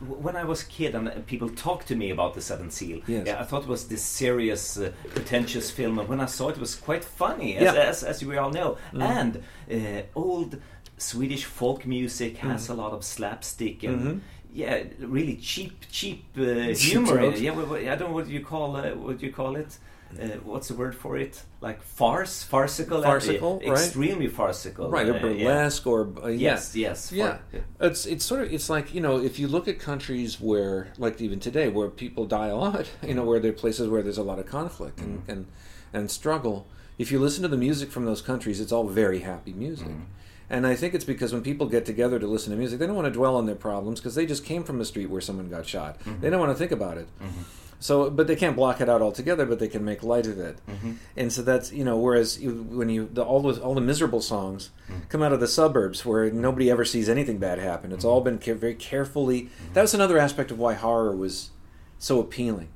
when 0.00 0.34
I 0.36 0.44
was 0.44 0.62
a 0.62 0.66
kid 0.66 0.94
and 0.96 1.24
people 1.26 1.48
talked 1.48 1.86
to 1.88 1.94
me 1.94 2.10
about 2.10 2.34
the 2.34 2.40
Seventh 2.40 2.72
Seal, 2.72 3.00
Yes. 3.06 3.26
yeah, 3.26 3.40
I 3.40 3.44
thought 3.44 3.62
it 3.62 3.68
was 3.68 3.86
this 3.86 4.02
serious, 4.02 4.78
uh, 4.78 4.90
pretentious 5.10 5.70
film, 5.70 5.98
and 6.00 6.08
when 6.08 6.20
I 6.20 6.26
saw 6.26 6.48
it, 6.48 6.56
it 6.56 6.60
was 6.60 6.74
quite 6.74 7.04
funny, 7.04 7.56
as, 7.56 7.62
Yeah. 7.62 7.74
Mm. 7.74 7.88
as, 7.88 8.02
as 8.02 8.24
we 8.24 8.36
all 8.36 8.50
know. 8.50 8.78
And 8.94 9.42
uh, 9.70 10.02
old 10.16 10.60
Swedish 10.98 11.44
folk 11.44 11.86
music 11.86 12.38
has 12.38 12.68
a 12.68 12.74
lot 12.74 12.92
of 12.92 13.04
slapstick 13.04 13.84
and. 13.84 14.00
Mhm. 14.02 14.20
Yeah, 14.54 14.82
really 15.00 15.36
cheap, 15.36 15.84
cheap 15.90 16.24
uh, 16.36 16.42
humor. 16.74 17.34
Yeah, 17.36 17.52
I 17.92 17.96
don't 17.96 18.08
know 18.10 18.14
what 18.14 18.28
you 18.28 18.44
call 18.44 18.76
uh, 18.76 18.90
what 18.94 19.22
you 19.22 19.32
call 19.32 19.56
it. 19.56 19.78
Uh, 20.20 20.26
what's 20.44 20.68
the 20.68 20.74
word 20.74 20.94
for 20.94 21.16
it? 21.16 21.42
Like 21.62 21.80
farce, 21.82 22.42
farcical, 22.42 22.98
uh, 22.98 23.02
Farcical, 23.02 23.60
right. 23.60 23.68
extremely 23.72 24.28
farcical, 24.28 24.90
Right, 24.90 25.08
uh, 25.08 25.12
or 25.12 25.14
yeah. 25.14 25.22
burlesque, 25.22 25.86
or 25.86 26.00
uh, 26.22 26.26
yeah. 26.28 26.50
Yes, 26.50 26.76
yes, 26.76 27.08
far- 27.08 27.16
Yeah, 27.16 27.60
it's 27.80 28.04
it's 28.04 28.22
sort 28.22 28.42
of 28.42 28.52
it's 28.52 28.68
like 28.68 28.92
you 28.94 29.00
know 29.00 29.16
if 29.18 29.38
you 29.38 29.48
look 29.48 29.68
at 29.68 29.78
countries 29.78 30.38
where 30.38 30.88
like 30.98 31.18
even 31.22 31.40
today 31.40 31.68
where 31.70 31.88
people 31.88 32.26
die 32.26 32.48
a 32.48 32.56
lot, 32.56 32.90
you 33.08 33.14
know 33.14 33.24
where 33.24 33.40
there 33.40 33.52
are 33.52 33.54
places 33.64 33.88
where 33.88 34.02
there's 34.02 34.18
a 34.18 34.22
lot 34.22 34.38
of 34.38 34.44
conflict 34.46 35.00
and 35.00 35.20
Mm-hmm. 35.20 35.30
and, 35.30 35.46
and 35.94 36.10
struggle. 36.10 36.66
If 36.98 37.10
you 37.10 37.18
listen 37.18 37.40
to 37.42 37.48
the 37.48 37.56
music 37.56 37.90
from 37.90 38.04
those 38.04 38.20
countries, 38.20 38.60
it's 38.60 38.70
all 38.72 38.86
very 38.86 39.20
happy 39.20 39.54
music. 39.54 39.88
Mm-hmm. 39.88 40.21
And 40.52 40.66
I 40.66 40.76
think 40.76 40.92
it's 40.94 41.04
because 41.04 41.32
when 41.32 41.42
people 41.42 41.66
get 41.66 41.84
together 41.86 42.18
to 42.20 42.26
listen 42.26 42.52
to 42.52 42.58
music, 42.58 42.78
they 42.78 42.86
don't 42.86 42.94
want 42.94 43.06
to 43.06 43.10
dwell 43.12 43.36
on 43.36 43.46
their 43.46 43.54
problems 43.56 43.98
because 44.00 44.14
they 44.14 44.26
just 44.26 44.44
came 44.44 44.62
from 44.62 44.80
a 44.80 44.84
street 44.84 45.06
where 45.06 45.20
someone 45.20 45.48
got 45.48 45.66
shot. 45.66 45.98
Mm-hmm. 46.00 46.20
They 46.20 46.30
don't 46.30 46.38
want 46.40 46.52
to 46.52 46.58
think 46.58 46.70
about 46.72 46.98
it. 46.98 47.08
Mm-hmm. 47.20 47.42
So, 47.80 48.10
but 48.10 48.28
they 48.28 48.36
can't 48.36 48.54
block 48.54 48.80
it 48.80 48.88
out 48.88 49.02
altogether. 49.02 49.44
But 49.44 49.58
they 49.58 49.66
can 49.66 49.84
make 49.84 50.04
light 50.04 50.26
of 50.28 50.38
it, 50.38 50.58
Mm-hmm. 50.70 50.92
and 51.16 51.32
so 51.32 51.42
that's 51.42 51.72
you 51.72 51.82
know. 51.84 51.96
Whereas 51.98 52.40
you, 52.40 52.52
when 52.70 52.88
you 52.88 53.08
the, 53.12 53.24
all 53.24 53.40
those 53.40 53.58
all 53.58 53.74
the 53.74 53.80
miserable 53.80 54.20
songs 54.20 54.70
Mm. 54.88 55.08
come 55.08 55.22
out 55.22 55.32
of 55.32 55.40
the 55.40 55.48
suburbs 55.48 56.04
where 56.04 56.30
nobody 56.30 56.70
ever 56.70 56.84
sees 56.84 57.08
anything 57.08 57.38
bad 57.38 57.58
happen. 57.58 57.90
It's 57.90 58.04
all 58.04 58.20
mm-hmm. 58.20 58.36
been 58.36 58.38
ca- 58.38 58.60
very 58.60 58.74
carefully. 58.74 59.44
Mm-hmm. 59.44 59.72
That 59.72 59.82
was 59.82 59.94
another 59.94 60.16
aspect 60.18 60.50
of 60.52 60.58
why 60.60 60.74
horror 60.74 61.16
was 61.16 61.50
so 61.98 62.20
appealing. 62.20 62.68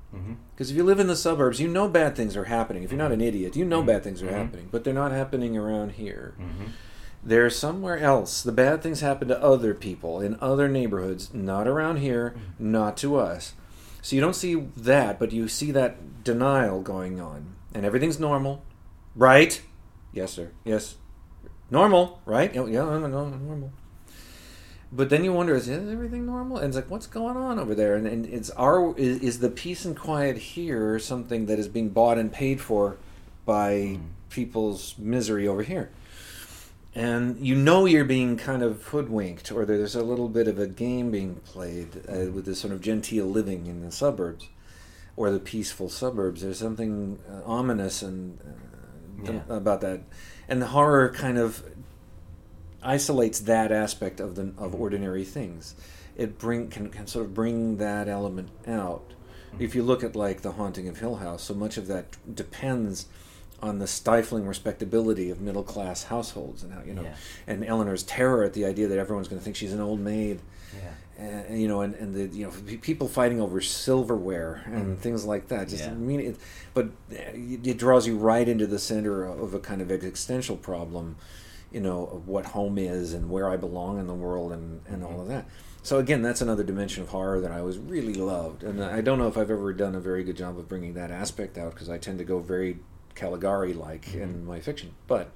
Because 0.55 0.70
if 0.70 0.77
you 0.79 0.83
live 0.83 0.99
in 0.99 1.09
the 1.09 1.16
suburbs, 1.16 1.61
you 1.61 1.68
know 1.68 1.89
bad 1.89 2.16
things 2.16 2.37
are 2.39 2.45
happening. 2.45 2.83
If 2.85 2.91
you're 2.91 2.99
not 2.99 3.12
an 3.12 3.20
idiot, 3.20 3.55
you 3.55 3.66
know 3.66 3.83
bad 3.83 4.03
things 4.03 4.22
are 4.22 4.31
happening, 4.33 4.68
but 4.72 4.83
they're 4.83 4.95
not 4.95 5.12
happening 5.12 5.59
around 5.59 5.93
here. 5.93 6.35
They're 7.27 7.51
somewhere 7.51 7.99
else. 7.99 8.41
The 8.41 8.53
bad 8.53 8.83
things 8.83 9.01
happen 9.01 9.27
to 9.27 9.43
other 9.43 9.74
people 9.74 10.20
in 10.20 10.39
other 10.41 10.68
neighborhoods, 10.68 11.35
not 11.35 11.66
around 11.66 11.97
here, 11.97 12.37
mm-hmm. 12.37 12.70
not 12.70 12.97
to 12.99 13.16
us. 13.16 13.53
So 14.01 14.14
you 14.14 14.22
don't 14.22 14.37
see 14.37 14.55
that, 14.77 15.18
but 15.18 15.33
you 15.33 15.49
see 15.49 15.72
that 15.72 16.22
denial 16.22 16.83
going 16.83 17.20
on. 17.20 17.57
And 17.74 17.85
everything's 17.85 18.20
normal. 18.20 18.62
Right? 19.16 19.61
Yes, 20.12 20.35
sir. 20.35 20.53
Yes. 20.64 20.95
Normal, 21.68 22.20
right? 22.27 22.55
Yeah, 22.55 22.66
yeah, 22.66 22.85
no, 22.85 23.09
no, 23.09 23.29
normal. 23.29 23.72
But 24.93 25.11
then 25.11 25.24
you 25.24 25.33
wonder, 25.33 25.57
is 25.57 25.68
everything 25.68 26.27
normal? 26.27 26.59
And 26.59 26.68
it's 26.68 26.77
like, 26.77 26.89
what's 26.89 27.09
going 27.09 27.37
on 27.37 27.59
over 27.59 27.74
there? 27.74 27.97
And, 27.97 28.07
and 28.07 28.24
it's 28.27 28.51
our 28.51 28.97
is, 28.97 29.18
is 29.18 29.41
the 29.41 29.51
peace 29.51 29.85
and 29.85 29.99
quiet 29.99 30.39
here 30.39 31.01
something 31.01 31.47
that 31.47 31.59
is 31.59 31.66
being 31.66 31.89
bought 31.89 32.18
and 32.18 32.33
paid 32.33 32.61
for 32.61 32.99
by 33.45 33.72
mm-hmm. 33.72 34.05
people's 34.31 34.95
misery 34.97 35.49
over 35.49 35.64
here? 35.64 35.91
And 36.97 37.38
you 37.47 37.55
know 37.55 37.84
you're 37.84 38.07
being 38.07 38.38
kind 38.38 38.62
of 38.62 38.82
hoodwinked, 38.84 39.53
or 39.53 39.66
there's 39.66 39.94
a 39.94 40.03
little 40.03 40.30
bit 40.30 40.49
of 40.49 40.59
a 40.59 40.66
game 40.66 41.11
being 41.11 41.34
played 41.44 42.03
uh, 42.09 42.30
with 42.32 42.47
this 42.47 42.61
sort 42.61 42.72
of 42.72 42.80
genteel 42.80 43.26
living 43.26 43.66
in 43.66 43.82
the 43.82 43.92
suburbs, 43.92 44.49
or 45.14 45.30
the 45.30 45.38
peaceful 45.38 45.90
suburbs. 45.90 46.40
There's 46.40 46.59
something 46.59 47.18
uh, 47.30 47.42
ominous 47.44 48.03
and 48.03 48.38
uh, 48.40 49.32
Yeah. 49.32 49.40
about 49.51 49.82
that, 49.82 50.01
and 50.49 50.61
the 50.62 50.68
horror 50.68 51.11
kind 51.11 51.36
of 51.36 51.62
isolates 52.82 53.40
that 53.40 53.72
aspect 53.72 54.18
of 54.18 54.34
the 54.34 54.55
of 54.57 54.74
ordinary 54.74 55.24
things. 55.24 55.74
It 56.16 56.38
bring 56.38 56.68
can, 56.70 56.88
can 56.88 57.07
sort 57.07 57.26
of 57.26 57.34
bring 57.34 57.76
that 57.76 58.09
element 58.09 58.49
out. 58.66 59.12
If 59.59 59.74
you 59.74 59.82
look 59.82 60.03
at 60.03 60.16
like 60.16 60.40
the 60.40 60.53
haunting 60.53 60.88
of 60.88 60.99
Hill 60.99 61.16
House, 61.16 61.42
so 61.42 61.53
much 61.55 61.76
of 61.76 61.88
that 61.88 62.16
depends 62.34 63.07
on 63.67 63.79
the 63.79 63.87
stifling 63.87 64.47
respectability 64.47 65.31
of 65.31 65.41
middle 65.41 65.62
class 65.62 66.05
households 66.05 66.62
and 66.62 66.73
how 66.73 66.83
you 66.83 66.95
know 66.95 67.03
Yeah. 67.03 67.14
and 67.47 67.64
Eleanor's 67.64 68.03
terror 68.03 68.45
at 68.45 68.53
the 68.53 68.64
idea 68.64 68.87
that 68.89 68.99
everyone's 68.99 69.29
going 69.29 69.41
to 69.41 69.45
think 69.45 69.57
she's 69.57 69.73
an 69.73 69.81
old 69.81 70.01
maid 70.01 70.41
Yeah. 70.75 71.25
and 71.25 71.61
you 71.61 71.69
know, 71.69 71.81
and, 71.81 71.95
and 71.95 72.14
the 72.14 72.27
you 72.37 72.45
know 72.47 72.53
people 72.81 73.09
fighting 73.09 73.41
over 73.41 73.61
silverware 73.61 74.62
and 74.67 74.83
mm-hmm. 74.83 74.95
things 74.95 75.25
like 75.25 75.49
that. 75.49 75.69
Just 75.69 75.85
Yeah. 75.85 75.91
I 75.91 75.95
mean, 75.95 76.21
it, 76.21 76.37
but 76.75 76.91
it, 77.11 77.67
it 77.67 77.79
draws 77.79 78.07
you 78.07 78.17
right 78.17 78.49
into 78.49 78.67
the 78.67 78.79
center 78.79 79.25
of 79.25 79.55
a 79.55 79.59
kind 79.59 79.81
of 79.83 79.91
existential 79.91 80.57
problem, 80.57 81.17
you 81.73 81.81
know, 81.81 82.07
of 82.07 82.29
what 82.29 82.47
home 82.47 82.79
is 82.79 83.12
and 83.12 83.31
where 83.31 83.51
I 83.51 83.57
belong 83.57 83.99
in 83.99 84.07
the 84.07 84.14
world 84.14 84.53
and 84.53 84.81
and 84.87 85.03
all 85.03 85.12
mm-hmm. 85.12 85.21
of 85.23 85.29
that. 85.29 85.47
So 85.83 85.99
again, 86.01 86.21
that's 86.21 86.41
another 86.41 86.64
dimension 86.64 87.05
of 87.05 87.11
horror 87.11 87.41
that 87.41 87.53
I 87.53 87.62
was 87.62 87.79
really 87.79 88.14
loved, 88.14 88.64
and 88.64 88.83
I 88.83 89.01
don't 89.01 89.19
know 89.21 89.29
if 89.29 89.39
I've 89.39 89.53
ever 89.53 89.73
done 89.73 89.95
a 89.95 90.01
very 90.01 90.25
good 90.25 90.37
job 90.37 90.59
of 90.59 90.69
bringing 90.69 90.95
that 90.95 91.12
aspect 91.12 91.57
out 91.57 91.75
because 91.75 91.89
I 91.89 91.97
tend 91.97 92.19
to 92.19 92.25
go 92.25 92.41
very 92.41 92.81
Caligari-like 93.17 94.23
in 94.23 94.45
my 94.45 94.61
fiction, 94.61 94.91
but 95.09 95.27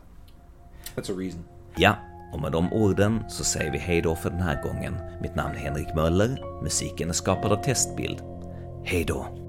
that's 0.95 1.13
a 1.13 1.17
reason. 1.19 1.45
Ja, 1.77 1.97
och 2.33 2.41
med 2.41 2.53
de 2.53 2.73
orden 2.73 3.25
så 3.29 3.45
säger 3.45 3.73
vi 3.73 3.79
hej 3.79 4.03
då 4.03 4.17
för 4.17 4.31
den 4.31 4.41
här 4.41 4.63
gången. 4.63 4.97
Mitt 5.23 5.35
namn 5.35 5.55
är 5.55 5.59
Henrik 5.59 5.95
Möller, 5.95 6.63
musiken 6.63 7.09
är 7.09 7.13
skapad 7.13 7.53
av 7.53 7.63
Testbild. 7.63 8.23
Hej 8.85 9.05
då! 9.05 9.40